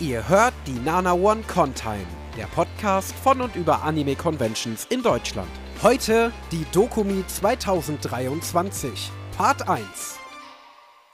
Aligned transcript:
Ihr 0.00 0.28
hört 0.28 0.54
die 0.66 0.72
Nana 0.72 1.12
One 1.12 1.42
Contime, 1.42 2.06
der 2.36 2.46
Podcast 2.46 3.14
von 3.22 3.40
und 3.40 3.54
über 3.54 3.84
Anime 3.84 4.16
Conventions 4.16 4.86
in 4.90 5.04
Deutschland. 5.04 5.48
Heute 5.84 6.32
die 6.50 6.66
Dokumi 6.72 7.24
2023, 7.28 9.12
Part 9.36 9.68
1. 9.68 10.23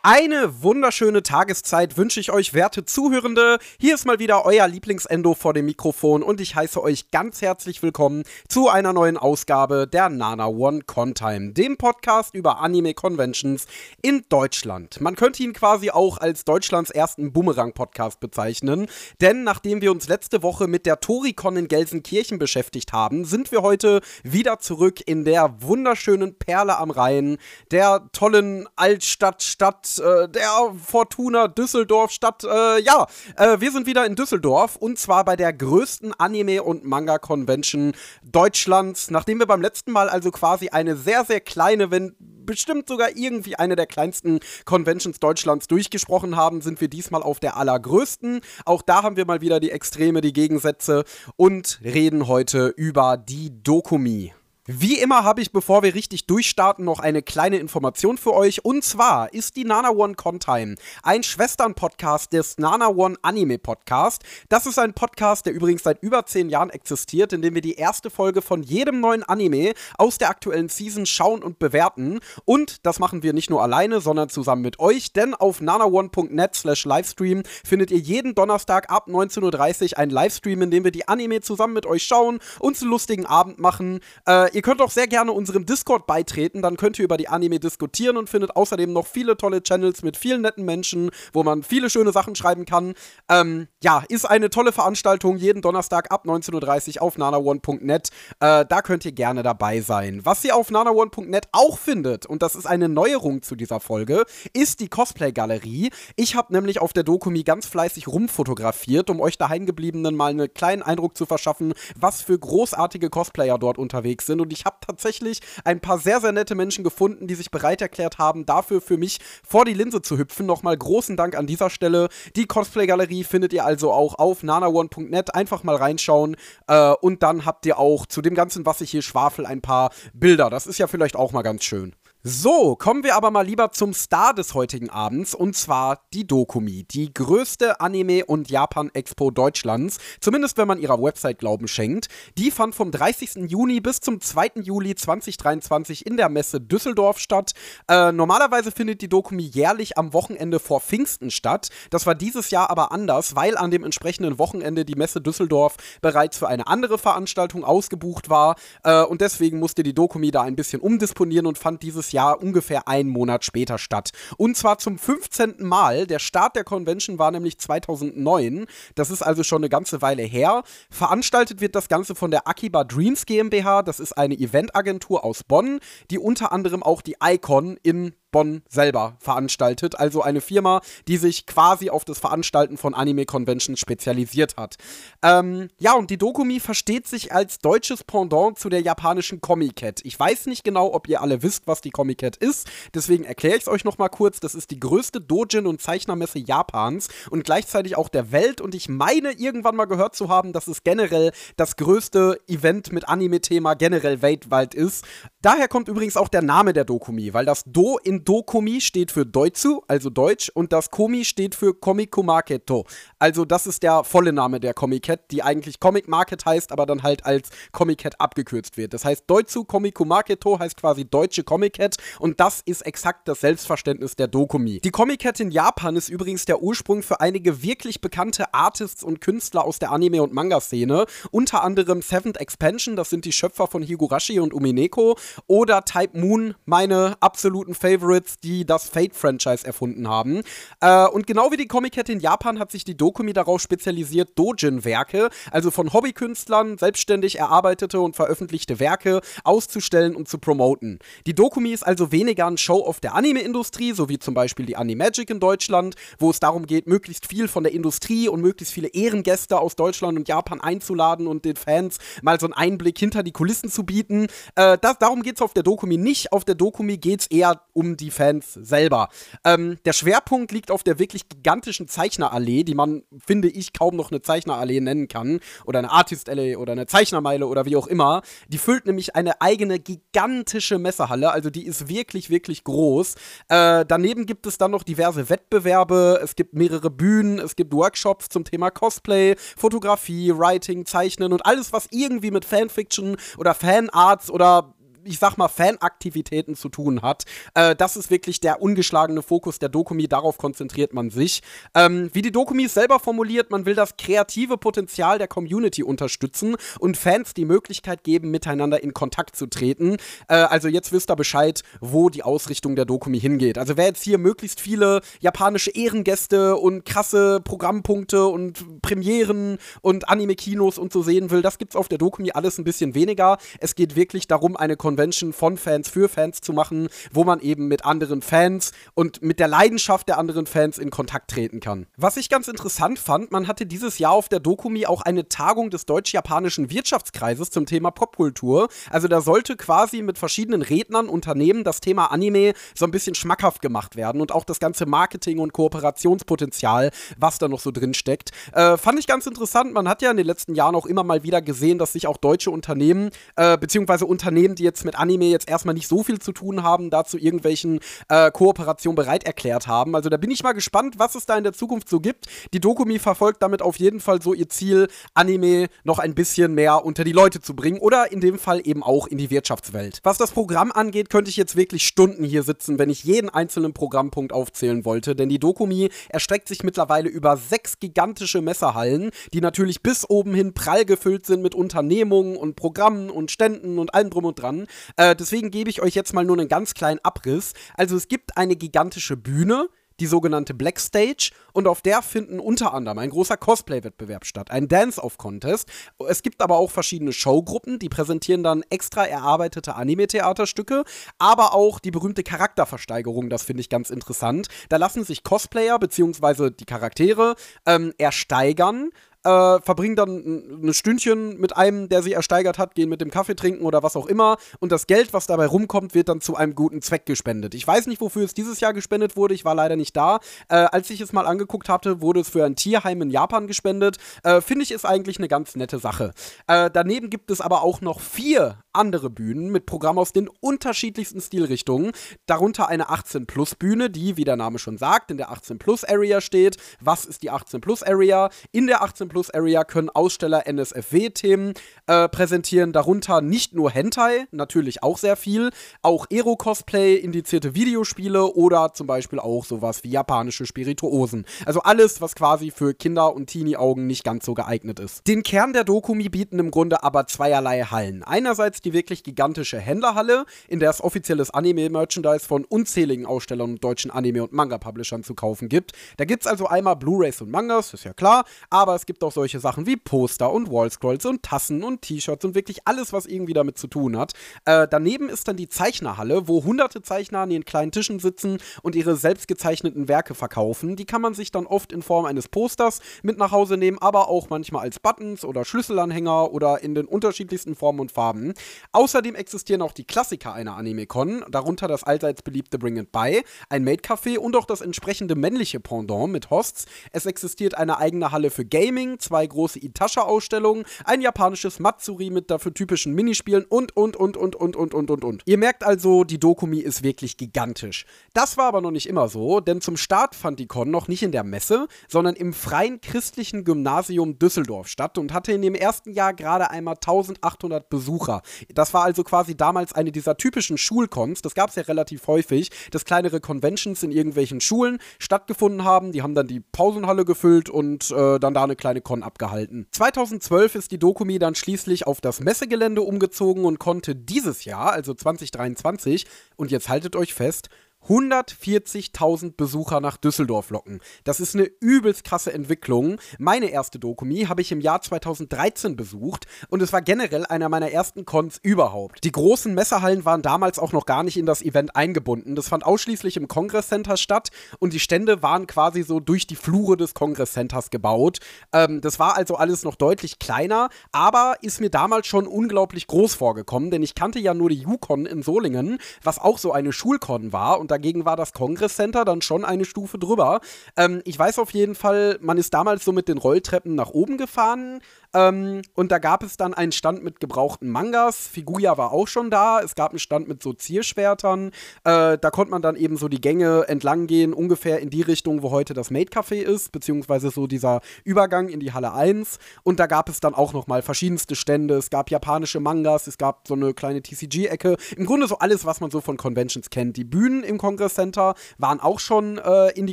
Eine 0.03 0.63
wunderschöne 0.63 1.23
Tageszeit 1.23 1.99
wünsche 1.99 2.21
ich 2.21 2.33
euch, 2.33 2.54
werte 2.54 2.87
Zuhörende. 2.87 3.59
Hier 3.79 3.95
ist 3.95 4.07
mal 4.07 4.19
wieder 4.19 4.47
euer 4.47 4.67
Lieblingsendo 4.67 5.35
vor 5.35 5.53
dem 5.53 5.67
Mikrofon 5.67 6.23
und 6.23 6.41
ich 6.41 6.54
heiße 6.54 6.83
euch 6.83 7.11
ganz 7.11 7.42
herzlich 7.42 7.83
willkommen 7.83 8.23
zu 8.49 8.71
einer 8.71 8.95
neuen 8.95 9.19
Ausgabe 9.19 9.87
der 9.87 10.09
Nana 10.09 10.47
One 10.47 10.81
Contime, 10.87 11.53
dem 11.53 11.77
Podcast 11.77 12.35
über 12.35 12.60
Anime 12.60 12.95
Conventions 12.95 13.67
in 14.01 14.24
Deutschland. 14.31 15.03
Man 15.03 15.17
könnte 15.17 15.42
ihn 15.42 15.53
quasi 15.53 15.91
auch 15.91 16.16
als 16.16 16.46
Deutschlands 16.46 16.88
ersten 16.88 17.34
Boomerang-Podcast 17.34 18.20
bezeichnen, 18.20 18.87
denn 19.20 19.45
nachdem 19.45 19.82
wir 19.82 19.92
uns 19.92 20.09
letzte 20.09 20.42
Woche 20.42 20.66
mit 20.66 20.87
der 20.87 21.01
Toricon 21.01 21.59
in 21.59 21.69
Gelsenkirchen 21.69 22.38
beschäftigt 22.38 22.95
haben, 22.95 23.27
sind 23.27 23.52
wir 23.52 23.60
heute 23.60 24.01
wieder 24.23 24.60
zurück 24.60 25.02
in 25.05 25.27
der 25.27 25.60
wunderschönen 25.60 26.38
Perle 26.38 26.78
am 26.78 26.91
Rhein, 26.91 27.37
der 27.70 28.09
tollen 28.12 28.66
Altstadt-Stadt 28.77 29.89
äh, 29.98 30.28
der 30.28 30.50
Fortuna 30.84 31.48
Düsseldorf 31.48 32.10
Stadt. 32.10 32.44
Äh, 32.44 32.80
ja, 32.82 33.06
äh, 33.36 33.60
wir 33.60 33.72
sind 33.72 33.86
wieder 33.86 34.06
in 34.06 34.14
Düsseldorf 34.14 34.76
und 34.76 34.98
zwar 34.98 35.24
bei 35.24 35.36
der 35.36 35.52
größten 35.52 36.14
Anime- 36.18 36.62
und 36.62 36.84
Manga-Convention 36.84 37.92
Deutschlands. 38.22 39.10
Nachdem 39.10 39.38
wir 39.38 39.46
beim 39.46 39.62
letzten 39.62 39.92
Mal 39.92 40.08
also 40.08 40.30
quasi 40.30 40.68
eine 40.68 40.96
sehr, 40.96 41.24
sehr 41.24 41.40
kleine, 41.40 41.90
wenn 41.90 42.14
bestimmt 42.18 42.88
sogar 42.88 43.16
irgendwie 43.16 43.56
eine 43.56 43.76
der 43.76 43.86
kleinsten 43.86 44.40
Conventions 44.64 45.20
Deutschlands 45.20 45.68
durchgesprochen 45.68 46.36
haben, 46.36 46.60
sind 46.60 46.80
wir 46.80 46.88
diesmal 46.88 47.22
auf 47.22 47.38
der 47.38 47.56
allergrößten. 47.56 48.41
Auch 48.64 48.82
da 48.82 49.02
haben 49.02 49.16
wir 49.16 49.24
mal 49.24 49.41
wieder 49.41 49.60
die 49.60 49.70
Extreme, 49.70 50.20
die 50.20 50.32
Gegensätze 50.32 51.04
und 51.36 51.80
reden 51.84 52.27
heute 52.27 52.69
über 52.69 53.16
die 53.16 53.62
Dokumi. 53.62 54.32
Wie 54.66 54.98
immer 54.98 55.25
habe 55.25 55.41
ich, 55.41 55.53
bevor 55.53 55.83
wir 55.83 55.94
richtig 55.94 56.27
durchstarten, 56.27 56.84
noch 56.84 57.00
eine 57.00 57.22
kleine 57.22 57.56
Information 57.56 58.19
für 58.19 58.34
euch. 58.34 58.62
Und 58.62 58.84
zwar 58.84 59.33
ist 59.33 59.56
die 59.56 59.64
Nana 59.64 59.89
One 59.89 60.16
Contime 60.16 60.75
ein 61.03 61.22
Schwestern-Podcast 61.22 62.34
des 62.34 62.58
Nana 62.58 62.88
One 62.88 63.16
Anime 63.22 63.56
Podcast. 63.56 64.22
Das 64.50 64.66
ist 64.66 64.78
ein 64.78 64.92
Podcast, 64.92 65.47
der 65.47 65.55
übrigens 65.55 65.84
seit 65.84 66.03
über 66.03 66.27
zehn 66.27 66.50
Jahren 66.50 66.69
existiert, 66.69 67.33
in 67.33 67.41
dem 67.41 67.55
wir 67.55 67.62
die 67.62 67.77
erste 67.77 68.11
Folge 68.11 68.42
von 68.42 68.62
jedem 68.62 69.00
neuen 69.00 69.22
Anime 69.22 69.72
aus 69.97 70.19
der 70.19 70.28
aktuellen 70.28 70.69
Season 70.69 71.06
schauen 71.06 71.42
und 71.42 71.58
bewerten. 71.58 72.20
Und 72.44 72.84
das 72.84 72.98
machen 72.98 73.22
wir 73.22 73.33
nicht 73.33 73.48
nur 73.48 73.62
alleine, 73.62 74.03
sondern 74.03 74.28
zusammen 74.28 74.61
mit 74.61 74.78
euch, 74.78 75.14
denn 75.14 75.33
auf 75.33 75.62
nanaone.net 75.62 76.55
slash 76.55 76.84
Livestream 76.84 77.44
findet 77.64 77.91
ihr 77.91 77.98
jeden 77.98 78.34
Donnerstag 78.34 78.91
ab 78.91 79.08
19.30 79.08 79.92
Uhr 79.92 79.98
einen 79.98 80.11
Livestream, 80.11 80.61
in 80.61 80.70
dem 80.70 80.84
wir 80.84 80.92
die 80.92 81.08
Anime 81.08 81.41
zusammen 81.41 81.72
mit 81.72 81.86
euch 81.86 82.03
schauen, 82.03 82.41
uns 82.58 82.83
einen 82.83 82.91
lustigen 82.91 83.25
Abend 83.25 83.58
machen. 83.58 84.00
Äh, 84.27 84.50
Ihr 84.61 84.62
könnt 84.62 84.83
auch 84.83 84.91
sehr 84.91 85.06
gerne 85.06 85.33
unserem 85.33 85.64
Discord 85.64 86.06
beitreten, 86.06 86.61
dann 86.61 86.77
könnt 86.77 86.98
ihr 86.98 87.06
über 87.06 87.16
die 87.16 87.28
Anime 87.28 87.58
diskutieren 87.61 88.19
und 88.19 88.28
findet 88.28 88.56
außerdem 88.56 88.92
noch 88.92 89.06
viele 89.06 89.39
tolle 89.39 89.62
Channels 89.62 90.03
mit 90.03 90.19
vielen 90.19 90.42
netten 90.42 90.66
Menschen, 90.66 91.08
wo 91.33 91.42
man 91.42 91.62
viele 91.62 91.89
schöne 91.89 92.12
Sachen 92.12 92.34
schreiben 92.34 92.66
kann. 92.66 92.92
Ähm, 93.31 93.69
ja, 93.83 94.05
ist 94.11 94.27
eine 94.27 94.50
tolle 94.50 94.72
Veranstaltung, 94.72 95.38
jeden 95.38 95.62
Donnerstag 95.62 96.12
ab 96.12 96.27
19.30 96.27 96.97
Uhr 96.97 97.03
auf 97.05 97.16
nanaone.net. 97.16 98.11
Äh, 98.41 98.66
da 98.66 98.83
könnt 98.83 99.06
ihr 99.06 99.12
gerne 99.12 99.42
dabei 99.42 99.81
sein. 99.81 100.20
Was 100.25 100.44
ihr 100.44 100.55
auf 100.55 100.70
nanaone.net 100.70 101.48
auch 101.53 101.78
findet, 101.78 102.27
und 102.27 102.42
das 102.42 102.55
ist 102.55 102.66
eine 102.66 102.91
Neuerung 102.91 103.41
zu 103.41 103.56
dieser 103.56 103.81
Folge, 103.81 104.27
ist 104.53 104.81
die 104.81 104.88
Cosplay-Galerie. 104.88 105.88
Ich 106.16 106.36
habe 106.36 106.53
nämlich 106.53 106.83
auf 106.83 106.92
der 106.92 107.05
Dokumi 107.05 107.44
ganz 107.44 107.64
fleißig 107.64 108.08
rumfotografiert, 108.08 109.08
um 109.08 109.22
euch 109.22 109.38
daheimgebliebenen 109.38 110.14
mal 110.14 110.33
einen 110.33 110.53
kleinen 110.53 110.83
Eindruck 110.83 111.16
zu 111.16 111.25
verschaffen, 111.25 111.72
was 111.98 112.20
für 112.20 112.38
großartige 112.38 113.08
Cosplayer 113.08 113.56
dort 113.56 113.78
unterwegs 113.78 114.27
sind. 114.27 114.39
Und 114.41 114.50
und 114.50 114.58
ich 114.58 114.64
habe 114.64 114.78
tatsächlich 114.84 115.41
ein 115.64 115.78
paar 115.78 116.00
sehr, 116.00 116.20
sehr 116.20 116.33
nette 116.33 116.56
Menschen 116.56 116.82
gefunden, 116.82 117.28
die 117.28 117.37
sich 117.37 117.53
bereit 117.53 117.81
erklärt 117.81 118.19
haben, 118.19 118.47
dafür 118.47 118.81
für 118.81 118.97
mich 118.97 119.20
vor 119.47 119.65
die 119.65 119.75
Linse 119.75 120.03
zu 120.03 120.19
hüpfen. 120.19 120.44
Nochmal 120.44 120.76
großen 120.76 121.16
Dank 121.16 121.37
an 121.37 121.47
dieser 121.47 121.70
Stelle. 121.70 122.09
Die 122.34 122.47
Cosplay-Galerie 122.47 123.22
findet 123.22 123.53
ihr 123.53 123.65
also 123.65 123.92
auch 123.92 124.16
auf 124.16 124.42
nanaone.net. 124.42 125.37
Einfach 125.37 125.62
mal 125.62 125.76
reinschauen. 125.76 126.37
Äh, 126.66 126.94
und 127.00 127.22
dann 127.22 127.47
habt 127.47 127.65
ihr 127.65 127.78
auch 127.78 128.06
zu 128.06 128.22
dem 128.22 128.34
Ganzen, 128.34 128.66
was 128.66 128.81
ich 128.81 128.91
hier 128.91 129.03
schwafel, 129.03 129.47
ein 129.47 129.60
paar 129.60 129.91
Bilder. 130.15 130.50
Das 130.50 130.66
ist 130.66 130.78
ja 130.78 130.88
vielleicht 130.88 131.15
auch 131.15 131.31
mal 131.31 131.42
ganz 131.42 131.62
schön. 131.62 131.94
So, 132.22 132.76
kommen 132.76 133.03
wir 133.03 133.16
aber 133.16 133.31
mal 133.31 133.47
lieber 133.47 133.72
zum 133.72 133.94
Star 133.94 134.34
des 134.34 134.53
heutigen 134.53 134.91
Abends 134.91 135.34
und 135.34 135.56
zwar 135.56 136.03
die 136.12 136.26
Dokumi, 136.26 136.84
die 136.84 137.14
größte 137.14 137.81
Anime- 137.81 138.26
und 138.26 138.50
Japan-Expo 138.50 139.31
Deutschlands, 139.31 139.97
zumindest 140.20 140.59
wenn 140.59 140.69
man 140.69 140.78
ihrer 140.78 141.00
Website 141.03 141.38
Glauben 141.38 141.66
schenkt. 141.66 142.09
Die 142.36 142.50
fand 142.50 142.75
vom 142.75 142.91
30. 142.91 143.50
Juni 143.50 143.80
bis 143.80 144.00
zum 144.00 144.20
2. 144.20 144.50
Juli 144.56 144.94
2023 144.94 146.04
in 146.04 146.19
der 146.19 146.28
Messe 146.28 146.60
Düsseldorf 146.60 147.19
statt. 147.19 147.53
Äh, 147.88 148.12
normalerweise 148.12 148.70
findet 148.70 149.00
die 149.00 149.09
Dokumi 149.09 149.44
jährlich 149.44 149.97
am 149.97 150.12
Wochenende 150.12 150.60
vor 150.60 150.82
Pfingsten 150.82 151.30
statt. 151.30 151.70
Das 151.88 152.04
war 152.04 152.14
dieses 152.14 152.50
Jahr 152.50 152.69
aber 152.69 152.92
anders, 152.92 153.34
weil 153.34 153.56
an 153.56 153.70
dem 153.70 153.82
entsprechenden 153.82 154.38
Wochenende 154.38 154.84
die 154.84 154.94
Messe 154.94 155.22
Düsseldorf 155.22 155.78
bereits 156.03 156.36
für 156.36 156.48
eine 156.48 156.66
andere 156.66 156.98
Veranstaltung 156.98 157.64
ausgebucht 157.64 158.28
war 158.28 158.56
äh, 158.84 159.03
und 159.04 159.22
deswegen 159.22 159.59
musste 159.59 159.82
die 159.82 159.94
Dokumi 159.94 160.30
da 160.30 160.42
ein 160.42 160.54
bisschen 160.54 160.82
umdisponieren 160.82 161.47
und 161.47 161.56
fand 161.56 161.82
dieses 161.82 162.09
Jahr 162.12 162.43
ungefähr 162.43 162.88
einen 162.88 163.10
Monat 163.10 163.44
später 163.44 163.78
statt. 163.78 164.10
Und 164.37 164.56
zwar 164.56 164.78
zum 164.78 164.98
15. 164.98 165.56
Mal. 165.59 166.06
Der 166.06 166.19
Start 166.19 166.56
der 166.56 166.65
Convention 166.65 167.19
war 167.19 167.31
nämlich 167.31 167.59
2009. 167.59 168.66
Das 168.94 169.10
ist 169.10 169.22
also 169.22 169.43
schon 169.43 169.62
eine 169.62 169.69
ganze 169.69 170.03
Weile 170.03 170.22
her. 170.22 170.62
Veranstaltet 170.91 171.60
wird 171.60 171.75
das 171.75 171.88
Ganze 171.88 172.15
von 172.15 172.31
der 172.31 172.47
Akiba 172.47 172.84
Dreams 172.84 173.26
GmbH. 173.26 173.82
Das 173.82 174.00
ist 174.00 174.12
eine 174.12 174.34
Eventagentur 174.34 175.25
aus 175.25 175.44
Bonn, 175.44 175.81
die 176.10 176.19
unter 176.19 176.53
anderem 176.53 176.82
auch 176.82 177.03
die 177.03 177.16
Icon 177.22 177.78
in 177.82 178.15
Bonn 178.30 178.62
selber 178.68 179.16
veranstaltet. 179.18 179.98
Also 179.98 180.22
eine 180.22 180.41
Firma, 180.41 180.80
die 181.08 181.16
sich 181.16 181.46
quasi 181.46 181.91
auf 181.91 182.04
das 182.04 182.18
Veranstalten 182.18 182.76
von 182.76 182.94
Anime-Conventions 182.94 183.78
spezialisiert 183.78 184.56
hat. 184.56 184.76
Ähm, 185.22 185.68
ja, 185.78 185.94
und 185.94 186.10
die 186.10 186.18
Dokumi 186.18 186.60
versteht 186.60 187.06
sich 187.06 187.32
als 187.32 187.58
deutsches 187.58 188.04
Pendant 188.04 188.58
zu 188.58 188.68
der 188.68 188.80
japanischen 188.80 189.41
Comic-Cat. 189.41 190.00
Ich 190.04 190.18
weiß 190.18 190.46
nicht 190.46 190.64
genau, 190.64 190.92
ob 190.92 191.08
ihr 191.08 191.20
alle 191.20 191.42
wisst, 191.42 191.66
was 191.66 191.80
die 191.80 191.91
Comic-Cat 191.91 192.36
ist. 192.36 192.68
Deswegen 192.94 193.24
erkläre 193.24 193.56
ich 193.56 193.62
es 193.62 193.68
euch 193.68 193.84
nochmal 193.84 194.10
kurz. 194.10 194.41
Das 194.41 194.54
ist 194.54 194.70
die 194.70 194.80
größte 194.80 195.20
Dojin- 195.20 195.66
und 195.66 195.80
Zeichnermesse 195.80 196.38
Japans 196.38 197.08
und 197.30 197.44
gleichzeitig 197.44 197.97
auch 197.97 198.08
der 198.08 198.32
Welt. 198.32 198.60
Und 198.60 198.74
ich 198.74 198.88
meine, 198.88 199.32
irgendwann 199.32 199.76
mal 199.76 199.86
gehört 199.86 200.14
zu 200.14 200.28
haben, 200.28 200.52
dass 200.52 200.68
es 200.68 200.84
generell 200.84 201.32
das 201.56 201.76
größte 201.76 202.38
Event 202.47 202.92
mit 202.92 203.08
Anime-Thema 203.08 203.74
generell 203.74 204.22
weltweit 204.22 204.74
ist. 204.74 205.04
Daher 205.42 205.68
kommt 205.68 205.88
übrigens 205.88 206.16
auch 206.16 206.28
der 206.28 206.42
Name 206.42 206.72
der 206.72 206.84
Dokumi, 206.84 207.32
weil 207.34 207.47
das 207.47 207.64
Do 207.66 207.98
in 208.02 208.19
Dokomi 208.20 208.81
steht 208.81 209.10
für 209.10 209.26
Deutsu, 209.26 209.82
also 209.88 210.10
Deutsch, 210.10 210.50
und 210.54 210.72
das 210.72 210.91
Komi 210.91 211.25
steht 211.25 211.54
für 211.54 211.75
Komiku 211.75 212.22
Marketo. 212.22 212.84
Also 213.19 213.44
das 213.44 213.66
ist 213.66 213.82
der 213.82 214.04
volle 214.04 214.32
Name 214.32 214.60
der 214.60 214.75
Comic-Cat, 214.75 215.31
die 215.31 215.42
eigentlich 215.42 215.81
Comic 215.81 216.08
Market 216.08 216.44
heißt, 216.44 216.72
aber 216.72 216.86
dann 216.86 217.03
halt 217.03 217.25
als 217.25 217.48
Comic-Cat 217.72 218.20
abgekürzt 218.20 218.76
wird. 218.76 218.94
Das 218.94 219.04
heißt, 219.04 219.25
Deutsu 219.26 219.64
Komiku 219.64 220.04
Marketo 220.04 220.59
heißt 220.59 220.76
quasi 220.76 221.04
deutsche 221.04 221.44
Comic-Cat 221.44 221.97
und 222.19 222.41
das 222.41 222.62
ist 222.64 222.82
exakt 222.82 223.28
das 223.28 223.41
Selbstverständnis 223.41 224.16
der 224.16 224.28
Dokumi. 224.28 224.80
Die 224.80 224.91
Comic-Cat 224.91 225.41
in 225.41 225.50
Japan 225.50 225.97
ist 225.97 226.09
übrigens 226.09 226.44
der 226.44 226.62
Ursprung 226.62 227.03
für 227.03 227.20
einige 227.20 227.62
wirklich 227.62 228.00
bekannte 228.00 228.53
Artists 228.54 229.03
und 229.03 229.20
Künstler 229.20 229.64
aus 229.64 229.78
der 229.78 229.92
Anime- 229.92 230.22
und 230.22 230.32
Manga-Szene, 230.32 231.06
unter 231.30 231.62
anderem 231.62 232.03
Seventh 232.03 232.38
Expansion, 232.38 232.97
das 232.97 233.10
sind 233.10 233.25
die 233.25 233.32
Schöpfer 233.32 233.66
von 233.66 233.82
Higurashi 233.82 234.41
und 234.41 234.53
Umineko, 234.53 235.16
oder 235.47 235.84
Type 235.84 236.19
Moon, 236.19 236.54
meine 236.64 237.16
absoluten 237.20 237.75
Favorites 237.75 238.09
Favorites, 238.10 238.41
die 238.41 238.65
das 238.65 238.88
Fate-Franchise 238.88 239.65
erfunden 239.65 240.09
haben. 240.09 240.43
Äh, 240.81 241.06
und 241.06 241.26
genau 241.26 241.53
wie 241.53 241.56
die 241.56 241.69
Comic-Cat 241.69 242.09
in 242.09 242.19
Japan 242.19 242.59
hat 242.59 242.72
sich 242.72 242.84
die 242.84 242.97
Dokumi 242.97 243.32
darauf 243.32 243.60
spezialisiert, 243.60 244.31
Dojin-Werke, 244.37 245.30
also 245.53 245.71
von 245.71 245.92
Hobbykünstlern 245.92 246.77
selbstständig 246.77 247.39
erarbeitete 247.39 248.01
und 248.01 248.16
veröffentlichte 248.16 248.80
Werke 248.80 249.21
auszustellen 249.45 250.16
und 250.16 250.28
zu 250.28 250.39
promoten. 250.39 250.98
Die 251.27 251.34
Dokumi 251.34 251.71
ist 251.71 251.86
also 251.86 252.10
weniger 252.10 252.47
ein 252.47 252.59
Show-off 252.59 252.98
der 252.98 253.15
Anime-Industrie, 253.15 253.92
so 253.92 254.09
wie 254.09 254.18
zum 254.18 254.34
Beispiel 254.34 254.66
die 254.66 254.77
Animagic 254.77 255.30
in 255.30 255.39
Deutschland, 255.39 255.95
wo 256.19 256.31
es 256.31 256.41
darum 256.41 256.67
geht, 256.67 256.89
möglichst 256.89 257.27
viel 257.27 257.47
von 257.47 257.62
der 257.62 257.73
Industrie 257.73 258.29
und 258.29 258.41
möglichst 258.41 258.75
viele 258.75 258.89
Ehrengäste 258.89 259.61
aus 259.61 259.77
Deutschland 259.77 260.19
und 260.19 260.27
Japan 260.27 260.61
einzuladen 260.61 261.29
und 261.29 261.45
den 261.45 261.57
Fans 261.57 261.99
mal 262.23 262.41
so 262.41 262.47
einen 262.47 262.55
Einblick 262.55 262.99
hinter 262.99 263.23
die 263.23 263.33
Kulissen 263.33 263.71
zu 263.71 263.85
bieten. 263.85 264.27
Äh, 264.57 264.79
das, 264.81 264.99
darum 264.99 265.23
geht 265.23 265.37
es 265.37 265.43
auf 265.43 265.55
der 265.55 265.62
Dokumi 265.62 265.97
nicht. 265.97 266.33
Auf 266.33 266.45
der 266.45 266.57
Dokumi 266.57 266.99
geht 266.99 267.21
es 267.21 267.27
eher 267.29 267.61
um 267.73 267.97
die 268.00 268.11
Fans 268.11 268.55
selber. 268.55 269.08
Ähm, 269.44 269.79
der 269.85 269.93
Schwerpunkt 269.93 270.52
liegt 270.52 270.70
auf 270.70 270.82
der 270.82 270.99
wirklich 270.99 271.29
gigantischen 271.29 271.88
Zeichnerallee, 271.88 272.64
die 272.64 272.75
man, 272.75 273.02
finde 273.25 273.49
ich, 273.49 273.73
kaum 273.73 273.97
noch 273.97 274.11
eine 274.11 274.23
Zeichnerallee 274.23 274.81
nennen 274.81 275.08
kann. 275.08 275.41
Oder 275.64 275.81
eine 275.81 275.91
Artist-Allee 275.91 276.56
oder 276.56 276.73
eine 276.73 276.87
Zeichnermeile 276.87 277.47
oder 277.47 277.67
wie 277.67 277.76
auch 277.76 277.87
immer. 277.87 278.23
Die 278.49 278.58
füllt 278.58 278.87
nämlich 278.87 279.17
eine 279.17 279.41
eigene 279.41 279.79
gigantische 279.79 280.79
Messehalle, 280.79 281.31
also 281.31 281.50
die 281.50 281.67
ist 281.67 281.88
wirklich, 281.88 282.31
wirklich 282.31 282.64
groß. 282.64 283.14
Äh, 283.49 283.85
daneben 283.87 284.26
gibt 284.26 284.47
es 284.47 284.58
dann 284.58 284.70
noch 284.70 284.82
diverse 284.82 285.29
Wettbewerbe, 285.29 286.20
es 286.23 286.37
gibt 286.37 286.55
mehrere 286.55 286.91
Bühnen, 286.91 287.38
es 287.38 287.56
gibt 287.56 287.73
Workshops 287.73 288.29
zum 288.29 288.44
Thema 288.44 288.70
Cosplay, 288.70 289.37
Fotografie, 289.56 290.32
Writing, 290.35 290.87
Zeichnen 290.87 291.32
und 291.32 291.44
alles, 291.44 291.73
was 291.73 291.88
irgendwie 291.91 292.31
mit 292.31 292.44
Fanfiction 292.44 293.17
oder 293.38 293.55
Fanarts 293.55 294.31
oder 294.31 294.75
ich 295.05 295.19
sag 295.19 295.37
mal, 295.37 295.49
Fanaktivitäten 295.49 296.55
zu 296.55 296.69
tun 296.69 297.02
hat. 297.02 297.25
Äh, 297.55 297.75
das 297.76 297.97
ist 297.97 298.11
wirklich 298.11 298.41
der 298.41 298.62
ungeschlagene 298.62 299.23
Fokus 299.23 299.58
der 299.58 299.69
Dokumi, 299.69 300.08
darauf 300.08 300.38
konzentriert 300.38 300.93
man 300.93 301.11
sich. 301.11 301.43
Ähm, 301.75 302.11
wie 302.12 302.23
die 302.23 302.32
Dokumi 302.32 302.69
selber 302.69 303.00
formuliert, 303.00 303.50
man 303.50 303.67
will 303.67 303.75
das 303.75 303.97
kreative 303.97 304.56
Potenzial 304.56 305.19
der 305.19 305.29
Community 305.29 305.82
unterstützen 305.82 306.56
und 306.79 306.97
Fans 306.97 307.35
die 307.35 307.44
Möglichkeit 307.44 308.05
geben, 308.05 308.31
miteinander 308.31 308.82
in 308.82 308.94
Kontakt 308.94 309.37
zu 309.37 309.47
treten. 309.47 309.97
Äh, 310.29 310.35
also 310.35 310.69
jetzt 310.69 310.93
wisst 310.93 311.11
ihr 311.11 311.17
Bescheid, 311.17 311.62
wo 311.81 312.11
die 312.11 312.23
Ausrichtung 312.23 312.76
der 312.76 312.85
Dokumi 312.85 313.20
hingeht. 313.20 313.58
Also 313.58 313.76
wer 313.76 313.87
jetzt 313.87 314.02
hier 314.02 314.19
möglichst 314.19 314.61
viele 314.61 315.00
japanische 315.20 315.70
Ehrengäste 315.70 316.56
und 316.56 316.85
krasse 316.85 317.41
Programmpunkte 317.43 318.26
und 318.26 318.82
Premieren 318.82 319.58
und 319.81 320.08
Anime-Kinos 320.08 320.79
und 320.79 320.93
so 320.93 321.02
sehen 321.02 321.31
will, 321.31 321.43
das 321.43 321.58
gibt's 321.58 321.76
auf 321.76 321.88
der 321.88 321.99
Dokumi 321.99 322.32
alles 322.32 322.58
ein 322.58 322.64
bisschen 322.64 322.94
weniger. 322.94 323.38
Es 323.58 323.75
geht 323.75 323.97
wirklich 323.97 324.26
darum, 324.26 324.56
eine 324.56 324.76
Kon 324.76 324.90
Convention 324.91 325.33
von 325.33 325.57
Fans 325.57 325.89
für 325.89 326.09
Fans 326.09 326.41
zu 326.41 326.53
machen, 326.53 326.89
wo 327.13 327.23
man 327.23 327.39
eben 327.39 327.69
mit 327.69 327.85
anderen 327.85 328.23
Fans 328.23 328.73
und 328.95 329.23
mit 329.23 329.39
der 329.39 329.47
Leidenschaft 329.47 330.09
der 330.09 330.19
anderen 330.19 330.47
Fans 330.47 330.79
in 330.79 330.91
Kontakt 330.91 331.31
treten 331.31 331.61
kann. 331.61 331.87
Was 331.97 332.17
ich 332.17 332.29
ganz 332.29 332.49
interessant 332.49 332.99
fand, 332.99 333.31
man 333.31 333.47
hatte 333.47 333.67
dieses 333.67 334.01
Jahr 334.01 334.11
auf 334.11 334.29
der 334.29 334.41
Dokumi 334.41 334.87
auch 334.87 335.03
eine 335.03 335.29
Tagung 335.29 335.71
des 335.71 335.87
deutsch-japanischen 335.87 336.71
Wirtschaftskreises 336.71 337.51
zum 337.51 337.67
Thema 337.67 337.93
Popkultur. 337.93 338.69
Also 338.91 339.07
da 339.07 339.21
sollte 339.21 339.55
quasi 339.55 340.03
mit 340.03 340.19
verschiedenen 340.19 340.63
Rednern, 340.63 341.09
Unternehmen 341.09 341.63
das 341.63 341.79
Thema 341.79 342.07
Anime 342.07 342.55
so 342.75 342.85
ein 342.85 342.91
bisschen 342.91 343.15
schmackhaft 343.15 343.63
gemacht 343.63 343.95
werden 343.95 344.21
und 344.21 344.33
auch 344.33 344.43
das 344.43 344.59
ganze 344.59 344.87
Marketing 344.87 345.39
und 345.39 345.53
Kooperationspotenzial, 345.53 346.91
was 347.17 347.39
da 347.39 347.47
noch 347.47 347.61
so 347.61 347.71
drin 347.71 347.95
steckt. 347.95 348.33
Äh, 348.55 348.77
fand 348.77 348.99
ich 348.99 349.07
ganz 349.07 349.27
interessant. 349.27 349.73
Man 349.73 349.89
hat 349.89 350.03
ja 350.03 350.11
in 350.11 350.17
den 350.17 350.27
letzten 350.27 350.57
Jahren 350.57 350.75
auch 350.75 350.87
immer 350.87 351.05
mal 351.05 351.23
wieder 351.23 351.41
gesehen, 351.43 351.79
dass 351.79 351.93
sich 351.93 352.09
auch 352.09 352.17
deutsche 352.17 352.51
Unternehmen, 352.51 353.11
äh, 353.37 353.57
beziehungsweise 353.57 354.07
Unternehmen, 354.07 354.57
die 354.57 354.65
jetzt 354.65 354.80
jetzt 354.81 354.85
mit 354.85 354.99
Anime 354.99 355.27
jetzt 355.27 355.49
erstmal 355.49 355.75
nicht 355.75 355.88
so 355.88 356.03
viel 356.03 356.19
zu 356.19 356.32
tun 356.32 356.62
haben, 356.62 356.91
dazu 356.91 357.19
irgendwelchen 357.19 357.81
äh, 358.09 358.31
Kooperationen 358.31 358.97
bereit 358.97 359.25
erklärt 359.25 359.67
haben. 359.67 359.94
Also 359.94 360.09
da 360.09 360.17
bin 360.17 360.31
ich 360.31 360.43
mal 360.43 360.53
gespannt, 360.53 360.94
was 360.99 361.15
es 361.15 361.27
da 361.27 361.37
in 361.37 361.44
der 361.44 361.53
Zukunft 361.53 361.88
so 361.88 362.00
gibt. 362.00 362.27
Die 362.55 362.61
Dokumi 362.61 362.99
verfolgt 362.99 363.43
damit 363.43 363.62
auf 363.62 363.77
jeden 363.77 364.00
Fall 364.00 364.23
so 364.23 364.32
ihr 364.32 364.49
Ziel, 364.49 364.88
Anime 365.15 365.69
noch 365.85 365.99
ein 365.99 366.15
bisschen 366.15 366.55
mehr 366.55 366.85
unter 366.85 367.05
die 367.05 367.12
Leute 367.12 367.41
zu 367.41 367.55
bringen 367.55 367.79
oder 367.79 368.11
in 368.11 368.21
dem 368.21 368.38
Fall 368.38 368.61
eben 368.65 368.82
auch 368.82 369.06
in 369.06 369.19
die 369.19 369.31
Wirtschaftswelt. 369.31 370.00
Was 370.03 370.19
das 370.19 370.31
Programm 370.31 370.73
angeht, 370.73 371.11
könnte 371.11 371.31
ich 371.31 371.37
jetzt 371.37 371.56
wirklich 371.56 371.87
Stunden 371.87 372.25
hier 372.25 372.43
sitzen, 372.43 372.79
wenn 372.79 372.91
ich 372.91 373.05
jeden 373.05 373.29
einzelnen 373.29 373.75
Programmpunkt 373.75 374.33
aufzählen 374.33 374.85
wollte, 374.85 375.15
denn 375.15 375.29
die 375.29 375.38
Dokumi 375.38 375.91
erstreckt 376.09 376.49
sich 376.49 376.62
mittlerweile 376.62 377.09
über 377.09 377.37
sechs 377.37 377.79
gigantische 377.79 378.41
Messerhallen, 378.41 379.11
die 379.35 379.41
natürlich 379.41 379.83
bis 379.83 380.09
oben 380.09 380.35
hin 380.35 380.55
prall 380.55 380.85
gefüllt 380.85 381.26
sind 381.26 381.43
mit 381.43 381.55
Unternehmungen 381.55 382.37
und 382.37 382.56
Programmen 382.56 383.11
und 383.11 383.31
Ständen 383.31 383.79
und 383.79 383.94
allem 383.94 384.11
drum 384.11 384.25
und 384.25 384.41
dran. 384.41 384.67
Äh, 384.97 385.17
deswegen 385.17 385.51
gebe 385.51 385.71
ich 385.71 385.83
euch 385.83 385.95
jetzt 385.95 386.13
mal 386.13 386.25
nur 386.25 386.39
einen 386.39 386.49
ganz 386.49 386.75
kleinen 386.75 387.01
Abriss. 387.03 387.53
Also 387.77 387.97
es 387.97 388.09
gibt 388.09 388.37
eine 388.37 388.57
gigantische 388.57 389.17
Bühne, 389.17 389.69
die 390.01 390.07
sogenannte 390.07 390.55
Black 390.55 390.81
Stage 390.81 391.31
und 391.53 391.69
auf 391.69 391.83
der 391.83 392.03
finden 392.03 392.41
unter 392.41 392.75
anderem 392.75 392.99
ein 392.99 393.11
großer 393.11 393.37
Cosplay-Wettbewerb 393.37 394.25
statt, 394.25 394.51
ein 394.51 394.67
Dance-Off-Contest. 394.67 395.69
Es 396.09 396.23
gibt 396.23 396.41
aber 396.43 396.57
auch 396.57 396.71
verschiedene 396.71 397.13
Showgruppen, 397.13 397.79
die 397.79 397.89
präsentieren 397.89 398.43
dann 398.43 398.65
extra 398.71 399.05
erarbeitete 399.05 399.75
Anime-Theaterstücke, 399.75 400.85
aber 401.19 401.55
auch 401.55 401.79
die 401.79 401.91
berühmte 401.91 402.23
Charakterversteigerung, 402.23 403.29
das 403.29 403.43
finde 403.43 403.61
ich 403.61 403.69
ganz 403.69 403.91
interessant. 403.91 404.49
Da 404.71 404.79
lassen 404.79 405.05
sich 405.05 405.23
Cosplayer 405.23 405.79
bzw. 405.79 406.51
die 406.51 406.65
Charaktere 406.65 407.37
ähm, 407.67 407.93
ersteigern 407.99 408.91
äh, 409.25 409.61
verbringen 409.61 409.97
dann 409.97 410.63
ein 410.63 410.73
Stündchen 410.73 411.39
mit 411.39 411.57
einem, 411.57 411.89
der 411.89 412.03
sie 412.03 412.13
ersteigert 412.13 412.59
hat, 412.59 412.75
gehen 412.75 412.89
mit 412.89 413.01
dem 413.01 413.11
Kaffee 413.11 413.37
trinken 413.37 413.65
oder 413.65 413.83
was 413.83 413.97
auch 413.97 414.07
immer. 414.07 414.39
Und 414.61 414.73
das 414.73 414.87
Geld, 414.87 415.13
was 415.13 415.27
dabei 415.27 415.47
rumkommt, 415.47 415.95
wird 415.95 416.09
dann 416.09 416.21
zu 416.21 416.37
einem 416.37 416.55
guten 416.55 416.81
Zweck 416.81 417.05
gespendet. 417.07 417.55
Ich 417.55 417.67
weiß 417.67 417.87
nicht, 417.87 418.01
wofür 418.01 418.25
es 418.25 418.35
dieses 418.35 418.61
Jahr 418.61 418.73
gespendet 418.73 419.17
wurde. 419.17 419.35
Ich 419.35 419.45
war 419.45 419.55
leider 419.55 419.77
nicht 419.77 419.97
da. 419.97 420.21
Äh, 420.49 420.55
als 420.57 420.89
ich 420.91 421.01
es 421.01 421.13
mal 421.13 421.27
angeguckt 421.27 421.69
hatte, 421.69 422.01
wurde 422.01 422.21
es 422.21 422.31
für 422.31 422.45
ein 422.45 422.57
Tierheim 422.57 423.03
in 423.03 423.11
Japan 423.11 423.47
gespendet. 423.47 423.99
Äh, 424.23 424.41
Finde 424.41 424.63
ich, 424.63 424.73
ist 424.73 424.87
eigentlich 424.87 425.19
eine 425.19 425.29
ganz 425.29 425.55
nette 425.55 425.79
Sache. 425.79 426.13
Äh, 426.47 426.71
daneben 426.73 427.11
gibt 427.11 427.31
es 427.31 427.41
aber 427.41 427.63
auch 427.63 427.81
noch 427.81 428.01
vier 428.01 428.59
andere 428.73 429.11
Bühnen 429.11 429.51
mit 429.51 429.67
Programmen 429.67 429.99
aus 429.99 430.13
den 430.13 430.29
unterschiedlichsten 430.41 431.21
Stilrichtungen. 431.21 431.93
Darunter 432.27 432.69
eine 432.69 432.89
18-Plus-Bühne, 432.89 433.91
die, 433.91 434.17
wie 434.17 434.25
der 434.25 434.37
Name 434.37 434.59
schon 434.59 434.79
sagt, 434.79 435.11
in 435.11 435.19
der 435.19 435.31
18-Plus-Area 435.31 436.21
steht. 436.21 436.57
Was 436.81 437.05
ist 437.05 437.23
die 437.23 437.31
18-Plus-Area? 437.31 438.31
In 438.53 438.67
der 438.67 438.83
18 438.83 439.10
Plus 439.11 439.29
Area 439.31 439.65
können 439.65 439.91
Aussteller 439.91 440.47
NSFW-Themen 440.47 441.55
äh, 441.87 442.09
präsentieren, 442.09 442.73
darunter 442.73 443.21
nicht 443.21 443.53
nur 443.53 443.71
Hentai, 443.71 444.27
natürlich 444.31 444.83
auch 444.83 444.97
sehr 444.97 445.17
viel, 445.17 445.51
auch 445.83 446.07
Ero-Cosplay, 446.09 446.95
indizierte 446.95 447.55
Videospiele 447.55 448.25
oder 448.25 448.73
zum 448.73 448.87
Beispiel 448.87 449.19
auch 449.19 449.45
sowas 449.45 449.85
wie 449.85 449.91
japanische 449.91 450.47
Spirituosen. 450.47 451.27
Also 451.45 451.61
alles, 451.62 452.01
was 452.01 452.15
quasi 452.15 452.51
für 452.53 452.73
Kinder- 452.73 453.15
und 453.15 453.27
Teenie-Augen 453.27 453.87
nicht 453.87 454.05
ganz 454.05 454.25
so 454.25 454.35
geeignet 454.35 454.79
ist. 454.79 455.07
Den 455.09 455.25
Kern 455.25 455.53
der 455.53 455.65
Dokumi 455.65 456.09
bieten 456.09 456.39
im 456.39 456.53
Grunde 456.53 456.83
aber 456.85 457.07
zweierlei 457.07 457.62
Hallen. 457.62 458.05
Einerseits 458.05 458.61
die 458.61 458.73
wirklich 458.73 459.03
gigantische 459.03 459.59
Händlerhalle, 459.59 460.25
in 460.49 460.61
der 460.61 460.71
es 460.71 460.81
offizielles 460.81 461.31
Anime-Merchandise 461.31 462.27
von 462.27 462.45
unzähligen 462.45 463.07
Ausstellern 463.07 463.51
und 463.51 463.65
deutschen 463.65 463.91
Anime- 463.91 464.23
und 464.23 464.33
Manga-Publishern 464.33 465.03
zu 465.03 465.15
kaufen 465.15 465.49
gibt. 465.49 465.73
Da 465.97 466.05
gibt 466.05 466.23
es 466.23 466.27
also 466.29 466.47
einmal 466.47 466.77
Blu-rays 466.77 467.21
und 467.21 467.31
Mangas, 467.31 467.75
ist 467.75 467.85
ja 467.85 467.93
klar, 467.93 468.25
aber 468.51 468.77
es 468.77 468.87
gibt 468.87 469.00
gibt 469.00 469.08
auch 469.08 469.12
solche 469.12 469.41
Sachen 469.41 469.64
wie 469.64 469.79
Poster 469.79 470.31
und 470.31 470.50
Wallscrolls 470.50 471.06
und 471.06 471.23
Tassen 471.23 471.64
und 471.64 471.81
T-Shirts 471.81 472.23
und 472.23 472.35
wirklich 472.35 472.58
alles, 472.67 472.93
was 472.93 473.06
irgendwie 473.06 473.32
damit 473.32 473.56
zu 473.56 473.67
tun 473.67 473.97
hat. 473.97 474.12
Äh, 474.44 474.69
daneben 474.70 475.08
ist 475.08 475.26
dann 475.26 475.38
die 475.38 475.49
Zeichnerhalle, 475.49 476.29
wo 476.29 476.44
hunderte 476.44 476.82
Zeichner 476.82 477.20
an 477.20 477.31
ihren 477.31 477.47
kleinen 477.47 477.73
Tischen 477.73 477.99
sitzen 477.99 478.37
und 478.62 478.76
ihre 478.76 478.97
selbstgezeichneten 478.97 479.88
Werke 479.88 480.14
verkaufen. 480.14 480.76
Die 480.76 480.85
kann 480.85 481.00
man 481.00 481.14
sich 481.14 481.32
dann 481.32 481.47
oft 481.47 481.73
in 481.73 481.81
Form 481.81 482.05
eines 482.05 482.29
Posters 482.29 482.81
mit 483.02 483.17
nach 483.17 483.31
Hause 483.31 483.56
nehmen, 483.56 483.79
aber 483.81 484.08
auch 484.08 484.29
manchmal 484.29 484.64
als 484.64 484.79
Buttons 484.79 485.25
oder 485.25 485.47
Schlüsselanhänger 485.47 486.31
oder 486.31 486.62
in 486.62 486.75
den 486.75 486.85
unterschiedlichsten 486.85 487.55
Formen 487.55 487.81
und 487.81 487.93
Farben. 487.93 488.35
Außerdem 488.73 489.14
existieren 489.14 489.62
auch 489.62 489.73
die 489.73 489.85
Klassiker 489.85 490.35
einer 490.35 490.58
Anime-Con, 490.58 491.25
darunter 491.31 491.69
das 491.69 491.85
allseits 491.85 492.20
beliebte 492.20 492.58
Bring 492.58 492.76
It 492.76 492.93
By, 492.93 493.23
ein 493.49 493.64
Maid-Café 493.64 494.19
und 494.19 494.37
auch 494.37 494.44
das 494.44 494.61
entsprechende 494.61 495.14
männliche 495.14 495.58
Pendant 495.58 496.12
mit 496.12 496.29
Hosts. 496.29 496.67
Es 496.93 497.06
existiert 497.06 497.56
eine 497.56 497.79
eigene 497.79 498.12
Halle 498.12 498.31
für 498.31 498.44
Gaming, 498.44 498.90
Gaming, 498.91 498.99
zwei 498.99 499.27
große 499.27 499.59
Itasha-Ausstellungen, 499.63 500.64
ein 500.85 501.00
japanisches 501.00 501.61
Matsuri 501.61 502.11
mit 502.11 502.31
dafür 502.31 502.53
typischen 502.53 502.95
Minispielen 502.95 503.45
und, 503.49 503.76
und, 503.76 503.97
und, 503.97 504.17
und, 504.17 504.37
und, 504.37 504.57
und, 504.57 504.75
und, 504.75 504.91
und, 504.91 505.05
und. 505.05 505.23
Ihr 505.26 505.38
merkt 505.38 505.64
also, 505.64 506.05
die 506.05 506.19
Dokumi 506.19 506.59
ist 506.59 506.83
wirklich 506.83 507.17
gigantisch. 507.17 507.85
Das 508.14 508.37
war 508.37 508.47
aber 508.47 508.61
noch 508.61 508.71
nicht 508.71 508.88
immer 508.88 509.09
so, 509.09 509.41
denn 509.41 509.61
zum 509.61 509.76
Start 509.76 510.14
fand 510.14 510.41
die 510.41 510.47
Con 510.47 510.71
noch 510.71 510.88
nicht 510.88 511.03
in 511.03 511.12
der 511.12 511.25
Messe, 511.25 511.69
sondern 511.88 512.17
im 512.17 512.33
Freien 512.33 512.81
Christlichen 512.81 513.45
Gymnasium 513.45 514.19
Düsseldorf 514.19 514.69
statt 514.69 514.99
und 514.99 515.12
hatte 515.12 515.33
in 515.33 515.43
dem 515.43 515.55
ersten 515.55 515.93
Jahr 515.93 516.14
gerade 516.14 516.50
einmal 516.50 516.75
1800 516.75 517.69
Besucher. 517.69 518.23
Das 518.53 518.75
war 518.75 518.85
also 518.85 519.05
quasi 519.05 519.37
damals 519.37 519.73
eine 519.73 519.93
dieser 519.93 520.17
typischen 520.17 520.59
Schulcons, 520.59 521.23
das 521.23 521.35
gab 521.35 521.50
es 521.50 521.57
ja 521.57 521.62
relativ 521.62 522.07
häufig, 522.07 522.50
dass 522.71 522.85
kleinere 522.85 523.21
Conventions 523.21 523.83
in 523.83 523.93
irgendwelchen 523.93 524.41
Schulen 524.41 524.79
stattgefunden 524.99 525.64
haben. 525.64 525.93
Die 525.93 526.03
haben 526.03 526.14
dann 526.14 526.26
die 526.26 526.41
Pausenhalle 526.41 527.05
gefüllt 527.05 527.49
und 527.49 527.91
äh, 527.91 528.19
dann 528.19 528.35
da 528.35 528.45
eine 528.45 528.57
kleine 528.57 528.80
Con 528.83 529.03
abgehalten. 529.03 529.67
2012 529.71 530.55
ist 530.55 530.73
die 530.73 530.79
Dokumi 530.79 531.19
dann 531.19 531.35
schließlich 531.35 531.87
auf 531.87 532.01
das 532.01 532.21
Messegelände 532.21 532.83
umgezogen 532.83 533.45
und 533.45 533.59
konnte 533.59 533.95
dieses 533.95 534.45
Jahr, 534.45 534.73
also 534.73 534.95
2023, 534.95 536.07
und 536.37 536.51
jetzt 536.51 536.69
haltet 536.69 536.97
euch 536.97 537.15
fest, 537.15 537.49
140.000 537.89 539.37
Besucher 539.37 539.81
nach 539.81 539.97
Düsseldorf 539.97 540.51
locken. 540.51 540.81
Das 541.05 541.19
ist 541.19 541.35
eine 541.35 541.51
übelst 541.61 542.05
krasse 542.05 542.33
Entwicklung. 542.33 543.01
Meine 543.19 543.51
erste 543.51 543.79
Dokumi 543.79 544.27
habe 544.27 544.43
ich 544.43 544.53
im 544.53 544.61
Jahr 544.61 544.83
2013 544.83 545.77
besucht 545.77 546.27
und 546.49 546.63
es 546.63 546.73
war 546.73 546.83
generell 546.83 547.27
einer 547.27 547.49
meiner 547.49 547.71
ersten 547.71 548.05
Cons 548.05 548.39
überhaupt. 548.43 549.03
Die 549.05 549.13
großen 549.13 549.55
Messerhallen 549.55 550.05
waren 550.05 550.23
damals 550.23 550.59
auch 550.59 550.73
noch 550.73 550.87
gar 550.87 551.03
nicht 551.03 551.17
in 551.17 551.27
das 551.27 551.43
Event 551.43 551.75
eingebunden. 551.75 552.37
Das 552.37 552.49
fand 552.49 552.65
ausschließlich 552.65 553.17
im 553.17 553.29
Congress 553.29 553.69
Center 553.69 553.97
statt 553.97 554.31
und 554.59 554.73
die 554.73 554.81
Stände 554.81 555.23
waren 555.23 555.47
quasi 555.47 555.83
so 555.83 556.01
durch 556.01 556.27
die 556.27 556.37
Flure 556.37 556.77
des 556.77 556.95
Congress 556.95 557.33
Centers 557.33 557.71
gebaut. 557.71 558.19
Ähm, 558.53 558.81
das 558.81 558.99
war 558.99 559.17
also 559.17 559.37
alles 559.37 559.65
noch 559.65 559.75
deutlich 559.75 560.19
kleiner, 560.19 560.69
aber 560.93 561.37
ist 561.41 561.61
mir 561.61 561.71
damals 561.71 562.07
schon 562.07 562.27
unglaublich 562.27 562.87
groß 562.87 563.15
vorgekommen, 563.15 563.71
denn 563.71 563.83
ich 563.83 563.95
kannte 563.95 564.19
ja 564.19 564.35
nur 564.35 564.51
die 564.51 564.61
Yukon 564.61 565.07
in 565.07 565.23
Solingen, 565.23 565.79
was 566.03 566.19
auch 566.19 566.39
so 566.39 566.53
eine 566.53 566.73
Schulcon 566.73 567.33
war 567.33 567.59
und 567.59 567.70
dagegen 567.71 568.05
war 568.05 568.17
das 568.17 568.33
Congress 568.33 568.77
Center 568.77 569.05
dann 569.05 569.23
schon 569.23 569.45
eine 569.45 569.65
Stufe 569.65 569.99
drüber. 569.99 570.41
Ähm, 570.77 571.03
ich 571.05 571.19
weiß 571.19 571.39
auf 571.39 571.53
jeden 571.53 571.75
Fall, 571.75 572.19
man 572.21 572.39
ist 572.39 572.55
damals 572.55 572.85
so 572.85 572.93
mit 572.93 573.09
den 573.09 573.19
Rolltreppen 573.19 573.75
nach 573.75 573.91
oben 573.91 574.17
gefahren 574.17 574.81
ähm, 575.12 575.62
und 575.75 575.91
da 575.91 575.99
gab 575.99 576.23
es 576.23 576.37
dann 576.37 576.55
einen 576.55 576.73
Stand 576.73 577.03
mit 577.03 577.21
gebrauchten 577.21 577.69
Mangas. 577.69 578.29
Figuya 578.29 578.79
war 578.79 578.93
auch 578.93 579.09
schon 579.09 579.31
da. 579.31 579.61
Es 579.61 579.75
gab 579.75 579.91
einen 579.91 579.99
Stand 579.99 580.29
mit 580.29 580.43
so 580.43 580.53
Zierschwertern. 580.53 581.49
Äh, 581.85 582.19
da 582.19 582.31
konnte 582.31 582.50
man 582.50 582.62
dann 582.62 582.77
eben 582.77 582.97
so 582.97 583.09
die 583.09 583.21
Gänge 583.21 583.65
entlang 583.69 584.07
gehen, 584.07 584.33
ungefähr 584.33 584.81
in 584.81 584.91
die 584.91 585.03
Richtung, 585.03 585.43
wo 585.43 585.50
heute 585.50 585.75
das 585.75 585.91
Maid 585.91 586.12
Café 586.12 586.43
ist, 586.43 586.73
beziehungsweise 586.73 587.31
so 587.31 587.47
dieser 587.47 587.81
Übergang 588.05 588.49
in 588.49 588.61
die 588.61 588.73
Halle 588.73 588.93
1. 588.93 589.39
Und 589.62 589.81
da 589.81 589.87
gab 589.87 590.09
es 590.09 590.21
dann 590.21 590.35
auch 590.35 590.53
nochmal 590.53 590.83
verschiedenste 590.83 591.35
Stände. 591.35 591.75
Es 591.75 591.91
gab 591.91 592.11
japanische 592.11 592.61
Mangas, 592.61 593.07
es 593.07 593.19
gab 593.19 593.49
so 593.49 593.55
eine 593.55 593.75
kleine 593.75 594.03
TCG-Ecke. 594.03 594.77
Im 594.97 595.07
Grunde 595.07 595.27
so 595.27 595.39
alles, 595.39 595.65
was 595.65 595.81
man 595.81 595.91
so 595.91 596.00
von 596.00 596.17
Conventions 596.17 596.71
kennt. 596.71 596.97
Die 596.97 597.05
Bühnen 597.05 597.43
im 597.43 597.59
Congress 597.61 597.95
Center 597.95 598.35
waren 598.57 598.81
auch 598.81 598.99
schon 598.99 599.37
äh, 599.37 599.69
in 599.73 599.87
die 599.87 599.93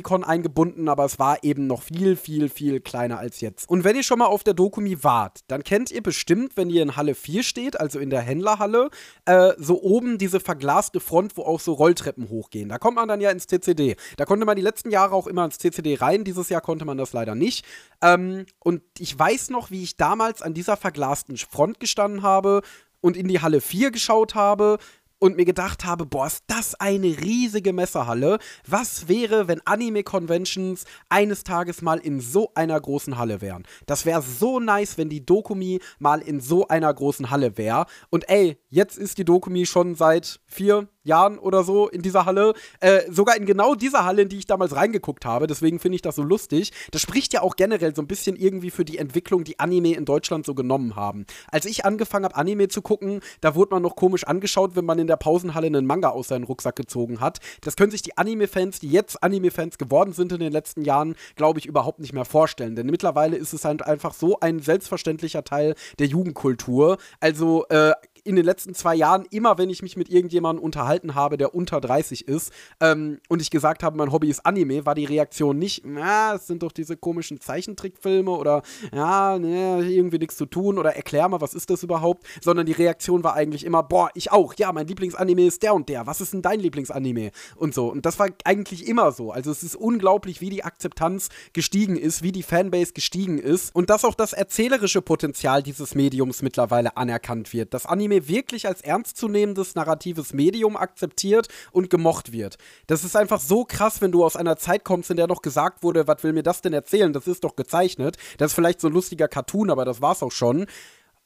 Con 0.00 0.24
eingebunden, 0.24 0.88
aber 0.88 1.04
es 1.04 1.18
war 1.18 1.44
eben 1.44 1.66
noch 1.66 1.82
viel, 1.82 2.16
viel, 2.16 2.48
viel 2.48 2.80
kleiner 2.80 3.18
als 3.18 3.42
jetzt. 3.42 3.68
Und 3.68 3.84
wenn 3.84 3.94
ihr 3.94 4.02
schon 4.02 4.20
mal 4.20 4.26
auf 4.26 4.42
der 4.42 4.54
Dokumi 4.54 5.04
wart, 5.04 5.40
dann 5.48 5.62
kennt 5.62 5.90
ihr 5.90 6.02
bestimmt, 6.02 6.56
wenn 6.56 6.70
ihr 6.70 6.82
in 6.82 6.96
Halle 6.96 7.14
4 7.14 7.42
steht, 7.42 7.78
also 7.78 7.98
in 7.98 8.08
der 8.08 8.22
Händlerhalle, 8.22 8.88
äh, 9.26 9.52
so 9.58 9.82
oben 9.82 10.16
diese 10.16 10.40
verglaste 10.40 10.98
Front, 10.98 11.36
wo 11.36 11.42
auch 11.42 11.60
so 11.60 11.74
Rolltreppen 11.74 12.30
hochgehen. 12.30 12.70
Da 12.70 12.78
kommt 12.78 12.96
man 12.96 13.06
dann 13.06 13.20
ja 13.20 13.30
ins 13.30 13.46
CCD. 13.46 13.96
Da 14.16 14.24
konnte 14.24 14.46
man 14.46 14.56
die 14.56 14.62
letzten 14.62 14.90
Jahre 14.90 15.14
auch 15.14 15.26
immer 15.26 15.44
ins 15.44 15.58
CCD 15.58 15.96
rein. 15.96 16.24
Dieses 16.24 16.48
Jahr 16.48 16.62
konnte 16.62 16.86
man 16.86 16.96
das 16.96 17.12
leider 17.12 17.34
nicht. 17.34 17.66
Ähm, 18.00 18.46
und 18.60 18.80
ich 18.98 19.18
weiß 19.18 19.50
noch, 19.50 19.70
wie 19.70 19.82
ich 19.82 19.98
damals 19.98 20.40
an 20.40 20.54
dieser 20.54 20.78
verglasten 20.78 21.36
Front 21.36 21.80
gestanden 21.80 22.22
habe 22.22 22.62
und 23.02 23.14
in 23.14 23.28
die 23.28 23.42
Halle 23.42 23.60
4 23.60 23.90
geschaut 23.90 24.34
habe 24.34 24.78
und 25.18 25.36
mir 25.36 25.44
gedacht 25.44 25.84
habe, 25.84 26.06
boah, 26.06 26.26
ist 26.26 26.44
das 26.46 26.74
eine 26.74 27.06
riesige 27.06 27.72
Messerhalle. 27.72 28.38
Was 28.66 29.08
wäre, 29.08 29.48
wenn 29.48 29.60
Anime-Conventions 29.64 30.84
eines 31.08 31.44
Tages 31.44 31.82
mal 31.82 31.98
in 31.98 32.20
so 32.20 32.52
einer 32.54 32.80
großen 32.80 33.18
Halle 33.18 33.40
wären? 33.40 33.64
Das 33.86 34.06
wäre 34.06 34.22
so 34.22 34.60
nice, 34.60 34.98
wenn 34.98 35.08
die 35.08 35.24
Dokumi 35.24 35.80
mal 35.98 36.20
in 36.20 36.40
so 36.40 36.68
einer 36.68 36.92
großen 36.92 37.30
Halle 37.30 37.58
wäre. 37.58 37.86
Und 38.10 38.28
ey, 38.28 38.58
jetzt 38.68 38.98
ist 38.98 39.18
die 39.18 39.24
Dokumi 39.24 39.66
schon 39.66 39.94
seit 39.94 40.40
vier, 40.46 40.88
Jahren 41.08 41.38
oder 41.38 41.64
so 41.64 41.88
in 41.88 42.02
dieser 42.02 42.24
Halle. 42.24 42.54
Äh, 42.80 43.10
sogar 43.10 43.36
in 43.36 43.46
genau 43.46 43.74
dieser 43.74 44.04
Halle, 44.04 44.22
in 44.22 44.28
die 44.28 44.38
ich 44.38 44.46
damals 44.46 44.76
reingeguckt 44.76 45.24
habe. 45.24 45.48
Deswegen 45.48 45.80
finde 45.80 45.96
ich 45.96 46.02
das 46.02 46.14
so 46.14 46.22
lustig. 46.22 46.72
Das 46.92 47.02
spricht 47.02 47.32
ja 47.32 47.42
auch 47.42 47.56
generell 47.56 47.94
so 47.94 48.02
ein 48.02 48.06
bisschen 48.06 48.36
irgendwie 48.36 48.70
für 48.70 48.84
die 48.84 48.98
Entwicklung, 48.98 49.42
die 49.42 49.58
Anime 49.58 49.94
in 49.94 50.04
Deutschland 50.04 50.46
so 50.46 50.54
genommen 50.54 50.94
haben. 50.94 51.26
Als 51.50 51.64
ich 51.66 51.84
angefangen 51.84 52.24
habe, 52.24 52.36
Anime 52.36 52.68
zu 52.68 52.82
gucken, 52.82 53.20
da 53.40 53.54
wurde 53.54 53.74
man 53.74 53.82
noch 53.82 53.96
komisch 53.96 54.24
angeschaut, 54.24 54.76
wenn 54.76 54.84
man 54.84 54.98
in 54.98 55.06
der 55.06 55.16
Pausenhalle 55.16 55.66
einen 55.66 55.86
Manga 55.86 56.10
aus 56.10 56.28
seinem 56.28 56.44
Rucksack 56.44 56.76
gezogen 56.76 57.20
hat. 57.20 57.38
Das 57.62 57.76
können 57.76 57.90
sich 57.90 58.02
die 58.02 58.16
Anime-Fans, 58.16 58.78
die 58.78 58.90
jetzt 58.90 59.22
Anime-Fans 59.22 59.78
geworden 59.78 60.12
sind 60.12 60.32
in 60.32 60.40
den 60.40 60.52
letzten 60.52 60.82
Jahren, 60.82 61.16
glaube 61.36 61.58
ich, 61.58 61.66
überhaupt 61.66 62.00
nicht 62.00 62.12
mehr 62.12 62.24
vorstellen. 62.24 62.76
Denn 62.76 62.86
mittlerweile 62.86 63.36
ist 63.36 63.52
es 63.52 63.64
halt 63.64 63.82
einfach 63.82 64.14
so 64.14 64.38
ein 64.40 64.60
selbstverständlicher 64.60 65.44
Teil 65.44 65.74
der 65.98 66.06
Jugendkultur. 66.06 66.98
Also 67.20 67.66
äh, 67.68 67.92
in 68.28 68.36
den 68.36 68.44
letzten 68.44 68.74
zwei 68.74 68.94
Jahren, 68.94 69.24
immer 69.30 69.56
wenn 69.56 69.70
ich 69.70 69.82
mich 69.82 69.96
mit 69.96 70.10
irgendjemandem 70.10 70.62
unterhalten 70.62 71.14
habe, 71.14 71.38
der 71.38 71.54
unter 71.54 71.80
30 71.80 72.28
ist, 72.28 72.52
ähm, 72.78 73.20
und 73.30 73.40
ich 73.40 73.50
gesagt 73.50 73.82
habe, 73.82 73.96
mein 73.96 74.12
Hobby 74.12 74.28
ist 74.28 74.44
Anime, 74.44 74.84
war 74.84 74.94
die 74.94 75.06
Reaktion 75.06 75.58
nicht, 75.58 75.82
ja, 75.86 76.34
es 76.34 76.46
sind 76.46 76.62
doch 76.62 76.72
diese 76.72 76.98
komischen 76.98 77.40
Zeichentrickfilme 77.40 78.30
oder 78.30 78.62
ja, 78.92 79.38
ne, 79.38 79.82
irgendwie 79.82 80.18
nichts 80.18 80.36
zu 80.36 80.44
tun 80.44 80.76
oder 80.76 80.94
erklär 80.94 81.26
mal, 81.26 81.40
was 81.40 81.54
ist 81.54 81.70
das 81.70 81.82
überhaupt, 81.82 82.26
sondern 82.42 82.66
die 82.66 82.72
Reaktion 82.72 83.24
war 83.24 83.32
eigentlich 83.32 83.64
immer, 83.64 83.82
boah, 83.82 84.10
ich 84.12 84.30
auch, 84.30 84.52
ja, 84.58 84.72
mein 84.72 84.86
Lieblingsanime 84.86 85.46
ist 85.46 85.62
der 85.62 85.72
und 85.72 85.88
der, 85.88 86.06
was 86.06 86.20
ist 86.20 86.34
denn 86.34 86.42
dein 86.42 86.60
Lieblingsanime? 86.60 87.30
Und 87.56 87.72
so. 87.72 87.90
Und 87.90 88.04
das 88.04 88.18
war 88.18 88.28
eigentlich 88.44 88.86
immer 88.86 89.10
so. 89.12 89.32
Also 89.32 89.50
es 89.50 89.62
ist 89.62 89.74
unglaublich, 89.74 90.42
wie 90.42 90.50
die 90.50 90.64
Akzeptanz 90.64 91.30
gestiegen 91.54 91.96
ist, 91.96 92.22
wie 92.22 92.32
die 92.32 92.42
Fanbase 92.42 92.92
gestiegen 92.92 93.38
ist 93.38 93.74
und 93.74 93.88
dass 93.88 94.04
auch 94.04 94.14
das 94.14 94.34
erzählerische 94.34 95.00
Potenzial 95.00 95.62
dieses 95.62 95.94
Mediums 95.94 96.42
mittlerweile 96.42 96.98
anerkannt 96.98 97.54
wird. 97.54 97.72
Das 97.72 97.86
Anime 97.86 98.17
wirklich 98.26 98.66
als 98.66 98.80
ernstzunehmendes 98.80 99.76
narratives 99.76 100.32
Medium 100.32 100.76
akzeptiert 100.76 101.46
und 101.70 101.90
gemocht 101.90 102.32
wird. 102.32 102.58
Das 102.88 103.04
ist 103.04 103.14
einfach 103.14 103.38
so 103.38 103.64
krass, 103.64 104.00
wenn 104.00 104.10
du 104.10 104.24
aus 104.24 104.34
einer 104.34 104.56
Zeit 104.56 104.82
kommst, 104.82 105.10
in 105.10 105.16
der 105.16 105.28
noch 105.28 105.42
gesagt 105.42 105.82
wurde, 105.84 106.08
was 106.08 106.24
will 106.24 106.32
mir 106.32 106.42
das 106.42 106.62
denn 106.62 106.72
erzählen? 106.72 107.12
Das 107.12 107.28
ist 107.28 107.44
doch 107.44 107.54
gezeichnet. 107.54 108.16
Das 108.38 108.52
ist 108.52 108.54
vielleicht 108.54 108.80
so 108.80 108.88
ein 108.88 108.94
lustiger 108.94 109.28
Cartoon, 109.28 109.70
aber 109.70 109.84
das 109.84 110.02
war's 110.02 110.22
auch 110.22 110.32
schon. 110.32 110.66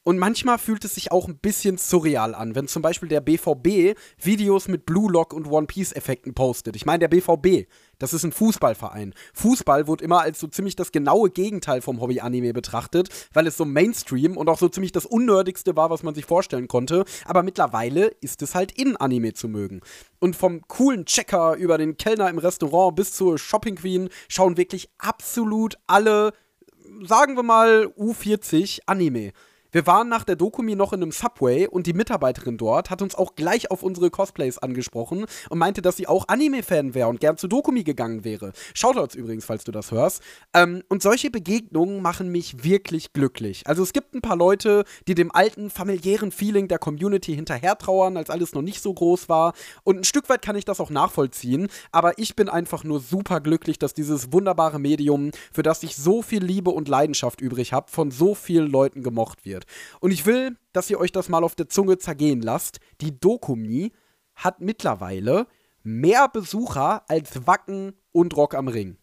Und 0.05 0.19
manchmal 0.19 0.57
fühlt 0.57 0.83
es 0.83 0.95
sich 0.95 1.13
auch 1.13 1.29
ein 1.29 1.37
bisschen 1.37 1.77
surreal 1.77 2.35
an, 2.35 2.55
wenn 2.55 2.67
zum 2.67 2.81
Beispiel 2.81 3.07
der 3.07 3.21
BVB 3.21 3.97
Videos 4.21 4.67
mit 4.67 4.85
Blue 4.85 5.09
Lock 5.09 5.33
und 5.33 5.47
One 5.47 5.65
Piece 5.65 5.93
Effekten 5.93 6.33
postet. 6.33 6.75
Ich 6.75 6.85
meine, 6.85 6.99
der 6.99 7.07
BVB, 7.07 7.69
das 7.99 8.13
ist 8.13 8.25
ein 8.25 8.33
Fußballverein. 8.33 9.13
Fußball 9.33 9.87
wird 9.87 10.01
immer 10.01 10.19
als 10.19 10.41
so 10.41 10.47
ziemlich 10.47 10.75
das 10.75 10.91
genaue 10.91 11.29
Gegenteil 11.29 11.81
vom 11.81 12.01
Hobby-Anime 12.01 12.51
betrachtet, 12.51 13.07
weil 13.31 13.47
es 13.47 13.55
so 13.55 13.63
Mainstream 13.63 14.35
und 14.35 14.49
auch 14.49 14.59
so 14.59 14.67
ziemlich 14.67 14.91
das 14.91 15.05
Unnördigste 15.05 15.77
war, 15.77 15.89
was 15.89 16.03
man 16.03 16.15
sich 16.15 16.25
vorstellen 16.25 16.67
konnte. 16.67 17.05
Aber 17.23 17.41
mittlerweile 17.41 18.07
ist 18.19 18.41
es 18.41 18.55
halt 18.55 18.73
in 18.73 18.97
Anime 18.97 19.33
zu 19.33 19.47
mögen. 19.47 19.79
Und 20.19 20.35
vom 20.35 20.67
coolen 20.67 21.05
Checker 21.05 21.55
über 21.55 21.77
den 21.77 21.95
Kellner 21.95 22.29
im 22.29 22.39
Restaurant 22.39 22.97
bis 22.97 23.13
zur 23.13 23.37
Shopping 23.37 23.75
Queen 23.75 24.09
schauen 24.27 24.57
wirklich 24.57 24.89
absolut 24.97 25.77
alle, 25.87 26.33
sagen 27.05 27.37
wir 27.37 27.43
mal, 27.43 27.85
U40 27.97 28.81
Anime. 28.85 29.31
Wir 29.73 29.87
waren 29.87 30.07
nach 30.07 30.23
der 30.23 30.35
Dokumi 30.35 30.75
noch 30.75 30.93
in 30.93 31.01
einem 31.01 31.11
Subway 31.11 31.67
und 31.67 31.87
die 31.87 31.93
Mitarbeiterin 31.93 32.57
dort 32.57 32.91
hat 32.91 33.01
uns 33.01 33.15
auch 33.15 33.33
gleich 33.33 33.71
auf 33.71 33.81
unsere 33.81 34.11
Cosplays 34.11 34.59
angesprochen 34.59 35.25
und 35.49 35.57
meinte, 35.57 35.81
dass 35.81 35.97
sie 35.97 36.05
auch 36.05 36.27
Anime-Fan 36.27 36.93
wäre 36.93 37.07
und 37.07 37.19
gern 37.19 37.37
zu 37.37 37.47
Dokumi 37.47 37.83
gegangen 37.83 38.23
wäre. 38.23 38.53
Shoutouts 38.75 39.15
übrigens, 39.15 39.45
falls 39.45 39.63
du 39.63 39.71
das 39.71 39.91
hörst. 39.91 40.21
Ähm, 40.53 40.83
und 40.89 41.01
solche 41.01 41.31
Begegnungen 41.31 42.03
machen 42.03 42.31
mich 42.31 42.63
wirklich 42.63 43.13
glücklich. 43.13 43.63
Also 43.65 43.81
es 43.81 43.93
gibt 43.93 44.13
ein 44.13 44.21
paar 44.21 44.35
Leute, 44.35 44.83
die 45.07 45.15
dem 45.15 45.33
alten 45.33 45.71
familiären 45.71 46.31
Feeling 46.31 46.67
der 46.67 46.77
Community 46.77 47.33
hinterher 47.33 47.75
trauern, 47.75 48.15
als 48.15 48.29
alles 48.29 48.53
noch 48.53 48.61
nicht 48.61 48.79
so 48.79 48.93
groß 48.93 49.27
war. 49.27 49.53
Und 49.83 49.97
ein 49.97 50.03
Stück 50.03 50.29
weit 50.29 50.43
kann 50.43 50.55
ich 50.55 50.65
das 50.65 50.79
auch 50.81 50.91
nachvollziehen. 50.91 51.67
Aber 51.91 52.19
ich 52.19 52.35
bin 52.35 52.47
einfach 52.47 52.83
nur 52.83 52.99
super 52.99 53.41
glücklich, 53.41 53.79
dass 53.79 53.95
dieses 53.95 54.31
wunderbare 54.31 54.77
Medium, 54.77 55.31
für 55.51 55.63
das 55.63 55.81
ich 55.81 55.95
so 55.95 56.21
viel 56.21 56.43
Liebe 56.43 56.69
und 56.69 56.87
Leidenschaft 56.87 57.41
übrig 57.41 57.73
habe, 57.73 57.89
von 57.89 58.11
so 58.11 58.35
vielen 58.35 58.69
Leuten 58.69 59.01
gemocht 59.01 59.45
wird. 59.45 59.62
Und 59.99 60.11
ich 60.11 60.25
will, 60.25 60.57
dass 60.71 60.89
ihr 60.89 60.99
euch 60.99 61.11
das 61.11 61.29
mal 61.29 61.43
auf 61.43 61.55
der 61.55 61.69
Zunge 61.69 61.97
zergehen 61.97 62.41
lasst. 62.41 62.79
Die 63.01 63.19
Dokumi 63.19 63.91
hat 64.35 64.61
mittlerweile 64.61 65.47
mehr 65.83 66.27
Besucher 66.29 67.03
als 67.09 67.45
Wacken 67.45 67.93
und 68.11 68.35
Rock 68.35 68.55
am 68.55 68.67
Ring. 68.67 68.97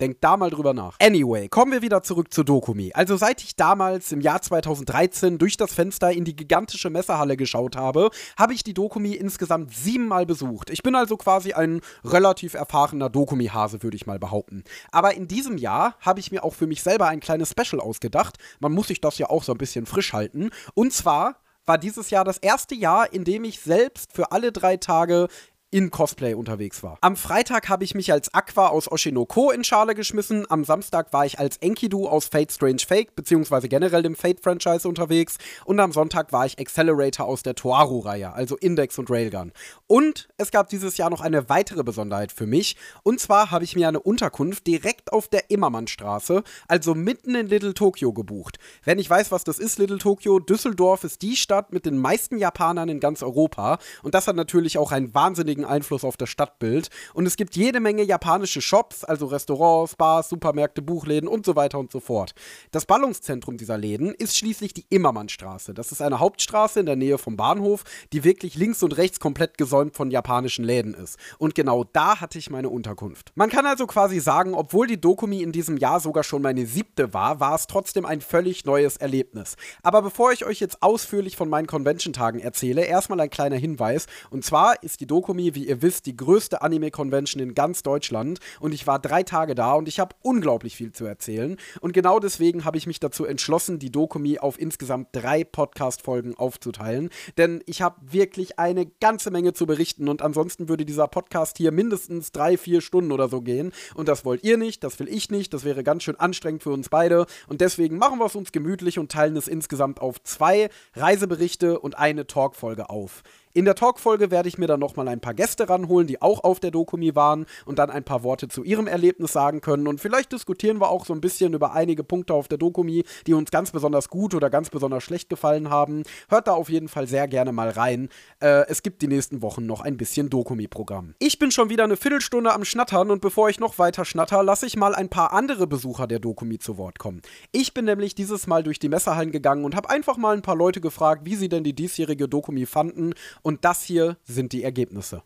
Denkt 0.00 0.24
da 0.24 0.38
mal 0.38 0.48
drüber 0.48 0.72
nach. 0.72 0.96
Anyway, 0.98 1.48
kommen 1.50 1.72
wir 1.72 1.82
wieder 1.82 2.02
zurück 2.02 2.32
zu 2.32 2.42
Dokumi. 2.42 2.90
Also 2.94 3.18
seit 3.18 3.42
ich 3.42 3.54
damals 3.54 4.12
im 4.12 4.22
Jahr 4.22 4.40
2013 4.40 5.36
durch 5.36 5.58
das 5.58 5.74
Fenster 5.74 6.10
in 6.10 6.24
die 6.24 6.34
gigantische 6.34 6.88
Messerhalle 6.88 7.36
geschaut 7.36 7.76
habe, 7.76 8.10
habe 8.38 8.54
ich 8.54 8.64
die 8.64 8.72
Dokumi 8.72 9.12
insgesamt 9.12 9.74
siebenmal 9.74 10.24
besucht. 10.24 10.70
Ich 10.70 10.82
bin 10.82 10.94
also 10.94 11.18
quasi 11.18 11.52
ein 11.52 11.82
relativ 12.02 12.54
erfahrener 12.54 13.10
Dokumi-Hase, 13.10 13.82
würde 13.82 13.96
ich 13.96 14.06
mal 14.06 14.18
behaupten. 14.18 14.64
Aber 14.90 15.14
in 15.14 15.28
diesem 15.28 15.58
Jahr 15.58 15.96
habe 16.00 16.20
ich 16.20 16.32
mir 16.32 16.44
auch 16.44 16.54
für 16.54 16.66
mich 16.66 16.82
selber 16.82 17.08
ein 17.08 17.20
kleines 17.20 17.50
Special 17.50 17.82
ausgedacht. 17.82 18.38
Man 18.58 18.72
muss 18.72 18.88
sich 18.88 19.02
das 19.02 19.18
ja 19.18 19.28
auch 19.28 19.42
so 19.42 19.52
ein 19.52 19.58
bisschen 19.58 19.84
frisch 19.84 20.14
halten. 20.14 20.48
Und 20.72 20.94
zwar 20.94 21.36
war 21.66 21.76
dieses 21.76 22.08
Jahr 22.08 22.24
das 22.24 22.38
erste 22.38 22.74
Jahr, 22.74 23.12
in 23.12 23.24
dem 23.24 23.44
ich 23.44 23.60
selbst 23.60 24.14
für 24.14 24.32
alle 24.32 24.50
drei 24.50 24.78
Tage 24.78 25.28
in 25.70 25.90
Cosplay 25.90 26.34
unterwegs 26.34 26.82
war. 26.82 26.98
Am 27.00 27.16
Freitag 27.16 27.68
habe 27.68 27.84
ich 27.84 27.94
mich 27.94 28.12
als 28.12 28.34
Aqua 28.34 28.68
aus 28.68 28.90
Oshinoko 28.90 29.50
in 29.50 29.62
Schale 29.62 29.94
geschmissen. 29.94 30.44
Am 30.48 30.64
Samstag 30.64 31.12
war 31.12 31.24
ich 31.24 31.38
als 31.38 31.58
Enkidu 31.58 32.08
aus 32.08 32.26
Fate 32.26 32.50
Strange 32.50 32.82
Fake, 32.86 33.14
beziehungsweise 33.14 33.68
generell 33.68 34.02
dem 34.02 34.16
Fate-Franchise 34.16 34.88
unterwegs. 34.88 35.38
Und 35.64 35.78
am 35.78 35.92
Sonntag 35.92 36.32
war 36.32 36.44
ich 36.44 36.58
Accelerator 36.58 37.26
aus 37.26 37.42
der 37.42 37.54
Toaru-Reihe, 37.54 38.32
also 38.32 38.56
Index 38.56 38.98
und 38.98 39.10
Railgun. 39.10 39.52
Und 39.86 40.28
es 40.38 40.50
gab 40.50 40.68
dieses 40.68 40.96
Jahr 40.96 41.10
noch 41.10 41.20
eine 41.20 41.48
weitere 41.48 41.84
Besonderheit 41.84 42.32
für 42.32 42.46
mich. 42.46 42.76
Und 43.04 43.20
zwar 43.20 43.50
habe 43.50 43.64
ich 43.64 43.76
mir 43.76 43.88
eine 43.88 44.00
Unterkunft 44.00 44.66
direkt 44.66 45.12
auf 45.12 45.28
der 45.28 45.50
Immermannstraße, 45.50 46.42
also 46.66 46.94
mitten 46.94 47.34
in 47.34 47.46
Little 47.46 47.74
Tokyo, 47.74 48.12
gebucht. 48.12 48.58
Wenn 48.84 48.98
ich 48.98 49.08
weiß, 49.08 49.30
was 49.30 49.44
das 49.44 49.58
ist, 49.58 49.78
Little 49.78 49.98
Tokyo, 49.98 50.40
Düsseldorf 50.40 51.04
ist 51.04 51.22
die 51.22 51.36
Stadt 51.36 51.72
mit 51.72 51.86
den 51.86 51.96
meisten 51.98 52.38
Japanern 52.38 52.88
in 52.88 52.98
ganz 52.98 53.22
Europa. 53.22 53.78
Und 54.02 54.14
das 54.14 54.26
hat 54.26 54.34
natürlich 54.36 54.76
auch 54.78 54.90
einen 54.90 55.14
wahnsinnigen 55.14 55.59
riesigen 55.60 55.64
Einfluss 55.64 56.04
auf 56.04 56.16
das 56.16 56.28
Stadtbild. 56.28 56.88
Und 57.14 57.26
es 57.26 57.36
gibt 57.36 57.56
jede 57.56 57.80
Menge 57.80 58.02
japanische 58.02 58.60
Shops, 58.60 59.04
also 59.04 59.26
Restaurants, 59.26 59.96
Bars, 59.96 60.28
Supermärkte, 60.28 60.82
Buchläden 60.82 61.28
und 61.28 61.44
so 61.46 61.56
weiter 61.56 61.78
und 61.78 61.92
so 61.92 62.00
fort. 62.00 62.34
Das 62.70 62.86
Ballungszentrum 62.86 63.56
dieser 63.56 63.78
Läden 63.78 64.14
ist 64.14 64.36
schließlich 64.36 64.74
die 64.74 64.86
Immermannstraße. 64.90 65.74
Das 65.74 65.92
ist 65.92 66.02
eine 66.02 66.18
Hauptstraße 66.18 66.80
in 66.80 66.86
der 66.86 66.96
Nähe 66.96 67.18
vom 67.18 67.36
Bahnhof, 67.36 67.84
die 68.12 68.24
wirklich 68.24 68.54
links 68.54 68.82
und 68.82 68.96
rechts 68.96 69.20
komplett 69.20 69.58
gesäumt 69.58 69.96
von 69.96 70.10
japanischen 70.10 70.64
Läden 70.64 70.94
ist. 70.94 71.18
Und 71.38 71.54
genau 71.54 71.84
da 71.84 72.20
hatte 72.20 72.38
ich 72.38 72.50
meine 72.50 72.68
Unterkunft. 72.68 73.32
Man 73.34 73.50
kann 73.50 73.66
also 73.66 73.86
quasi 73.86 74.20
sagen, 74.20 74.54
obwohl 74.54 74.86
die 74.86 75.00
Dokumi 75.00 75.42
in 75.42 75.52
diesem 75.52 75.76
Jahr 75.76 76.00
sogar 76.00 76.24
schon 76.24 76.42
meine 76.42 76.66
siebte 76.66 77.12
war, 77.12 77.40
war 77.40 77.54
es 77.54 77.66
trotzdem 77.66 78.06
ein 78.06 78.20
völlig 78.20 78.64
neues 78.64 78.96
Erlebnis. 78.96 79.56
Aber 79.82 80.02
bevor 80.02 80.32
ich 80.32 80.44
euch 80.44 80.60
jetzt 80.60 80.82
ausführlich 80.82 81.36
von 81.36 81.48
meinen 81.48 81.66
Convention-Tagen 81.66 82.40
erzähle, 82.40 82.82
erstmal 82.82 83.20
ein 83.20 83.30
kleiner 83.30 83.56
Hinweis. 83.56 84.06
Und 84.30 84.44
zwar 84.44 84.82
ist 84.82 85.00
die 85.00 85.06
Dokumi 85.06 85.49
Wie 85.54 85.66
ihr 85.66 85.82
wisst, 85.82 86.06
die 86.06 86.16
größte 86.16 86.62
Anime-Convention 86.62 87.42
in 87.42 87.54
ganz 87.54 87.82
Deutschland 87.82 88.38
und 88.60 88.72
ich 88.72 88.86
war 88.86 88.98
drei 88.98 89.22
Tage 89.22 89.54
da 89.54 89.74
und 89.74 89.88
ich 89.88 90.00
habe 90.00 90.14
unglaublich 90.22 90.76
viel 90.76 90.92
zu 90.92 91.04
erzählen. 91.04 91.56
Und 91.80 91.92
genau 91.92 92.20
deswegen 92.20 92.64
habe 92.64 92.78
ich 92.78 92.86
mich 92.86 93.00
dazu 93.00 93.24
entschlossen, 93.24 93.78
die 93.78 93.90
Dokumi 93.90 94.38
auf 94.38 94.60
insgesamt 94.60 95.08
drei 95.12 95.44
Podcast-Folgen 95.44 96.36
aufzuteilen. 96.36 97.10
Denn 97.38 97.62
ich 97.66 97.82
habe 97.82 97.96
wirklich 98.12 98.58
eine 98.58 98.86
ganze 98.86 99.30
Menge 99.30 99.52
zu 99.52 99.66
berichten 99.66 100.08
und 100.08 100.22
ansonsten 100.22 100.68
würde 100.68 100.84
dieser 100.84 101.08
Podcast 101.08 101.58
hier 101.58 101.72
mindestens 101.72 102.32
drei, 102.32 102.56
vier 102.56 102.80
Stunden 102.80 103.12
oder 103.12 103.28
so 103.28 103.40
gehen. 103.40 103.72
Und 103.94 104.08
das 104.08 104.24
wollt 104.24 104.44
ihr 104.44 104.56
nicht, 104.56 104.84
das 104.84 104.98
will 104.98 105.08
ich 105.08 105.30
nicht, 105.30 105.52
das 105.54 105.64
wäre 105.64 105.84
ganz 105.84 106.02
schön 106.02 106.16
anstrengend 106.16 106.62
für 106.62 106.70
uns 106.70 106.88
beide. 106.88 107.26
Und 107.48 107.60
deswegen 107.60 107.98
machen 107.98 108.18
wir 108.18 108.26
es 108.26 108.36
uns 108.36 108.52
gemütlich 108.52 108.98
und 108.98 109.10
teilen 109.10 109.36
es 109.36 109.48
insgesamt 109.48 110.00
auf 110.00 110.22
zwei 110.22 110.70
Reiseberichte 110.94 111.78
und 111.78 111.98
eine 111.98 112.26
Talkfolge 112.26 112.90
auf. 112.90 113.22
In 113.52 113.64
der 113.64 113.74
Talkfolge 113.74 114.30
werde 114.30 114.48
ich 114.48 114.58
mir 114.58 114.68
dann 114.68 114.78
nochmal 114.78 115.08
ein 115.08 115.18
paar 115.18 115.34
Gäste 115.34 115.68
ranholen, 115.68 116.06
die 116.06 116.22
auch 116.22 116.44
auf 116.44 116.60
der 116.60 116.70
Dokumi 116.70 117.16
waren 117.16 117.46
und 117.64 117.80
dann 117.80 117.90
ein 117.90 118.04
paar 118.04 118.22
Worte 118.22 118.46
zu 118.46 118.62
ihrem 118.62 118.86
Erlebnis 118.86 119.32
sagen 119.32 119.60
können. 119.60 119.88
Und 119.88 120.00
vielleicht 120.00 120.30
diskutieren 120.30 120.80
wir 120.80 120.88
auch 120.88 121.04
so 121.04 121.12
ein 121.12 121.20
bisschen 121.20 121.52
über 121.52 121.72
einige 121.72 122.04
Punkte 122.04 122.32
auf 122.32 122.46
der 122.46 122.58
Dokumi, 122.58 123.02
die 123.26 123.34
uns 123.34 123.50
ganz 123.50 123.72
besonders 123.72 124.08
gut 124.08 124.36
oder 124.36 124.50
ganz 124.50 124.70
besonders 124.70 125.02
schlecht 125.02 125.28
gefallen 125.28 125.68
haben. 125.68 126.04
Hört 126.28 126.46
da 126.46 126.52
auf 126.52 126.68
jeden 126.68 126.86
Fall 126.86 127.08
sehr 127.08 127.26
gerne 127.26 127.50
mal 127.50 127.70
rein. 127.70 128.08
Äh, 128.38 128.68
es 128.68 128.84
gibt 128.84 129.02
die 129.02 129.08
nächsten 129.08 129.42
Wochen 129.42 129.66
noch 129.66 129.80
ein 129.80 129.96
bisschen 129.96 130.30
Dokumi-Programm. 130.30 131.14
Ich 131.18 131.40
bin 131.40 131.50
schon 131.50 131.70
wieder 131.70 131.82
eine 131.82 131.96
Viertelstunde 131.96 132.52
am 132.52 132.64
Schnattern 132.64 133.10
und 133.10 133.20
bevor 133.20 133.48
ich 133.48 133.58
noch 133.58 133.80
weiter 133.80 134.04
schnatter, 134.04 134.44
lasse 134.44 134.66
ich 134.66 134.76
mal 134.76 134.94
ein 134.94 135.08
paar 135.08 135.32
andere 135.32 135.66
Besucher 135.66 136.06
der 136.06 136.20
Dokumi 136.20 136.60
zu 136.60 136.78
Wort 136.78 137.00
kommen. 137.00 137.20
Ich 137.50 137.74
bin 137.74 137.86
nämlich 137.86 138.14
dieses 138.14 138.46
Mal 138.46 138.62
durch 138.62 138.78
die 138.78 138.88
Messerhallen 138.88 139.32
gegangen 139.32 139.64
und 139.64 139.74
habe 139.74 139.90
einfach 139.90 140.18
mal 140.18 140.36
ein 140.36 140.42
paar 140.42 140.54
Leute 140.54 140.80
gefragt, 140.80 141.22
wie 141.24 141.34
sie 141.34 141.48
denn 141.48 141.64
die 141.64 141.74
diesjährige 141.74 142.28
Dokumi 142.28 142.64
fanden 142.64 143.12
und 143.42 143.64
das 143.64 143.82
hier 143.82 144.16
sind 144.24 144.52
die 144.52 144.62
Ergebnisse. 144.62 145.22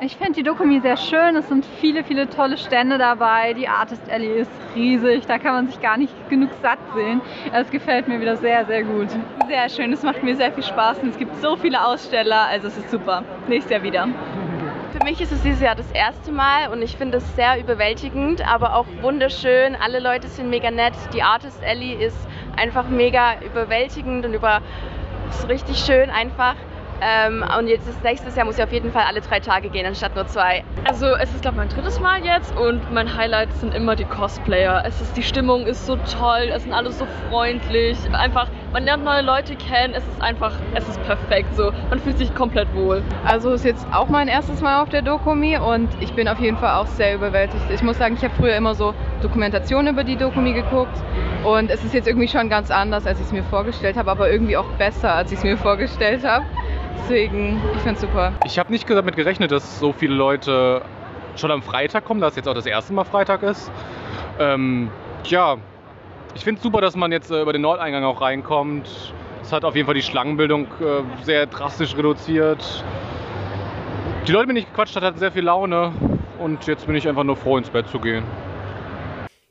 Ich 0.00 0.16
finde 0.16 0.34
die 0.34 0.42
Dokumi 0.44 0.80
sehr 0.80 0.96
schön. 0.96 1.36
Es 1.36 1.48
sind 1.48 1.66
viele, 1.80 2.04
viele 2.04 2.30
tolle 2.30 2.56
Stände 2.56 2.96
dabei. 2.96 3.54
Die 3.54 3.66
Artist 3.66 4.08
Alley 4.08 4.40
ist 4.40 4.50
riesig. 4.74 5.26
Da 5.26 5.38
kann 5.38 5.52
man 5.52 5.66
sich 5.66 5.80
gar 5.80 5.96
nicht 5.96 6.14
genug 6.30 6.50
satt 6.62 6.78
sehen. 6.94 7.20
Es 7.52 7.70
gefällt 7.70 8.06
mir 8.06 8.20
wieder 8.20 8.36
sehr, 8.36 8.64
sehr 8.66 8.84
gut. 8.84 9.08
Sehr 9.48 9.68
schön. 9.68 9.92
Es 9.92 10.02
macht 10.02 10.22
mir 10.22 10.36
sehr 10.36 10.52
viel 10.52 10.62
Spaß. 10.62 11.00
Und 11.00 11.08
es 11.08 11.18
gibt 11.18 11.36
so 11.42 11.56
viele 11.56 11.84
Aussteller. 11.84 12.46
Also 12.46 12.68
es 12.68 12.78
ist 12.78 12.90
super. 12.90 13.24
Nächstes 13.48 13.72
Jahr 13.72 13.82
wieder. 13.82 14.08
Für 14.92 15.04
mich 15.04 15.20
ist 15.20 15.32
es 15.32 15.42
dieses 15.42 15.60
Jahr 15.60 15.74
das 15.74 15.90
erste 15.92 16.30
Mal 16.30 16.68
und 16.72 16.82
ich 16.82 16.96
finde 16.96 17.18
es 17.18 17.36
sehr 17.36 17.58
überwältigend, 17.58 18.46
aber 18.46 18.76
auch 18.76 18.86
wunderschön. 19.02 19.74
Alle 19.74 19.98
Leute 19.98 20.28
sind 20.28 20.50
mega 20.50 20.70
nett. 20.70 20.94
Die 21.12 21.22
Artist 21.22 21.62
Alley 21.64 21.94
ist 21.94 22.16
einfach 22.56 22.88
mega 22.88 23.40
überwältigend 23.40 24.24
und 24.24 24.34
über 24.34 24.62
ist 25.30 25.48
richtig 25.48 25.78
schön 25.78 26.10
einfach. 26.10 26.54
Ähm, 27.00 27.44
und 27.58 27.66
jetzt 27.66 27.88
ist 27.88 28.02
nächstes 28.04 28.36
Jahr 28.36 28.44
muss 28.44 28.58
ich 28.58 28.64
auf 28.64 28.72
jeden 28.72 28.92
Fall 28.92 29.04
alle 29.08 29.20
drei 29.20 29.40
Tage 29.40 29.70
gehen, 29.70 29.86
anstatt 29.86 30.14
nur 30.14 30.26
zwei. 30.26 30.62
Also 30.84 31.06
es 31.06 31.30
ist 31.30 31.42
glaube 31.42 31.56
ich 31.56 31.64
mein 31.64 31.68
drittes 31.68 32.00
Mal 32.00 32.24
jetzt 32.24 32.56
und 32.56 32.92
mein 32.92 33.16
Highlight 33.16 33.52
sind 33.54 33.74
immer 33.74 33.96
die 33.96 34.04
Cosplayer. 34.04 34.82
Es 34.86 35.00
ist 35.00 35.16
die 35.16 35.22
Stimmung 35.22 35.66
ist 35.66 35.86
so 35.86 35.96
toll, 35.96 36.50
es 36.54 36.64
sind 36.64 36.72
alle 36.72 36.92
so 36.92 37.06
freundlich, 37.28 37.96
einfach 38.12 38.48
man 38.72 38.84
lernt 38.84 39.04
neue 39.04 39.22
Leute 39.22 39.56
kennen. 39.56 39.94
Es 39.94 40.06
ist 40.06 40.22
einfach, 40.22 40.52
es 40.74 40.88
ist 40.88 41.02
perfekt 41.02 41.56
so. 41.56 41.72
Man 41.88 41.98
fühlt 41.98 42.18
sich 42.18 42.32
komplett 42.34 42.72
wohl. 42.74 43.02
Also 43.24 43.50
es 43.50 43.60
ist 43.60 43.64
jetzt 43.64 43.86
auch 43.92 44.08
mein 44.08 44.28
erstes 44.28 44.60
Mal 44.60 44.82
auf 44.82 44.88
der 44.88 45.02
Dokumi 45.02 45.58
und 45.58 45.88
ich 46.00 46.12
bin 46.12 46.28
auf 46.28 46.38
jeden 46.38 46.56
Fall 46.56 46.74
auch 46.74 46.86
sehr 46.86 47.16
überwältigt. 47.16 47.64
Ich 47.72 47.82
muss 47.82 47.98
sagen, 47.98 48.14
ich 48.16 48.22
habe 48.22 48.34
früher 48.36 48.54
immer 48.54 48.74
so 48.74 48.94
Dokumentationen 49.22 49.92
über 49.92 50.04
die 50.04 50.16
Dokumi 50.16 50.52
geguckt 50.52 50.96
und 51.44 51.70
es 51.70 51.82
ist 51.82 51.94
jetzt 51.94 52.06
irgendwie 52.06 52.28
schon 52.28 52.48
ganz 52.48 52.70
anders, 52.70 53.06
als 53.06 53.18
ich 53.18 53.26
es 53.26 53.32
mir 53.32 53.42
vorgestellt 53.42 53.96
habe, 53.96 54.10
aber 54.10 54.30
irgendwie 54.30 54.56
auch 54.56 54.68
besser, 54.78 55.14
als 55.14 55.32
ich 55.32 55.38
es 55.38 55.44
mir 55.44 55.56
vorgestellt 55.56 56.24
habe. 56.24 56.44
Deswegen, 57.02 57.60
ich 57.74 57.80
finde 57.80 57.94
es 57.94 58.00
super. 58.00 58.32
Ich 58.44 58.58
habe 58.58 58.70
nicht 58.70 58.88
damit 58.88 59.16
gerechnet, 59.16 59.50
dass 59.50 59.78
so 59.80 59.92
viele 59.92 60.14
Leute 60.14 60.82
schon 61.36 61.50
am 61.50 61.62
Freitag 61.62 62.04
kommen, 62.04 62.20
dass 62.20 62.36
jetzt 62.36 62.48
auch 62.48 62.54
das 62.54 62.66
erste 62.66 62.92
Mal 62.92 63.04
Freitag 63.04 63.42
ist. 63.42 63.70
Ähm, 64.38 64.90
ja, 65.24 65.56
ich 66.34 66.44
finde 66.44 66.58
es 66.58 66.62
super, 66.62 66.80
dass 66.80 66.96
man 66.96 67.12
jetzt 67.12 67.30
äh, 67.30 67.42
über 67.42 67.52
den 67.52 67.62
Nordeingang 67.62 68.04
auch 68.04 68.20
reinkommt. 68.20 68.88
Es 69.42 69.52
hat 69.52 69.64
auf 69.64 69.74
jeden 69.74 69.86
Fall 69.86 69.94
die 69.94 70.02
Schlangenbildung 70.02 70.66
äh, 70.80 71.24
sehr 71.24 71.46
drastisch 71.46 71.96
reduziert. 71.96 72.84
Die 74.26 74.32
Leute, 74.32 74.46
mit 74.46 74.56
denen 74.56 74.64
ich 74.64 74.70
gequatscht 74.70 74.96
habe, 74.96 75.06
hatten 75.06 75.18
sehr 75.18 75.32
viel 75.32 75.44
Laune 75.44 75.92
und 76.38 76.66
jetzt 76.66 76.86
bin 76.86 76.94
ich 76.94 77.08
einfach 77.08 77.24
nur 77.24 77.36
froh, 77.36 77.56
ins 77.56 77.70
Bett 77.70 77.88
zu 77.88 77.98
gehen. 77.98 78.24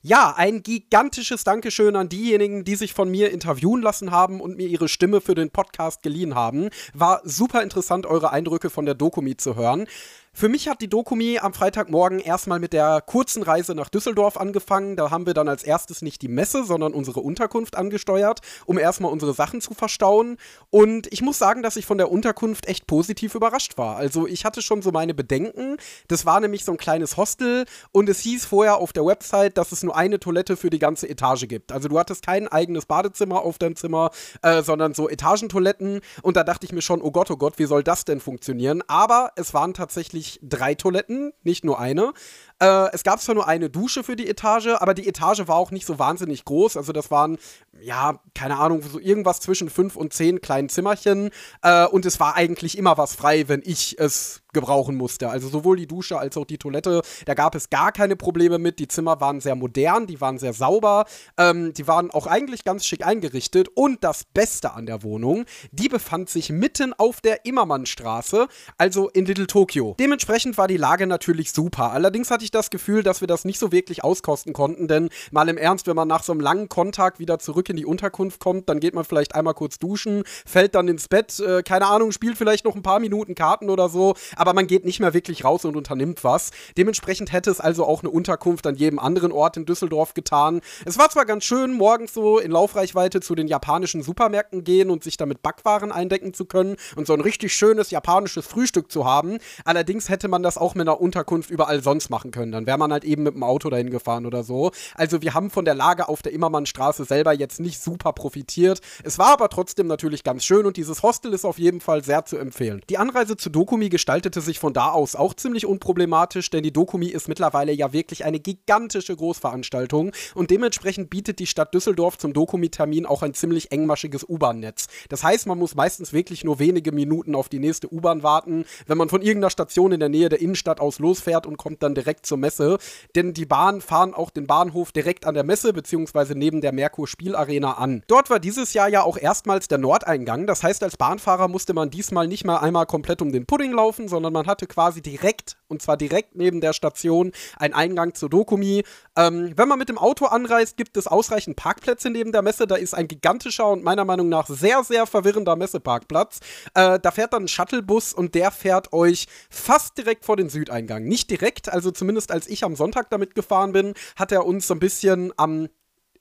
Ja, 0.02 0.34
ein 0.38 0.64
gigantisches 0.64 1.44
Dankeschön 1.44 1.98
an 1.98 2.08
diejenigen, 2.08 2.64
die 2.64 2.78
sich 2.78 2.94
von 2.94 3.12
mir 3.12 3.32
interviewen 3.32 3.82
lassen 3.82 4.12
haben 4.12 4.40
und 4.40 4.56
mir 4.56 4.66
ihre 4.66 4.88
Stimme 4.88 5.20
für 5.20 5.36
den 5.36 5.50
Podcast 5.50 6.04
geliehen 6.04 6.36
haben. 6.36 6.70
War 6.94 7.20
super 7.26 7.62
interessant, 7.64 8.06
eure 8.06 8.32
Eindrücke 8.32 8.70
von 8.70 8.86
der 8.86 8.96
Dokumi 8.96 9.36
zu 9.36 9.58
hören. 9.58 9.88
Für 10.34 10.48
mich 10.48 10.70
hat 10.70 10.82
die 10.82 10.88
Dokumi 10.88 11.40
am 11.40 11.54
Freitagmorgen 11.54 12.20
erstmal 12.20 12.60
mit 12.60 12.72
der 12.72 13.02
kurzen 13.02 13.44
Reise 13.44 13.74
nach 13.76 13.90
Düsseldorf 13.90 14.38
angefangen. 14.38 14.96
Da 14.96 15.10
haben 15.10 15.26
wir 15.26 15.34
dann 15.34 15.50
als 15.50 15.64
erstes 15.64 16.02
nicht 16.02 16.22
die 16.22 16.28
Messe, 16.28 16.64
sondern 16.64 16.94
unsere 16.94 17.20
Unterkunft 17.20 17.76
angesteuert, 17.76 18.40
um 18.66 18.78
erstmal 18.78 19.12
unsere 19.12 19.34
Sachen 19.34 19.60
zu 19.60 19.74
verstauen. 19.74 20.38
Und 20.70 21.12
ich 21.12 21.22
muss 21.22 21.40
sagen, 21.40 21.64
dass 21.64 21.76
ich 21.76 21.86
von 21.86 21.98
der 21.98 22.12
Unterkunft 22.12 22.68
echt 22.68 22.88
positiv 22.88 23.36
überrascht 23.36 23.78
war. 23.78 23.98
Also 23.98 24.28
ich 24.28 24.46
hatte 24.46 24.62
schon 24.62 24.82
so 24.82 24.92
meine 24.92 25.14
Bedenken. 25.14 25.78
Das 26.08 26.26
war 26.26 26.40
nämlich 26.40 26.64
so 26.64 26.72
ein 26.72 26.78
kleines 26.78 27.18
Hostel 27.18 27.66
und 27.92 28.08
es 28.08 28.20
hieß 28.20 28.46
vorher 28.46 28.78
auf 28.78 28.94
der 28.94 29.06
Website, 29.06 29.58
dass 29.58 29.72
es 29.72 29.84
nur 29.84 29.96
eine 29.96 30.20
Toilette 30.20 30.56
für 30.58 30.70
die 30.70 30.80
ganze 30.80 31.10
Etage 31.10 31.48
gibt. 31.48 31.72
Also 31.72 31.90
du 31.90 31.98
hattest 31.98 32.26
kein 32.26 32.48
eigenes 32.48 32.86
Badezimmer 32.86 33.42
auf 33.42 33.58
deinem 33.58 33.76
Zimmer, 33.76 34.12
äh, 34.42 34.62
sondern 34.62 34.94
so 34.94 35.10
Etagentoiletten. 35.10 36.02
Und 36.22 36.38
da 36.38 36.44
dachte 36.44 36.66
ich 36.66 36.72
mir 36.72 36.82
schon, 36.82 37.02
oh 37.02 37.12
Gott, 37.12 37.32
oh 37.32 37.38
Gott, 37.38 37.58
wie 37.58 37.66
soll 37.66 37.84
das 37.84 38.06
denn 38.06 38.20
funktionieren? 38.20 38.84
Aber 38.88 39.32
es 39.36 39.54
waren 39.54 39.74
tatsächlich 39.74 40.19
drei 40.42 40.76
Toiletten, 40.76 41.34
nicht 41.44 41.64
nur 41.64 41.80
eine. 41.80 42.14
Äh, 42.62 42.92
es 42.94 43.04
gab 43.04 43.22
zwar 43.22 43.36
nur 43.36 43.48
eine 43.48 43.70
Dusche 43.70 44.04
für 44.04 44.16
die 44.16 44.28
Etage, 44.28 44.68
aber 44.80 44.94
die 44.94 45.08
Etage 45.08 45.48
war 45.48 45.56
auch 45.56 45.72
nicht 45.72 45.86
so 45.86 46.00
wahnsinnig 46.00 46.46
groß. 46.46 46.78
Also 46.78 46.92
das 46.92 47.10
waren, 47.12 47.38
ja, 47.82 48.20
keine 48.34 48.58
Ahnung, 48.58 48.82
so 48.82 49.00
irgendwas 49.00 49.40
zwischen 49.40 49.70
fünf 49.70 49.96
und 49.96 50.14
zehn 50.14 50.42
kleinen 50.42 50.70
Zimmerchen. 50.70 51.30
Äh, 51.62 51.86
und 51.88 52.06
es 52.06 52.20
war 52.20 52.36
eigentlich 52.36 52.78
immer 52.78 52.98
was 52.98 53.16
frei, 53.16 53.48
wenn 53.48 53.62
ich 53.64 53.98
es 54.00 54.42
gebrauchen 54.54 54.96
musste. 54.96 55.30
Also 55.30 55.48
sowohl 55.48 55.78
die 55.78 55.88
Dusche 55.88 56.18
als 56.18 56.36
auch 56.38 56.46
die 56.46 56.58
Toilette, 56.58 57.02
da 57.26 57.34
gab 57.34 57.56
es 57.56 57.70
gar 57.70 57.92
keine 57.92 58.16
Probleme 58.16 58.58
mit. 58.58 58.80
Die 58.80 58.88
Zimmer 58.88 59.22
waren 59.22 59.42
sehr 59.42 59.56
modern, 59.56 60.08
die 60.08 60.20
waren 60.22 60.40
sehr 60.40 60.54
sauber, 60.54 61.06
ähm, 61.38 61.74
die 61.74 61.88
waren 61.88 62.12
auch 62.12 62.28
eigentlich 62.28 62.64
ganz 62.64 62.86
schick 62.86 63.06
eingerichtet. 63.06 63.68
Und 63.76 64.04
das 64.04 64.24
Beste 64.24 64.74
an 64.74 64.86
der 64.86 65.04
Wohnung, 65.04 65.46
die 65.72 65.90
befand 65.90 66.30
sich 66.30 66.50
mitten 66.50 66.94
auf 66.94 67.22
der 67.22 67.46
Immermannstraße, 67.46 68.48
also 68.78 69.10
in 69.10 69.26
Little 69.26 69.48
Tokyo. 69.48 69.96
Dementsprechend 70.00 70.58
war 70.58 70.68
die 70.68 70.78
Lage 70.78 71.06
natürlich 71.06 71.52
super. 71.52 71.92
Allerdings 71.92 72.32
hatte 72.32 72.44
ich 72.44 72.52
das 72.52 72.70
Gefühl, 72.70 73.04
dass 73.04 73.22
wir 73.22 73.28
das 73.28 73.46
nicht 73.46 73.60
so 73.60 73.72
wirklich 73.72 74.04
auskosten 74.04 74.54
konnten, 74.54 74.88
denn 74.88 75.10
mal 75.32 75.48
im 75.50 75.58
Ernst, 75.58 75.88
wenn 75.88 75.96
man 75.96 76.08
nach 76.08 76.24
so 76.24 76.32
einem 76.32 76.42
langen 76.42 76.70
Kontakt 76.70 77.20
wieder 77.20 77.40
zurück 77.40 77.69
in 77.70 77.76
die 77.76 77.86
Unterkunft 77.86 78.40
kommt, 78.40 78.70
dann 78.70 78.80
geht 78.80 78.94
man 78.94 79.04
vielleicht 79.04 79.36
einmal 79.36 79.54
kurz 79.54 79.80
duschen, 79.80 80.24
fällt 80.46 80.76
dann 80.76 80.88
ins 80.88 81.08
Bett, 81.08 81.40
äh, 81.40 81.64
keine 81.64 81.88
Ahnung, 81.88 82.12
spielt 82.12 82.38
vielleicht 82.38 82.66
noch 82.66 82.76
ein 82.76 82.84
paar 82.84 83.00
Minuten 83.00 83.36
Karten 83.36 83.70
oder 83.70 83.90
so, 83.90 84.16
aber 84.36 84.54
man 84.54 84.68
geht 84.68 84.86
nicht 84.86 85.00
mehr 85.00 85.14
wirklich 85.14 85.44
raus 85.44 85.66
und 85.66 85.76
unternimmt 85.76 86.24
was. 86.24 86.52
Dementsprechend 86.78 87.32
hätte 87.32 87.52
es 87.52 87.60
also 87.60 87.86
auch 87.86 88.02
eine 88.02 88.10
Unterkunft 88.10 88.68
an 88.68 88.76
jedem 88.76 89.00
anderen 89.00 89.32
Ort 89.32 89.58
in 89.58 89.66
Düsseldorf 89.66 90.14
getan. 90.14 90.62
Es 90.86 90.98
war 90.98 91.10
zwar 91.10 91.26
ganz 91.26 91.44
schön, 91.44 91.74
morgens 91.74 92.14
so 92.14 92.40
in 92.40 92.52
Laufreichweite 92.52 93.22
zu 93.22 93.36
den 93.36 93.48
japanischen 93.48 94.02
Supermärkten 94.02 94.64
gehen 94.64 94.90
und 94.90 95.04
sich 95.04 95.18
damit 95.18 95.42
Backwaren 95.42 95.92
eindecken 95.92 96.34
zu 96.34 96.46
können 96.46 96.76
und 96.96 97.08
so 97.08 97.14
ein 97.14 97.22
richtig 97.22 97.54
schönes 97.54 97.92
japanisches 97.92 98.46
Frühstück 98.46 98.92
zu 98.92 99.06
haben. 99.06 99.38
Allerdings 99.66 100.10
hätte 100.10 100.28
man 100.28 100.44
das 100.44 100.58
auch 100.58 100.76
mit 100.76 100.88
einer 100.88 101.00
Unterkunft 101.00 101.50
überall 101.50 101.82
sonst 101.84 102.10
machen 102.10 102.32
können. 102.32 102.52
Dann 102.52 102.66
wäre 102.66 102.78
man 102.78 102.92
halt 102.92 103.04
eben 103.04 103.24
mit 103.24 103.36
dem 103.36 103.44
Auto 103.44 103.70
dahin 103.70 103.90
gefahren 103.90 104.26
oder 104.26 104.44
so. 104.44 104.72
Also 104.96 105.22
wir 105.22 105.34
haben 105.34 105.50
von 105.50 105.66
der 105.66 105.76
Lage 105.76 106.10
auf 106.10 106.22
der 106.22 106.34
Immermannstraße 106.34 107.06
selber 107.06 107.34
jetzt 107.34 107.59
nicht 107.60 107.82
super 107.82 108.14
profitiert. 108.14 108.82
Es 109.04 109.18
war 109.18 109.34
aber 109.34 109.50
trotzdem 109.50 109.88
natürlich 109.88 110.24
ganz 110.24 110.46
schön 110.46 110.66
und 110.66 110.78
dieses 110.78 111.04
Hostel 111.04 111.34
ist 111.34 111.46
auf 111.46 111.60
jeden 111.60 111.82
Fall 111.82 112.04
sehr 112.04 112.26
zu 112.26 112.38
empfehlen. 112.38 112.82
Die 112.90 112.98
Anreise 112.98 113.38
zu 113.38 113.50
Dokumi 113.50 113.90
gestaltet 113.90 114.30
gestaltete 114.30 114.42
sich 114.42 114.60
von 114.60 114.74
da 114.74 114.92
aus 114.92 115.16
auch 115.16 115.34
ziemlich 115.34 115.66
unproblematisch, 115.66 116.50
denn 116.50 116.64
die 116.64 116.74
Dokumi 116.74 117.08
ist 117.08 117.28
mittlerweile 117.28 117.72
ja 117.72 117.94
wirklich 117.94 118.26
eine 118.26 118.40
gigantische 118.40 119.16
Großveranstaltung 119.16 120.12
und 120.36 120.52
dementsprechend 120.52 121.10
bietet 121.10 121.40
die 121.40 121.48
Stadt 121.48 121.74
Düsseldorf 121.74 122.18
zum 122.18 122.34
Dokumi-Termin 122.34 123.06
auch 123.06 123.24
ein 123.24 123.34
ziemlich 123.34 123.72
engmaschiges 123.72 124.28
U-Bahn-Netz. 124.28 124.88
Das 125.10 125.24
heißt, 125.24 125.48
man 125.48 125.58
muss 125.58 125.76
meistens 125.76 126.12
wirklich 126.12 126.44
nur 126.44 126.60
wenige 126.60 126.92
Minuten 126.92 127.34
auf 127.34 127.50
die 127.50 127.60
nächste 127.60 127.92
U-Bahn 127.94 128.24
warten, 128.24 128.66
wenn 128.88 128.98
man 128.98 129.10
von 129.10 129.22
irgendeiner 129.22 129.50
Station 129.50 129.92
in 129.92 130.00
der 130.00 130.10
Nähe 130.10 130.30
der 130.30 130.42
Innenstadt 130.42 130.80
aus 130.80 131.00
losfährt 131.00 131.46
und 131.46 131.58
kommt 131.58 131.82
dann 131.82 131.96
direkt 131.96 132.26
zur 132.26 132.38
Messe, 132.38 132.78
denn 133.16 133.34
die 133.34 133.46
Bahnen 133.46 133.82
fahren 133.82 134.14
auch 134.14 134.32
den 134.32 134.48
Bahnhof 134.48 134.92
direkt 134.92 135.26
an 135.26 135.34
der 135.34 135.44
Messe 135.44 135.72
beziehungsweise 135.72 136.36
neben 136.36 136.62
der 136.62 136.74
Merkur 136.74 137.08
Spielarena 137.50 137.74
an. 137.74 138.04
Dort 138.08 138.30
war 138.30 138.40
dieses 138.40 138.74
Jahr 138.74 138.88
ja 138.88 139.02
auch 139.02 139.18
erstmals 139.18 139.68
der 139.68 139.80
Nordeingang. 139.80 140.46
Das 140.46 140.64
heißt, 140.64 140.84
als 140.84 140.98
Bahnfahrer 140.98 141.48
musste 141.48 141.74
man 141.74 141.90
diesmal 141.90 142.28
nicht 142.28 142.46
mal 142.46 142.58
einmal 142.58 142.86
komplett 142.86 143.22
um 143.22 143.32
den 143.32 143.46
Pudding 143.46 143.72
laufen, 143.72 144.08
sondern 144.08 144.34
man 144.34 144.48
hatte 144.48 144.68
quasi 144.68 145.02
direkt, 145.02 145.58
und 145.68 145.82
zwar 145.82 145.98
direkt 145.98 146.36
neben 146.36 146.62
der 146.62 146.74
Station, 146.74 147.32
einen 147.58 147.74
Eingang 147.74 148.14
zur 148.14 148.30
Dokumi. 148.30 148.84
Ähm, 149.18 149.54
wenn 149.56 149.68
man 149.68 149.80
mit 149.80 149.90
dem 149.90 149.98
Auto 149.98 150.26
anreist, 150.26 150.78
gibt 150.78 150.96
es 150.98 151.08
ausreichend 151.08 151.56
Parkplätze 151.56 152.10
neben 152.10 152.32
der 152.32 152.42
Messe. 152.42 152.68
Da 152.68 152.76
ist 152.76 152.94
ein 152.94 153.08
gigantischer 153.08 153.68
und 153.68 153.84
meiner 153.84 154.06
Meinung 154.06 154.30
nach 154.30 154.48
sehr, 154.48 154.84
sehr 154.84 155.08
verwirrender 155.08 155.56
Messeparkplatz. 155.56 156.40
Äh, 156.76 157.00
da 157.00 157.12
fährt 157.12 157.34
dann 157.34 157.44
ein 157.44 157.48
Shuttlebus 157.48 158.14
und 158.14 158.36
der 158.36 158.52
fährt 158.52 158.94
euch 158.94 159.28
fast 159.50 159.98
direkt 159.98 160.26
vor 160.26 160.38
den 160.38 160.50
Südeingang. 160.50 161.04
Nicht 161.04 161.30
direkt, 161.30 161.70
also 161.70 161.92
zumindest 161.92 162.32
als 162.32 162.48
ich 162.48 162.64
am 162.64 162.76
Sonntag 162.76 163.10
damit 163.10 163.34
gefahren 163.36 163.72
bin, 163.72 163.94
hat 164.16 164.32
er 164.32 164.46
uns 164.46 164.68
so 164.68 164.76
ein 164.76 164.80
bisschen 164.80 165.34
am 165.38 165.68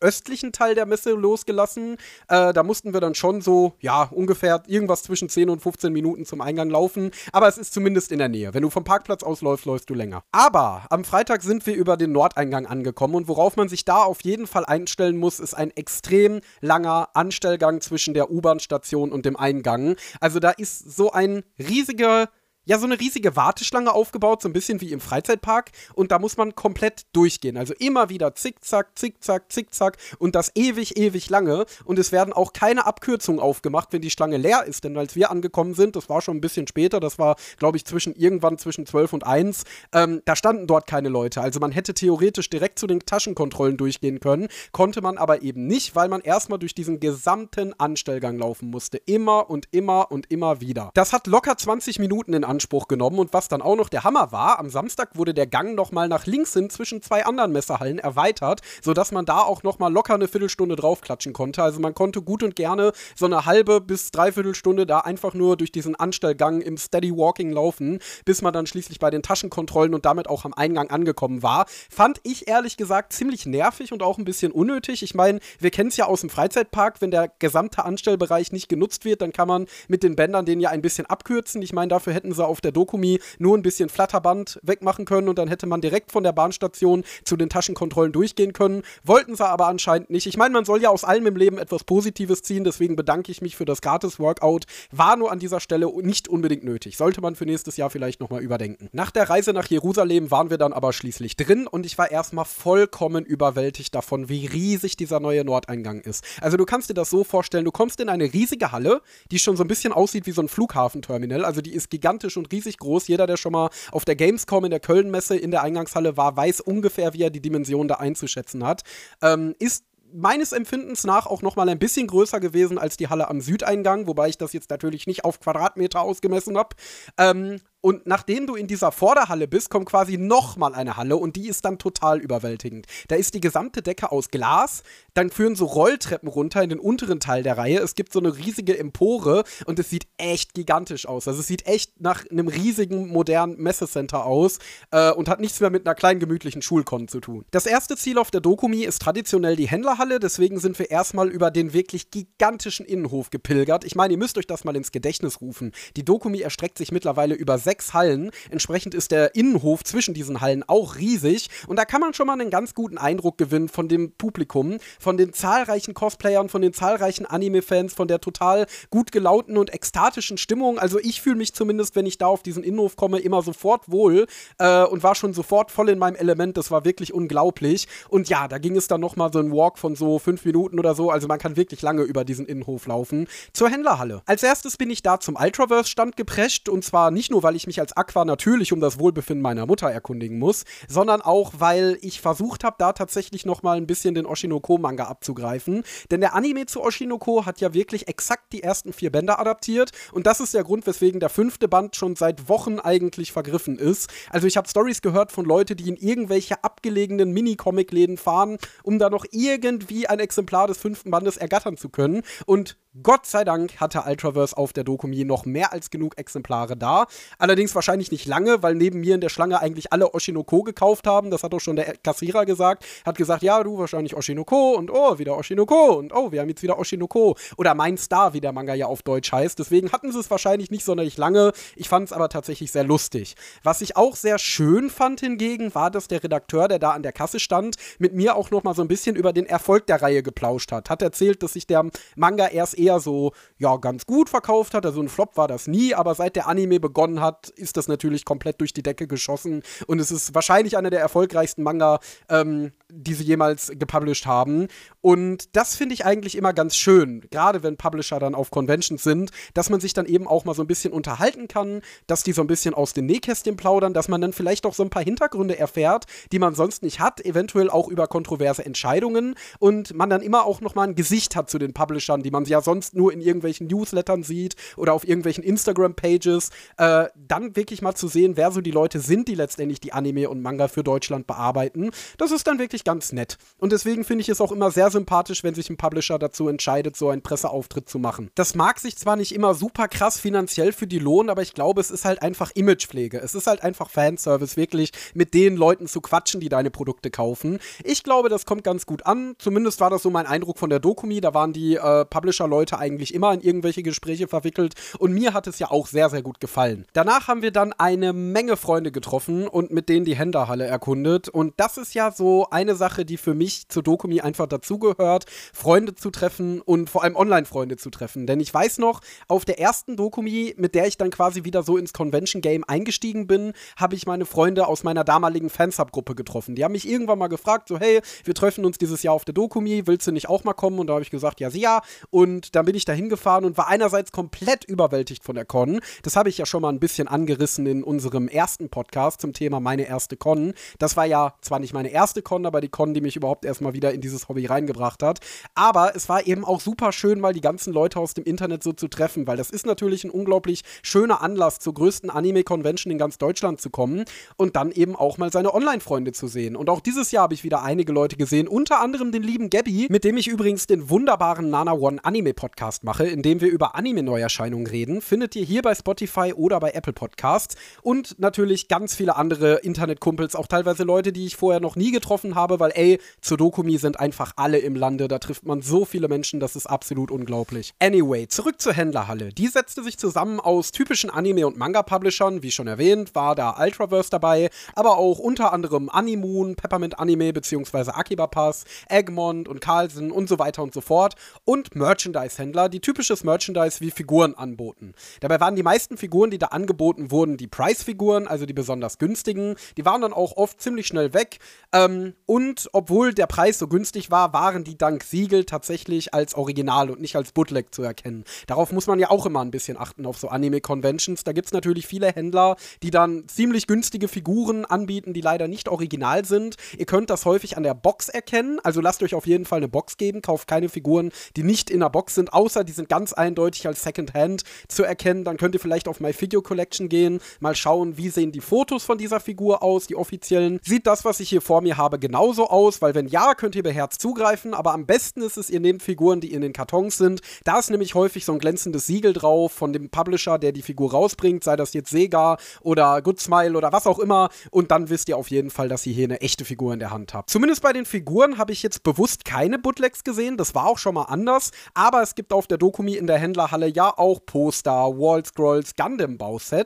östlichen 0.00 0.52
Teil 0.52 0.74
der 0.74 0.87
Messe 0.87 1.12
losgelassen. 1.12 1.96
Äh, 2.28 2.52
da 2.52 2.62
mussten 2.62 2.92
wir 2.92 3.00
dann 3.00 3.14
schon 3.14 3.40
so, 3.40 3.74
ja, 3.80 4.04
ungefähr 4.04 4.62
irgendwas 4.66 5.02
zwischen 5.02 5.28
10 5.28 5.50
und 5.50 5.61
15 5.61 5.92
Minuten 5.92 6.24
zum 6.24 6.40
Eingang 6.40 6.70
laufen. 6.70 7.11
Aber 7.32 7.48
es 7.48 7.58
ist 7.58 7.74
zumindest 7.74 8.12
in 8.12 8.18
der 8.18 8.28
Nähe. 8.28 8.54
Wenn 8.54 8.62
du 8.62 8.70
vom 8.70 8.84
Parkplatz 8.84 9.22
ausläufst, 9.22 9.66
läufst 9.66 9.90
du 9.90 9.94
länger. 9.94 10.22
Aber 10.32 10.87
am 10.90 11.04
Freitag 11.04 11.42
sind 11.42 11.66
wir 11.66 11.74
über 11.74 11.96
den 11.96 12.12
Nordeingang 12.12 12.66
angekommen 12.66 13.14
und 13.14 13.28
worauf 13.28 13.56
man 13.56 13.68
sich 13.68 13.84
da 13.84 14.02
auf 14.02 14.22
jeden 14.22 14.46
Fall 14.46 14.64
einstellen 14.64 15.16
muss, 15.16 15.40
ist 15.40 15.54
ein 15.54 15.70
extrem 15.76 16.40
langer 16.61 17.08
Anstellgang 17.14 17.80
zwischen 17.80 18.14
der 18.14 18.30
U-Bahn-Station 18.30 19.12
und 19.12 19.24
dem 19.24 19.37
Eingang. 19.37 19.96
Also 20.20 20.40
da 20.40 20.50
ist 20.50 20.96
so 20.96 21.12
ein 21.12 21.42
riesiger 21.58 22.28
ja 22.68 22.78
so 22.78 22.85
eine 22.85 23.00
riesige 23.00 23.35
Warteschlange 23.35 23.92
aufgebaut, 23.92 24.42
so 24.42 24.48
ein 24.48 24.52
bisschen 24.52 24.81
wie 24.81 24.92
im 24.92 25.00
Freizeitpark. 25.00 25.70
Und 25.94 26.12
da 26.12 26.18
muss 26.18 26.37
man 26.37 26.54
komplett 26.54 27.07
durchgehen. 27.12 27.57
Also 27.57 27.74
immer 27.78 28.11
wieder 28.11 28.35
zickzack, 28.35 28.96
zickzack, 28.96 29.50
zickzack 29.50 29.96
und 30.18 30.35
das 30.35 30.52
ewig, 30.54 30.98
ewig 30.98 31.31
lange. 31.31 31.64
Und 31.85 31.98
es 31.98 32.12
werden 32.12 32.33
auch 32.33 32.52
keine 32.52 32.87
Abkürzungen 32.87 33.40
aufgemacht, 33.40 33.92
wenn 33.92 34.02
die 34.02 34.11
Schlange 34.11 34.37
leer 34.37 34.64
ist. 34.64 34.85
Denn 34.85 34.96
als 34.98 35.16
wir 35.16 35.31
angekommen 35.31 35.74
sind, 35.74 35.96
das 35.96 36.11
war 36.11 36.20
schon 36.20 36.37
ein 36.37 36.40
bisschen 36.42 36.66
später, 36.66 37.00
das 37.00 37.18
war, 37.18 37.37
glaube 37.57 37.78
ich, 37.78 37.87
zwischen 37.87 38.14
irgendwann 38.14 38.59
zwischen 38.59 38.85
12 38.85 39.14
und 39.14 39.26
1, 39.26 39.64
ähm, 39.94 40.20
da 40.26 40.37
standen 40.37 40.66
dort 40.66 40.87
keine 40.87 41.09
Leute. 41.09 41.40
Also 41.40 41.61
man 41.61 41.72
hätte 41.72 41.94
theoretisch 41.94 42.50
direkt 42.50 42.78
zu 42.78 42.87
den 42.87 43.00
Taschenkontrollen 43.00 43.78
durchgehen 43.78 44.20
können, 44.20 44.48
konnte 44.72 45.00
man 45.00 45.16
aber 45.16 45.40
eben 45.40 45.66
nicht, 45.66 45.96
weil 45.96 46.09
man 46.09 46.20
erstmal 46.20 46.59
durch 46.59 46.74
diesen 46.74 47.00
gesamten 47.00 47.72
Anstellgang 47.78 48.38
laufen 48.38 48.68
musste. 48.68 48.98
Immer 48.98 49.48
und 49.48 49.68
immer 49.70 50.11
und 50.11 50.31
immer 50.31 50.61
wieder. 50.61 50.90
Das 50.92 51.14
hat 51.14 51.26
locker 51.26 51.57
20 51.57 51.98
Minuten 51.98 52.35
in 52.35 52.44
Anspruch 52.44 52.58
Anspruch 52.59 52.88
genommen. 52.88 53.21
Und 53.21 53.33
was 53.33 53.47
dann 53.47 53.62
auch 53.62 53.77
noch 53.77 53.88
der 53.88 54.03
Hammer 54.03 54.33
war, 54.33 54.59
am 54.59 54.68
Samstag 54.68 55.11
wurde 55.14 55.33
der 55.33 55.47
Gang 55.47 55.77
nochmal 55.77 56.09
nach 56.09 56.27
links 56.27 56.55
hin 56.55 56.71
zwischen 56.71 57.03
zwei 57.03 57.25
anderen 57.25 57.53
Messerhallen 57.53 58.01
erweitert, 58.01 58.62
sodass 58.83 59.12
man 59.12 59.25
da 59.25 59.42
auch 59.42 59.62
nochmal 59.62 59.92
locker 59.92 60.14
eine 60.14 60.27
Viertelstunde 60.27 60.75
draufklatschen 60.75 61.33
konnte. 61.33 61.62
Also 61.62 61.79
man 61.79 61.94
konnte 61.94 62.21
gut 62.21 62.42
und 62.42 62.57
gerne 62.57 62.90
so 63.14 63.27
eine 63.27 63.47
halbe 63.47 63.81
bis 63.81 64.11
dreiviertel 64.11 64.57
Stunde 64.57 64.87
da 64.87 64.99
einfach 64.99 65.35
nur 65.35 65.57
durch 65.57 65.71
diesen 65.71 65.94
Anstellgang 65.94 66.61
im 66.61 66.77
Steady 66.77 67.16
Walking 67.16 67.53
laufen, 67.53 68.01
bis 68.25 68.42
man 68.42 68.53
dann 68.53 68.66
schließlich 68.66 68.99
bei 68.99 69.11
den 69.11 69.23
Taschenkontrollen 69.23 69.94
und 69.94 70.05
damit 70.05 70.29
auch 70.29 70.44
am 70.44 70.53
Eingang 70.53 70.90
angekommen 70.90 71.44
war. 71.44 71.66
Fand 71.88 72.18
ich 72.25 72.49
ehrlich 72.49 72.77
gesagt 72.77 73.12
ziemlich 73.12 73.47
nervig 73.47 73.92
und 73.92 74.03
auch 74.03 74.18
ein 74.18 74.25
bisschen 74.25 74.51
unnötig. 74.51 75.05
Ich 75.05 75.14
meine, 75.14 75.38
wir 75.61 75.71
kennen 75.71 75.90
es 75.90 75.97
ja 75.97 76.07
aus 76.07 76.23
dem 76.23 76.31
Freizeitpark, 76.31 77.01
wenn 77.01 77.12
der 77.12 77.31
gesamte 77.38 77.85
Anstellbereich 77.85 78.51
nicht 78.51 78.68
genutzt 78.68 79.05
wird, 79.05 79.23
dann 79.23 79.33
kann 79.33 79.47
man 79.47 79.66
mit 79.87 80.03
den 80.03 80.16
Bändern 80.16 80.44
den 80.44 80.59
ja 80.59 80.71
ein 80.71 80.83
bisschen 80.83 81.07
abkürzen. 81.07 81.62
Ich 81.62 81.73
meine, 81.73 81.88
dafür 81.88 82.12
hätten 82.12 82.33
sie 82.33 82.44
auf 82.48 82.61
der 82.61 82.72
Dokumi 82.72 83.20
nur 83.38 83.56
ein 83.56 83.62
bisschen 83.62 83.88
Flatterband 83.88 84.58
wegmachen 84.62 85.04
können 85.04 85.28
und 85.28 85.38
dann 85.38 85.48
hätte 85.48 85.66
man 85.66 85.80
direkt 85.80 86.11
von 86.12 86.24
der 86.24 86.32
Bahnstation 86.32 87.04
zu 87.24 87.37
den 87.37 87.48
Taschenkontrollen 87.48 88.12
durchgehen 88.12 88.52
können. 88.52 88.82
Wollten 89.04 89.37
sie 89.37 89.46
aber 89.46 89.66
anscheinend 89.66 90.11
nicht. 90.11 90.26
Ich 90.26 90.37
meine, 90.37 90.52
man 90.52 90.64
soll 90.64 90.82
ja 90.82 90.90
aus 90.90 91.04
allem 91.04 91.26
im 91.26 91.37
Leben 91.37 91.58
etwas 91.58 91.84
Positives 91.84 92.42
ziehen, 92.42 92.64
deswegen 92.64 92.96
bedanke 92.96 93.30
ich 93.30 93.42
mich 93.42 93.56
für 93.56 93.64
das 93.64 93.80
Gratis-Workout. 93.80 94.64
War 94.90 95.16
nur 95.16 95.30
an 95.30 95.38
dieser 95.38 95.61
Stelle 95.61 95.87
nicht 96.02 96.28
unbedingt 96.28 96.64
nötig. 96.64 96.96
Sollte 96.96 97.20
man 97.20 97.34
für 97.34 97.44
nächstes 97.44 97.76
Jahr 97.76 97.90
vielleicht 97.90 98.20
nochmal 98.20 98.42
überdenken. 98.42 98.88
Nach 98.92 99.11
der 99.11 99.28
Reise 99.28 99.52
nach 99.52 99.66
Jerusalem 99.66 100.30
waren 100.30 100.50
wir 100.50 100.58
dann 100.58 100.72
aber 100.72 100.92
schließlich 100.92 101.37
drin 101.37 101.66
und 101.66 101.87
ich 101.87 101.98
war 101.98 102.11
erstmal 102.11 102.44
vollkommen 102.46 103.24
überwältigt 103.24 103.94
davon, 103.94 104.28
wie 104.28 104.46
riesig 104.46 104.96
dieser 104.96 105.20
neue 105.20 105.44
Nordeingang 105.44 106.00
ist. 106.00 106.24
Also 106.40 106.56
du 106.56 106.64
kannst 106.64 106.88
dir 106.90 106.94
das 106.94 107.11
so 107.11 107.24
vorstellen, 107.24 107.64
du 107.64 107.72
kommst 107.72 108.00
in 108.00 108.08
eine 108.08 108.32
riesige 108.32 108.72
Halle, 108.72 109.02
die 109.30 109.38
schon 109.38 109.56
so 109.56 109.64
ein 109.64 109.68
bisschen 109.68 109.92
aussieht 109.92 110.26
wie 110.26 110.32
so 110.32 110.42
ein 110.42 110.48
Flughafenterminal. 110.48 111.44
Also 111.44 111.61
die 111.61 111.74
ist 111.74 111.90
gigantisch 111.90 112.37
und 112.38 112.53
riesig 112.53 112.79
groß. 112.79 113.09
Jeder, 113.09 113.27
der 113.27 113.37
schon 113.37 113.53
mal 113.53 113.70
auf 113.92 114.05
der 114.05 114.16
Gamescom 114.16 114.64
in 114.64 114.70
der 114.70 114.81
Köln-Messe 114.81 115.37
in 115.37 115.51
der 115.51 115.62
Eingangshalle 115.62 116.16
war, 116.16 116.37
weiß 116.37 116.61
ungefähr, 116.61 117.14
wie 117.14 117.22
er 117.22 117.31
die 117.31 117.42
Dimension 117.42 117.88
da 117.88 117.96
einzuschätzen 117.96 118.64
hat. 118.64 118.83
Ähm, 119.22 119.55
ist 119.59 119.85
meines 120.12 120.53
Empfindens 120.53 121.05
nach 121.05 121.27
auch 121.27 121.42
noch 121.42 121.57
mal 121.57 121.68
ein 121.68 121.79
bisschen 121.79 122.07
größer 122.07 122.40
gewesen 122.40 122.79
als 122.79 122.96
die 122.96 123.09
Halle 123.09 123.29
am 123.29 123.40
Südeingang, 123.40 124.07
wobei 124.07 124.29
ich 124.29 124.38
das 124.38 124.53
jetzt 124.53 124.70
natürlich 124.70 125.07
nicht 125.07 125.24
auf 125.24 125.40
Quadratmeter 125.40 126.01
ausgemessen 126.01 126.57
habe. 126.57 126.77
Ähm, 127.18 127.61
und 127.81 128.07
nachdem 128.07 128.47
du 128.47 128.57
in 128.57 128.67
dieser 128.67 128.91
Vorderhalle 128.91 129.47
bist, 129.47 129.71
kommt 129.71 129.87
quasi 129.87 130.19
nochmal 130.19 130.75
eine 130.75 130.97
Halle 130.97 131.17
und 131.17 131.37
die 131.37 131.49
ist 131.49 131.64
dann 131.64 131.79
total 131.79 132.19
überwältigend. 132.19 132.87
Da 133.07 133.14
ist 133.14 133.35
die 133.35 133.41
gesamte 133.41 133.83
Decke 133.83 134.11
aus 134.11 134.31
Glas, 134.31 134.83
dann 135.14 135.31
führen 135.31 135.55
so 135.55 135.64
Rolltreppen 135.64 136.29
runter 136.29 136.62
in 136.62 136.71
den 136.71 136.81
unteren 136.81 137.21
Teil 137.21 137.45
der 137.45 137.57
Reihe. 137.57 137.79
Es 137.79 137.95
gibt 137.95 138.12
so 138.12 138.19
eine 138.19 138.37
riesige 138.37 138.77
Empore 138.77 139.45
und 139.67 139.79
es 139.79 139.91
sieht 139.91 140.09
echt 140.17 140.55
gigantisch 140.55 141.07
aus. 141.07 141.29
Also 141.29 141.41
es 141.41 141.47
sieht 141.47 141.67
echt 141.67 142.01
nach 142.01 142.29
einem 142.29 142.49
riesigen 142.49 143.09
modernen 143.09 143.57
Messecenter 143.59 144.27
aus 144.27 144.59
äh, 144.91 145.12
und 145.12 145.29
hat 145.29 145.41
nichts 145.41 145.61
mehr 145.61 145.71
mit 145.71 145.87
einer 145.87 145.95
kleinen 145.95 146.19
gemütlichen 146.19 146.62
Schulkon 146.62 147.07
zu 147.07 147.21
tun. 147.21 147.45
Das 147.53 147.67
erste 147.67 147.97
Ziel 147.97 148.19
auf 148.19 148.33
der 148.33 148.41
Dokumi 148.41 148.83
ist 148.85 149.01
traditionell 149.01 149.55
die 149.55 149.69
Händlerhalle, 149.69 150.19
deswegen 150.19 150.59
sind 150.59 150.79
wir 150.81 150.91
erstmal 150.91 151.29
über 151.29 151.53
den 151.53 151.73
wirklich 151.73 152.11
gigantischen 152.11 152.87
Innenhof 152.87 153.31
gepilgert. 153.31 153.85
Ich 153.85 153.95
meine, 153.95 154.14
ihr 154.14 154.19
müsst 154.19 154.37
euch 154.37 154.49
das 154.49 154.64
mal 154.64 154.75
ins 154.75 154.91
Gedächtnis 154.91 155.41
rufen. 155.41 155.73
Die 155.97 156.05
Dokumi 156.05 156.41
erstreckt 156.41 156.79
sich 156.79 156.91
mittlerweile 156.91 157.35
über 157.35 157.59
sechs 157.68 157.92
Hallen. 157.92 158.31
Entsprechend 158.50 158.94
ist 158.94 159.11
der 159.11 159.35
Innenhof 159.35 159.85
zwischen 159.85 160.14
diesen 160.14 160.40
Hallen 160.40 160.64
auch 160.66 160.96
riesig. 160.96 161.50
Und 161.66 161.76
da 161.76 161.85
kann 161.85 162.00
man 162.00 162.14
schon 162.14 162.26
mal 162.26 162.40
einen 162.40 162.48
ganz 162.48 162.74
guten 162.74 162.96
Eindruck 162.96 163.37
gewinnen 163.37 163.68
von 163.68 163.88
dem 163.88 164.12
Publikum, 164.12 164.78
von 164.98 165.18
den 165.18 165.35
zahlreichen 165.35 165.92
Cosplayern, 165.92 166.48
von 166.48 166.62
den 166.62 166.72
zahlreichen 166.72 167.26
Anime-Fans, 167.26 167.92
von 167.92 168.09
der 168.09 168.22
total 168.22 168.64
gut 168.88 169.12
gelaunten 169.12 169.59
und 169.59 169.74
ekstatischen 169.74 170.38
Stimmung. 170.38 170.78
Also 170.78 170.98
ich 170.98 171.20
fühle 171.20 171.37
mich 171.37 171.52
zumindest, 171.52 171.94
wenn 171.94 172.07
ich 172.07 172.16
da 172.16 172.26
auf 172.26 172.42
diesen 172.42 172.64
Innenhof 172.64 172.96
komme, 172.96 173.18
immer 173.18 173.42
sofort 173.42 173.90
wohl 173.90 174.26
äh, 174.57 174.85
und 174.85 175.02
war 175.02 175.14
schon 175.14 175.35
sofort 175.35 175.70
voll 175.70 175.90
in 175.90 175.98
meinem 175.98 176.16
Element. 176.16 176.57
Das 176.57 176.70
war 176.70 176.87
wirklich 176.87 177.12
unglaublich. 177.12 177.87
Und 178.09 178.31
ja, 178.31 178.48
da 178.48 178.57
ging 178.57 178.76
es 178.76 178.88
dann 178.88 179.02
nochmal 179.02 179.31
so 179.31 179.40
ein 179.40 179.52
Walk 179.52 179.78
von 179.78 179.94
so 179.94 180.18
fünf 180.18 180.46
Minuten 180.46 180.78
oder 180.78 180.94
so. 180.94 181.11
Also 181.11 181.28
man 181.28 181.38
kann 181.38 181.57
wirklich 181.57 181.83
lange 181.83 182.02
über 182.02 182.24
diesen 182.24 182.46
Innenhof 182.46 182.87
laufen. 182.87 183.28
Zur 183.52 183.68
Händlerhalle. 183.68 184.22
Als 184.24 184.42
erstes 184.42 184.78
bin 184.78 184.88
ich 184.88 185.02
da 185.02 185.20
zum 185.20 185.37
Ultraverse-Stand 185.37 186.16
geprescht 186.16 186.70
und 186.70 186.83
zwar 186.83 187.11
nicht 187.11 187.31
nur, 187.31 187.42
weil 187.42 187.57
ich 187.57 187.58
ich 187.59 187.66
mich 187.66 187.81
als 187.81 187.97
Aqua 187.97 188.25
natürlich 188.25 188.73
um 188.73 188.81
das 188.81 188.99
Wohlbefinden 188.99 189.42
meiner 189.42 189.66
Mutter 189.66 189.90
erkundigen 189.90 190.38
muss, 190.38 190.64
sondern 190.88 191.21
auch, 191.21 191.53
weil 191.59 191.99
ich 192.01 192.21
versucht 192.21 192.64
habe, 192.64 192.77
da 192.79 192.92
tatsächlich 192.92 193.44
noch 193.44 193.62
mal 193.62 193.77
ein 193.77 193.87
bisschen 193.87 194.14
den 194.14 194.27
Oshinoko-Manga 194.27 195.05
abzugreifen. 195.05 195.83
Denn 196.11 196.21
der 196.21 196.35
Anime 196.35 196.66
zu 196.66 196.83
Oshinoko 196.83 197.44
hat 197.44 197.61
ja 197.61 197.75
wirklich 197.75 198.09
exakt 198.09 198.53
die 198.53 198.62
ersten 198.62 198.92
vier 198.92 199.12
Bände 199.12 199.38
adaptiert 199.38 199.90
und 200.12 200.27
das 200.27 200.40
ist 200.40 200.55
der 200.55 200.64
Grund, 200.64 200.87
weswegen 200.87 201.21
der 201.21 201.29
fünfte 201.29 201.68
Band 201.68 201.97
schon 201.97 202.16
seit 202.16 202.49
Wochen 202.49 202.79
eigentlich 202.79 203.33
vergriffen 203.33 203.79
ist. 203.79 204.11
Also 204.31 204.47
ich 204.47 204.57
habe 204.57 204.68
Stories 204.68 205.03
gehört 205.03 205.33
von 205.33 205.44
Leuten, 205.44 205.77
die 205.77 205.88
in 205.88 205.97
irgendwelche 205.97 206.64
abgelegenen 206.64 207.33
Mini-Comic-Läden 207.33 208.16
fahren, 208.16 208.59
um 208.83 208.99
da 208.99 209.11
noch 209.11 209.27
irgendwie 209.31 210.07
ein 210.07 210.21
Exemplar 210.21 210.66
des 210.66 210.79
fünften 210.79 211.11
Bandes 211.11 211.37
ergattern 211.37 211.77
zu 211.77 211.88
können. 211.88 212.23
Und 212.47 212.77
Gott 213.03 213.27
sei 213.27 213.44
Dank 213.44 213.81
hatte 213.81 214.03
Ultraverse 214.07 214.57
auf 214.57 214.73
der 214.73 214.83
Dokumi 214.83 215.25
noch 215.25 215.44
mehr 215.44 215.73
als 215.73 215.90
genug 215.90 216.18
Exemplare 216.18 216.77
da. 216.77 217.07
Allerdings 217.48 217.74
wahrscheinlich 217.74 218.12
nicht 218.12 218.26
lange, 218.26 218.62
weil 218.62 218.74
neben 218.74 219.00
mir 219.00 219.14
in 219.14 219.22
der 219.22 219.30
Schlange 219.30 219.62
eigentlich 219.62 219.90
alle 219.90 220.12
Oshinoko 220.12 220.64
gekauft 220.64 221.06
haben. 221.06 221.30
Das 221.30 221.42
hat 221.42 221.54
auch 221.54 221.61
schon 221.61 221.76
der 221.76 221.96
Kassierer 221.96 222.44
gesagt. 222.44 222.84
Hat 223.06 223.16
gesagt, 223.16 223.42
ja, 223.42 223.62
du 223.62 223.78
wahrscheinlich 223.78 224.14
Oshinoko 224.14 224.74
und 224.74 224.90
oh, 224.90 225.18
wieder 225.18 225.34
Oshinoko 225.34 225.94
und 225.94 226.12
oh, 226.14 226.30
wir 226.30 226.42
haben 226.42 226.50
jetzt 226.50 226.62
wieder 226.62 226.78
Oshinoko. 226.78 227.38
Oder 227.56 227.74
Mein 227.74 227.96
Star, 227.96 228.34
wie 228.34 228.42
der 228.42 228.52
Manga 228.52 228.74
ja 228.74 228.84
auf 228.84 229.00
Deutsch 229.00 229.32
heißt. 229.32 229.58
Deswegen 229.58 229.92
hatten 229.92 230.12
sie 230.12 230.20
es 230.20 230.30
wahrscheinlich 230.30 230.70
nicht 230.70 230.84
sonderlich 230.84 231.16
lange. 231.16 231.52
Ich 231.74 231.88
fand 231.88 232.08
es 232.08 232.12
aber 232.12 232.28
tatsächlich 232.28 232.70
sehr 232.70 232.84
lustig. 232.84 233.34
Was 233.62 233.80
ich 233.80 233.96
auch 233.96 234.14
sehr 234.14 234.38
schön 234.38 234.90
fand 234.90 235.20
hingegen, 235.20 235.74
war, 235.74 235.90
dass 235.90 236.06
der 236.06 236.22
Redakteur, 236.22 236.68
der 236.68 236.78
da 236.78 236.90
an 236.90 237.02
der 237.02 237.12
Kasse 237.12 237.40
stand, 237.40 237.76
mit 237.98 238.12
mir 238.12 238.37
auch 238.37 238.50
noch 238.50 238.62
mal 238.62 238.74
so 238.74 238.82
ein 238.82 238.88
bisschen 238.88 239.16
über 239.16 239.32
den 239.32 239.46
Erfolg 239.46 239.87
der 239.87 240.02
Reihe 240.02 240.22
geplauscht 240.22 240.70
hat. 240.70 240.90
Hat 240.90 241.00
erzählt, 241.00 241.42
dass 241.42 241.54
sich 241.54 241.66
der 241.66 241.87
Manga 242.14 242.48
erst 242.48 242.78
eher 242.78 243.00
so, 243.00 243.32
ja, 243.56 243.74
ganz 243.78 244.04
gut 244.04 244.28
verkauft 244.28 244.74
hat. 244.74 244.84
Also 244.84 245.00
ein 245.00 245.08
Flop 245.08 245.38
war 245.38 245.48
das 245.48 245.66
nie, 245.66 245.94
aber 245.94 246.14
seit 246.14 246.37
der 246.37 246.46
Anime 246.46 246.78
begonnen 246.78 247.22
hat, 247.22 247.38
hat, 247.38 247.48
ist 247.51 247.77
das 247.77 247.88
natürlich 247.88 248.24
komplett 248.24 248.61
durch 248.61 248.72
die 248.72 248.83
Decke 248.83 249.07
geschossen. 249.07 249.62
Und 249.87 249.98
es 250.01 250.11
ist 250.11 250.35
wahrscheinlich 250.35 250.77
einer 250.77 250.90
der 250.90 251.01
erfolgreichsten 251.01 251.62
Manga, 251.62 252.01
ähm, 252.29 252.72
die 252.90 253.14
sie 253.14 253.24
jemals 253.24 253.70
gepublished 253.74 254.27
haben. 254.27 254.68
Und 255.01 255.57
das 255.57 255.77
finde 255.77 255.94
ich 255.94 256.05
eigentlich 256.05 256.37
immer 256.37 256.53
ganz 256.53 256.77
schön, 256.77 257.27
gerade 257.31 257.62
wenn 257.62 257.77
Publisher 257.77 258.18
dann 258.18 258.35
auf 258.35 258.51
Conventions 258.51 259.03
sind, 259.03 259.31
dass 259.55 259.70
man 259.70 259.81
sich 259.81 259.92
dann 259.92 260.07
eben 260.07 260.27
auch 260.27 260.44
mal 260.44 260.55
so 260.55 260.62
ein 260.62 260.66
bisschen 260.66 260.92
unterhalten 260.92 261.48
kann, 261.48 261.83
dass 262.07 262.22
die 262.22 262.33
so 262.33 262.40
ein 262.42 262.46
bisschen 262.46 262.74
aus 262.74 262.92
den 262.92 263.07
Nähkästchen 263.07 263.57
plaudern, 263.57 263.94
dass 263.94 264.09
man 264.09 264.20
dann 264.20 264.33
vielleicht 264.33 264.66
auch 264.66 264.74
so 264.74 264.83
ein 264.83 264.90
paar 264.90 265.03
Hintergründe 265.03 265.59
erfährt, 265.59 266.07
die 266.33 266.38
man 266.38 266.55
sonst 266.55 266.83
nicht 266.83 267.01
hat, 267.01 267.24
eventuell 267.24 267.70
auch 267.70 267.88
über 267.88 268.07
kontroverse 268.07 268.64
Entscheidungen 268.64 269.35
und 269.59 269.94
man 269.94 270.11
dann 270.11 270.22
immer 270.22 270.44
auch 270.44 270.61
nochmal 270.61 270.88
ein 270.88 270.94
Gesicht 270.94 271.37
hat 271.37 271.51
zu 271.51 271.59
den 271.59 271.74
Publishern, 271.74 272.22
die 272.22 272.31
man 272.31 272.44
ja 272.44 272.62
sonst 272.62 272.94
nur 272.94 273.12
in 273.12 273.20
irgendwelchen 273.20 273.66
Newslettern 273.66 274.22
sieht 274.22 274.57
oder 274.77 274.94
auf 274.94 275.07
irgendwelchen 275.07 275.44
Instagram-Pages, 275.44 276.51
äh, 276.79 277.07
dann 277.29 277.57
wirklich 277.57 277.83
mal 277.83 277.95
zu 277.95 278.09
sehen, 278.09 278.37
wer 278.37 278.51
so 278.51 278.61
die 278.61 278.71
Leute 278.71 279.01
sind, 279.01 279.29
die 279.29 279.35
letztendlich 279.35 279.81
die 279.81 279.93
Anime 279.93 280.29
und 280.29 280.43
Manga 280.43 280.69
für 280.69 280.83
Deutschland 280.83 281.27
bearbeiten. 281.27 281.91
Das 282.17 282.31
ist 282.31 282.47
dann 282.47 282.59
wirklich 282.59 282.85
ganz 282.85 283.12
nett. 283.12 283.38
Und 283.59 283.73
deswegen 283.73 284.05
finde 284.05 284.23
ich 284.23 284.29
es 284.29 284.41
auch 284.41 284.53
immer 284.53 284.71
sehr 284.71 284.91
sympathisch, 284.91 285.45
wenn 285.45 285.55
sich 285.55 285.71
ein 285.71 285.77
Publisher 285.77 286.19
dazu 286.19 286.49
entscheidet, 286.49 286.97
so 286.97 287.09
einen 287.09 287.23
Presseauftritt 287.23 287.88
zu 287.88 287.99
machen. 287.99 288.31
Das 288.35 288.55
mag 288.55 288.79
sich 288.79 288.97
zwar 288.97 289.17
nicht 289.17 289.35
immer 289.35 289.55
super 289.55 289.88
krass 289.88 290.19
finanziell 290.19 290.73
für 290.73 290.87
die 290.87 290.99
lohnen, 290.99 291.31
aber 291.31 291.43
ich 291.43 291.55
glaube, 291.55 291.81
es 291.81 291.91
ist 291.91 292.05
halt 292.05 292.23
einfach 292.23 292.51
Imagepflege. 292.55 293.19
Es 293.19 293.35
ist 293.35 293.47
halt 293.47 293.62
einfach 293.62 293.91
Fanservice, 293.91 294.57
wirklich 294.57 294.93
mit 295.14 295.35
den 295.35 295.57
Leuten 295.57 295.87
zu 295.87 296.01
quatschen, 296.01 296.41
die 296.41 296.49
deine 296.49 296.71
Produkte 296.71 297.11
kaufen. 297.11 297.59
Ich 297.85 298.03
glaube, 298.03 298.29
das 298.29 298.47
kommt 298.47 298.64
ganz 298.64 298.87
gut 298.87 299.07
an. 299.07 299.35
Zumindest 299.38 299.81
war 299.81 299.91
das 299.91 300.03
so 300.03 300.11
mein 300.11 300.27
Eindruck 300.27 300.59
von 300.59 300.71
der 300.71 300.81
Dokumi. 300.81 301.21
Da 301.21 301.35
waren 301.35 301.53
die 301.53 301.77
äh, 301.77 302.05
Publisher-Leute 302.05 302.79
eigentlich 302.79 303.14
immer 303.14 303.33
in 303.35 303.41
irgendwelche 303.41 303.83
Gespräche 303.83 304.29
verwickelt. 304.29 304.75
Und 304.99 305.12
mir 305.12 305.35
hat 305.35 305.47
es 305.47 305.59
ja 305.59 305.71
auch 305.71 305.87
sehr, 305.87 306.11
sehr 306.11 306.23
gut 306.23 306.41
gefallen. 306.41 306.87
Danach 306.93 307.17
haben 307.26 307.42
wir 307.42 307.50
dann 307.50 307.72
eine 307.72 308.12
Menge 308.12 308.57
Freunde 308.57 308.92
getroffen 308.92 309.48
und 309.48 309.70
mit 309.70 309.88
denen 309.88 310.04
die 310.04 310.16
Händlerhalle 310.16 310.66
erkundet. 310.66 311.28
Und 311.28 311.54
das 311.57 311.76
ist 311.76 311.94
ja 311.94 312.12
so 312.12 312.46
eine 312.50 312.76
Sache, 312.76 313.04
die 313.04 313.16
für 313.16 313.35
mich 313.35 313.68
zur 313.68 313.83
Dokumi 313.83 314.20
einfach 314.20 314.46
dazugehört, 314.46 315.26
Freunde 315.52 315.94
zu 315.94 316.11
treffen 316.11 316.61
und 316.61 316.88
vor 316.88 317.02
allem 317.02 317.16
Online-Freunde 317.16 317.76
zu 317.76 317.90
treffen. 317.90 318.26
Denn 318.26 318.40
ich 318.40 318.54
weiß 318.54 318.78
noch, 318.78 319.00
auf 319.26 319.44
der 319.44 319.59
ersten 319.59 319.96
Dokumi, 319.96 320.54
mit 320.57 320.74
der 320.74 320.87
ich 320.87 320.96
dann 320.96 321.11
quasi 321.11 321.44
wieder 321.44 321.62
so 321.62 321.76
ins 321.76 321.92
Convention-Game 321.92 322.64
eingestiegen 322.64 323.26
bin, 323.26 323.52
habe 323.76 323.96
ich 323.96 324.07
meine 324.07 324.26
Freunde 324.26 324.68
aus 324.68 324.85
meiner 324.85 325.02
damaligen 325.02 325.50
Fansub-Gruppe 325.50 326.14
getroffen. 326.14 326.54
Die 326.54 326.64
haben 326.64 326.72
mich 326.72 326.88
irgendwann 326.88 327.18
mal 327.18 327.28
gefragt, 327.28 327.68
so, 327.68 327.78
hey, 327.78 328.00
wir 328.24 328.35
treffen 328.35 328.64
uns 328.64 328.78
dieses 328.78 329.02
Jahr 329.02 329.14
auf 329.14 329.24
der 329.24 329.35
Dokumi, 329.35 329.87
willst 329.87 330.07
du 330.07 330.12
nicht 330.12 330.28
auch 330.28 330.44
mal 330.44 330.52
kommen? 330.52 330.78
Und 330.78 330.87
da 330.87 330.94
habe 330.94 331.02
ich 331.02 331.11
gesagt, 331.11 331.40
ja, 331.40 331.48
ja. 331.48 331.83
Und 332.11 332.54
dann 332.54 332.64
bin 332.64 332.74
ich 332.74 332.85
da 332.85 332.92
hingefahren 332.92 333.44
und 333.44 333.57
war 333.57 333.68
einerseits 333.68 334.12
komplett 334.12 334.64
überwältigt 334.64 335.24
von 335.24 335.35
der 335.35 335.44
Con. 335.44 335.81
Das 336.02 336.16
habe 336.16 336.28
ich 336.28 336.38
ja 336.38 336.46
schon 336.46 336.62
mal 336.62 336.68
ein 336.68 336.81
bisschen 336.81 337.08
angerissen 337.09 337.66
in 337.66 337.83
unserem 337.83 338.29
ersten 338.29 338.68
Podcast 338.68 339.21
zum 339.21 339.33
Thema 339.33 339.61
meine 339.61 339.88
erste 339.88 340.16
Con. 340.16 340.55
Das 340.79 340.97
war 340.97 341.07
ja 341.07 341.35
zwar 341.40 341.59
nicht 341.59 341.73
meine 341.73 341.90
erste 341.90 342.23
Con, 342.23 342.47
aber 342.47 342.61
die 342.61 342.68
Con, 342.68 342.94
die 342.94 343.01
mich 343.01 343.16
überhaupt 343.16 343.44
erstmal 343.44 343.73
wieder 343.73 343.92
in 343.92 344.01
dieses 344.01 344.29
Hobby 344.29 344.47
reingebracht 344.47 345.03
hat. 345.03 345.21
Aber 345.55 345.94
es 345.94 346.09
war 346.09 346.27
eben 346.27 346.44
auch 346.44 346.61
super 346.61 346.92
schön, 346.92 347.21
mal 347.21 347.33
die 347.33 347.40
ganzen 347.40 347.73
Leute 347.73 347.99
aus 347.99 348.14
dem 348.14 348.25
Internet 348.25 348.62
so 348.62 348.73
zu 348.73 348.88
treffen, 348.88 349.27
weil 349.27 349.37
das 349.37 349.51
ist 349.51 349.66
natürlich 349.66 350.05
ein 350.05 350.11
unglaublich 350.11 350.62
schöner 350.83 351.23
Anlass, 351.23 351.59
zur 351.59 351.75
größten 351.75 352.11
Anime-Convention 352.11 352.90
in 352.90 352.99
ganz 352.99 353.18
Deutschland 353.18 353.61
zu 353.61 353.71
kommen 353.71 354.05
und 354.37 354.57
dann 354.57 354.71
eben 354.71 354.97
auch 354.97 355.18
mal 355.18 355.33
seine 355.33 355.55
Online-Freunde 355.55 356.12
zu 356.12 356.29
sehen. 356.29 356.57
Und 356.57 356.71
auch 356.71 356.81
dieses 356.81 357.11
Jahr 357.11 357.25
habe 357.25 357.35
ich 357.35 357.44
wieder 357.44 357.62
einige 357.62 357.92
Leute 357.92 358.16
gesehen, 358.16 358.49
unter 358.49 358.81
anderem 358.81 359.12
den 359.12 359.23
lieben 359.23 359.51
Gabby, 359.51 359.87
mit 359.90 360.05
dem 360.05 360.16
ich 360.16 360.29
übrigens 360.29 360.66
den 360.66 360.90
wunderbaren 360.90 361.51
Nana 361.51 361.73
One 361.73 362.05
Anime 362.05 362.35
Podcast 362.35 362.85
mache, 362.85 363.07
in 363.07 363.23
dem 363.23 363.40
wir 363.40 363.49
über 363.49 363.75
Anime-Neuerscheinungen 363.75 364.66
reden. 364.66 365.01
Findet 365.01 365.37
ihr 365.37 365.44
hier 365.44 365.62
bei 365.62 365.75
Spotify 365.75 366.33
oder 366.35 366.61
bei 366.61 366.71
Apple 366.73 366.88
Podcasts. 366.92 367.57
Und 367.83 368.18
natürlich 368.18 368.68
ganz 368.68 368.94
viele 368.94 369.16
andere 369.16 369.57
Internetkumpels, 369.57 370.35
auch 370.35 370.46
teilweise 370.46 370.85
Leute, 370.85 371.12
die 371.12 371.27
ich 371.27 371.37
vorher 371.37 371.61
noch 371.61 371.77
nie 371.77 371.90
getroffen 371.90 372.35
habe, 372.35 372.61
weil 372.61 372.72
ey, 372.74 372.98
zur 373.20 373.37
Dokumi 373.37 373.79
sind 373.79 374.01
einfach 374.01 374.33
alle 374.37 374.59
im 374.59 374.74
Lande. 374.74 375.09
Da 375.09 375.18
trifft 375.18 375.46
man 375.46 375.62
so 375.62 375.85
viele 375.85 376.09
Menschen, 376.09 376.40
das 376.40 376.57
ist 376.57 376.66
absolut 376.66 377.11
unglaublich. 377.11 377.74
Anyway, 377.79 378.27
zurück 378.29 378.61
zur 378.61 378.72
Händlerhalle. 378.72 379.31
Die 379.31 379.46
setzte 379.46 379.83
sich 379.83 379.98
zusammen 379.98 380.40
aus 380.40 380.72
typischen 380.72 381.11
Anime- 381.11 381.46
und 381.46 381.59
Manga-Publishern. 381.59 382.42
Wie 382.42 382.51
schon 382.51 382.66
erwähnt, 382.66 383.14
war 383.14 383.35
da 383.35 383.57
Ultraverse 383.59 384.11
dabei, 384.11 384.51
aber 384.74 384.98
auch 384.98 385.18
unter 385.18 385.53
anderem 385.53 385.88
Animoon, 385.88 386.57
Peppermint 386.57 386.98
Anime 386.98 387.33
bzw. 387.33 387.90
Akiba 387.92 388.27
Pass, 388.27 388.64
Egmont 388.88 389.48
und 389.48 389.61
Carlsen 389.61 390.11
und 390.11 390.29
so 390.29 390.38
weiter 390.38 390.62
und 390.62 390.74
so 390.74 390.81
fort. 390.81 391.14
Und 391.44 391.74
Merchandise-Händler, 391.74 392.68
die 392.68 392.81
typisches 392.81 393.24
Merchandise 393.24 393.81
wie 393.81 393.90
Figuren 393.90 394.35
anboten. 394.35 394.94
Dabei 395.20 395.40
waren 395.40 395.57
die 395.57 395.62
meisten 395.62 395.96
Figuren, 395.96 396.31
die 396.31 396.38
da 396.38 396.46
angeboten 396.46 396.78
wurden, 396.79 397.37
die 397.37 397.47
Price-Figuren, 397.47 398.27
also 398.29 398.47
die 398.47 398.53
besonders 398.53 398.99
günstigen. 398.99 399.57
Die 399.77 399.85
waren 399.85 400.01
dann 400.01 400.12
auch 400.12 400.37
oft 400.37 400.61
ziemlich 400.61 400.87
schnell 400.87 401.14
weg. 401.14 401.38
Ähm, 401.73 402.14
und 402.27 402.69
obwohl 402.73 403.12
der 403.12 403.27
Preis 403.27 403.59
so 403.59 403.69
günstig 403.69 404.11
war, 404.11 404.33
waren 404.33 404.64
die 404.64 404.79
dank 404.79 405.03
Siegel 405.03 405.45
tatsächlich 405.45 406.14
als 406.14 406.35
Original 406.35 406.91
und 406.91 407.01
nicht 407.01 407.17
als 407.17 407.33
Bootleg 407.33 407.75
zu 407.75 407.83
erkennen. 407.83 408.25
Darauf 408.47 408.73
muss 408.73 408.87
man 408.87 408.99
ja 408.99 409.11
auch 409.11 409.27
immer 409.27 409.41
ein 409.41 409.51
bisschen 409.51 409.77
achten 409.77 410.07
auf 410.07 410.19
so 410.19 410.29
Anime-Conventions. 410.29 411.25
Da 411.25 411.33
gibt 411.33 411.49
es 411.49 411.53
natürlich 411.53 411.87
viele 411.87 412.12
Händler, 412.12 412.57
die 412.83 412.91
dann 412.91 413.27
ziemlich 413.29 413.67
günstige 413.67 414.09
Figuren 414.09 414.64
anbieten, 414.64 415.12
die 415.12 415.21
leider 415.21 415.49
nicht 415.49 415.69
original 415.69 416.25
sind. 416.25 416.57
Ihr 416.77 416.87
könnt 416.87 417.11
das 417.11 417.25
häufig 417.25 417.57
an 417.57 417.62
der 417.62 417.75
Box 417.75 418.09
erkennen. 418.09 418.61
Also 418.62 418.81
lasst 418.81 419.03
euch 419.03 419.14
auf 419.14 419.27
jeden 419.27 419.45
Fall 419.45 419.59
eine 419.59 419.69
Box 419.69 419.97
geben. 419.97 420.23
Kauft 420.23 420.49
keine 420.49 420.69
Figuren, 420.69 421.11
die 421.37 421.43
nicht 421.43 421.71
in 421.71 421.81
der 421.81 421.91
Box 421.91 422.14
sind, 422.14 422.33
außer 422.33 422.64
die 422.64 422.73
sind 422.73 422.88
ganz 422.88 423.12
eindeutig 423.12 423.67
als 423.67 423.83
Secondhand 423.83 424.43
zu 424.69 424.85
erkennen. 424.85 425.25
Dann 425.25 425.37
könnt 425.37 425.55
ihr 425.55 425.61
vielleicht 425.61 425.88
auf 425.88 426.01
My 426.01 426.12
Figure 426.12 426.43
Collection 426.43 426.67
gehen, 426.88 427.20
mal 427.40 427.54
schauen, 427.54 427.96
wie 427.96 428.11
sehen 428.11 428.33
die 428.33 428.40
Fotos 428.40 428.85
von 428.85 428.98
dieser 428.98 429.20
Figur 429.20 429.62
aus, 429.62 429.87
die 429.87 429.96
offiziellen. 429.96 430.61
Sieht 430.62 430.87
das, 430.87 431.04
was 431.04 431.20
ich 431.20 431.28
hier 431.28 431.40
vor 431.40 431.61
mir 431.61 431.76
habe, 431.76 431.98
genauso 431.98 432.48
aus? 432.48 432.83
Weil 432.83 432.94
wenn 432.94 433.09
ja, 433.09 433.35
könnt 433.35 433.57
ihr 433.57 433.62
beherzt 433.62 434.00
zugreifen. 434.00 434.54
Aber 434.54 434.72
am 434.74 434.87
besten 434.87 435.22
ist 435.22 435.37
es, 435.37 435.50
ihr 435.50 435.61
nehmt 435.61 435.83
Figuren, 435.83 436.20
die 436.20 436.33
in 436.33 436.40
den 436.40 436.52
Kartons 436.52 436.98
sind. 436.98 437.20
Da 437.44 437.59
ist 437.59 437.70
nämlich 437.70 437.94
häufig 437.94 438.24
so 438.24 438.33
ein 438.33 438.38
glänzendes 438.38 438.87
Siegel 438.87 439.12
drauf 439.12 439.52
von 439.52 439.72
dem 439.72 439.88
Publisher, 439.88 440.38
der 440.38 440.52
die 440.52 440.62
Figur 440.62 440.90
rausbringt, 440.90 441.44
sei 441.44 441.57
das 441.57 441.72
jetzt 441.72 441.90
Sega 441.90 442.37
oder 442.61 443.00
Good 443.02 443.20
Smile 443.20 443.57
oder 443.57 443.72
was 443.72 443.87
auch 443.87 443.98
immer. 443.98 444.28
Und 444.50 444.70
dann 444.70 444.90
wisst 444.90 445.09
ihr 445.09 445.16
auf 445.16 445.31
jeden 445.31 445.50
Fall, 445.50 445.68
dass 445.68 445.87
ihr 445.87 445.94
hier 445.94 446.04
eine 446.04 446.20
echte 446.20 446.44
Figur 446.44 446.72
in 446.72 446.78
der 446.78 446.90
Hand 446.90 447.14
habt. 447.14 447.31
Zumindest 447.31 447.62
bei 447.62 447.72
den 447.72 447.87
Figuren 447.87 448.38
habe 448.38 448.52
ich 448.52 448.62
jetzt 448.62 448.83
bewusst 448.83 449.24
keine 449.24 449.59
Bootlegs 449.59 450.04
gesehen. 450.04 450.37
Das 450.37 450.54
war 450.54 450.66
auch 450.66 450.78
schon 450.78 450.94
mal 450.94 451.04
anders. 451.04 451.50
Aber 451.74 452.02
es 452.02 452.14
gibt 452.14 452.33
auf 452.33 452.46
der 452.46 452.59
Dokumi 452.59 452.94
in 452.94 453.07
der 453.07 453.18
Händlerhalle 453.18 453.68
ja 453.68 453.96
auch 453.96 454.20
Poster, 454.24 454.72
Wall-Scrolls, 454.72 455.76
Gundam-Bausets, 455.76 456.58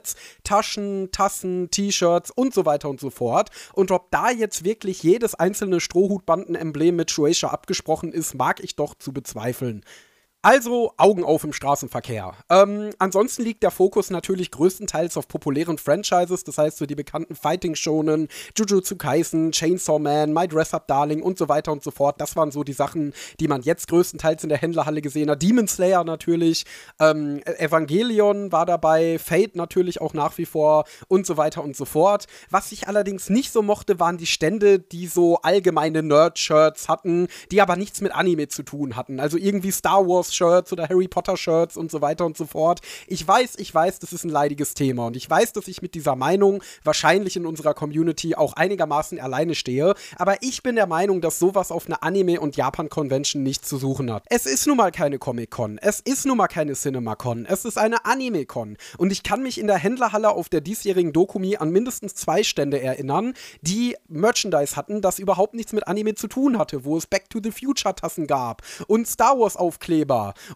Taschen, 0.45 1.11
Tassen, 1.13 1.71
T-Shirts 1.71 2.31
und 2.31 2.55
so 2.55 2.65
weiter 2.67 2.89
und 2.89 3.01
so 3.01 3.11
fort. 3.11 3.51
Und 3.75 3.91
ob 3.91 4.11
da 4.11 4.31
jetzt 4.31 4.65
wirklich 4.65 5.03
jedes 5.03 5.35
einzelne 5.35 5.81
Strohhutbanden-Emblem 5.81 6.97
mit 6.97 7.11
Shueisha 7.11 7.49
abgesprochen 7.49 8.13
ist, 8.13 8.35
mag 8.35 8.63
ich 8.63 8.77
doch 8.77 8.95
zu 8.95 9.13
bezweifeln. 9.13 9.85
Also 10.45 10.93
Augen 10.97 11.23
auf 11.23 11.45
im 11.45 11.53
Straßenverkehr. 11.53 12.33
Ähm, 12.51 12.91
ansonsten 12.99 13.43
liegt 13.43 13.63
der 13.63 13.71
Fokus 13.71 14.11
natürlich 14.11 14.51
größtenteils 14.51 15.17
auf 15.17 15.29
populären 15.29 15.79
Franchises, 15.79 16.43
das 16.43 16.59
heißt 16.59 16.79
so 16.79 16.87
die 16.87 16.97
bekannten 16.97 17.37
Fighting 17.37 17.77
Shonen, 17.77 18.27
Jujutsu 18.57 18.97
Kaisen, 18.97 19.53
Chainsaw 19.53 20.01
Man, 20.01 20.33
My 20.33 20.49
Dress 20.49 20.75
Up 20.75 20.89
Darling 20.89 21.23
und 21.23 21.39
so 21.39 21.49
weiter 21.49 21.71
und 21.71 21.85
so 21.85 21.93
fort. 21.93 22.21
Das 22.21 22.35
waren 22.35 22.51
so 22.51 22.65
die 22.65 22.73
Sachen, 22.73 23.15
die 23.39 23.47
man 23.47 23.63
jetzt 23.63 23.87
größtenteils 23.87 24.43
in 24.43 24.49
der 24.49 24.59
Händlerhalle 24.59 25.01
gesehen 25.01 25.31
hat. 25.31 25.41
Demon 25.43 25.69
Slayer 25.69 26.03
natürlich, 26.03 26.65
ähm, 26.99 27.41
Evangelion 27.59 28.51
war 28.51 28.67
dabei, 28.67 29.21
Fate 29.21 29.55
natürlich 29.55 30.01
auch 30.01 30.13
nach 30.13 30.39
wie 30.39 30.47
vor 30.47 30.87
und 31.07 31.25
so 31.25 31.37
weiter 31.37 31.63
und 31.63 31.77
so 31.77 31.85
fort. 31.85 32.27
Was 32.51 32.73
ich 32.73 32.89
allerdings 32.89 33.31
nicht 33.31 33.53
so 33.53 33.63
mochte, 33.63 34.01
waren 34.01 34.19
die 34.19 34.27
Stände, 34.27 34.81
die 34.81 35.07
so 35.07 35.37
allgemeine 35.43 36.03
Nerd-Shirts 36.03 36.89
hatten, 36.89 37.29
die 37.53 37.63
aber 37.63 37.77
nichts 37.77 38.01
mit 38.01 38.13
Anime 38.13 38.49
zu 38.49 38.65
tun 38.65 38.97
hatten. 38.97 39.21
Also 39.21 39.37
irgendwie 39.39 39.71
Star 39.71 40.05
Wars 40.09 40.32
Shirts 40.35 40.73
oder 40.73 40.89
Harry 40.89 41.09
Potter 41.09 41.37
Shirts 41.37 41.77
und 41.77 41.91
so 41.91 42.01
weiter 42.01 42.27
und 42.27 42.37
so 42.37 42.47
fort. 42.47 42.81
Ich 43.07 43.27
weiß, 43.27 43.57
ich 43.59 43.75
weiß, 43.75 43.99
das 43.99 44.13
ist 44.13 44.25
ein 44.25 44.31
leidiges 44.31 44.75
Thema. 44.75 45.07
Und 45.07 45.17
ich 45.17 45.29
weiß, 45.29 45.53
dass 45.53 45.69
ich 45.69 45.83
mit 45.83 45.95
dieser 45.95 46.17
Meinung 46.17 46.63
wahrscheinlich 46.85 47.37
in 47.37 47.47
unserer 47.47 47.75
Community 47.75 48.35
auch 48.35 48.55
einigermaßen 48.55 49.21
alleine 49.21 49.55
stehe, 49.55 49.95
aber 50.17 50.37
ich 50.43 50.63
bin 50.63 50.77
der 50.77 50.87
Meinung, 50.87 51.21
dass 51.21 51.39
sowas 51.39 51.71
auf 51.71 51.87
einer 51.87 52.03
Anime- 52.03 52.41
und 52.41 52.57
Japan-Convention 52.57 53.43
nichts 53.43 53.69
zu 53.69 53.77
suchen 53.77 54.13
hat. 54.13 54.25
Es 54.29 54.47
ist 54.47 54.67
nun 54.67 54.77
mal 54.77 54.91
keine 54.91 55.19
Comic-Con, 55.19 55.79
es 55.79 56.01
ist 56.01 56.27
nun 56.27 56.37
mal 56.37 56.49
keine 56.49 56.75
Cinema-Con, 56.75 57.47
es 57.47 57.65
ist 57.65 57.79
eine 57.79 58.05
Anime-Con. 58.05 58.77
Und 58.99 59.13
ich 59.13 59.23
kann 59.23 59.43
mich 59.43 59.59
in 59.59 59.67
der 59.67 59.79
Händlerhalle 59.79 60.31
auf 60.31 60.49
der 60.49 60.61
diesjährigen 60.61 61.13
Dokumi 61.13 61.57
an 61.57 61.71
mindestens 61.71 62.15
zwei 62.15 62.43
Stände 62.43 62.81
erinnern, 62.81 63.35
die 63.61 63.97
Merchandise 64.09 64.77
hatten, 64.77 65.01
das 65.01 65.19
überhaupt 65.19 65.55
nichts 65.55 65.73
mit 65.73 65.87
Anime 65.87 66.15
zu 66.15 66.29
tun 66.29 66.59
hatte, 66.59 66.85
wo 66.85 66.97
es 66.97 67.07
Back 67.07 67.31
to 67.31 67.41
the 67.43 67.51
Future 67.51 67.95
Tassen 67.95 68.27
gab 68.27 68.63
und 68.87 69.07
Star 69.07 69.39
Wars 69.39 69.57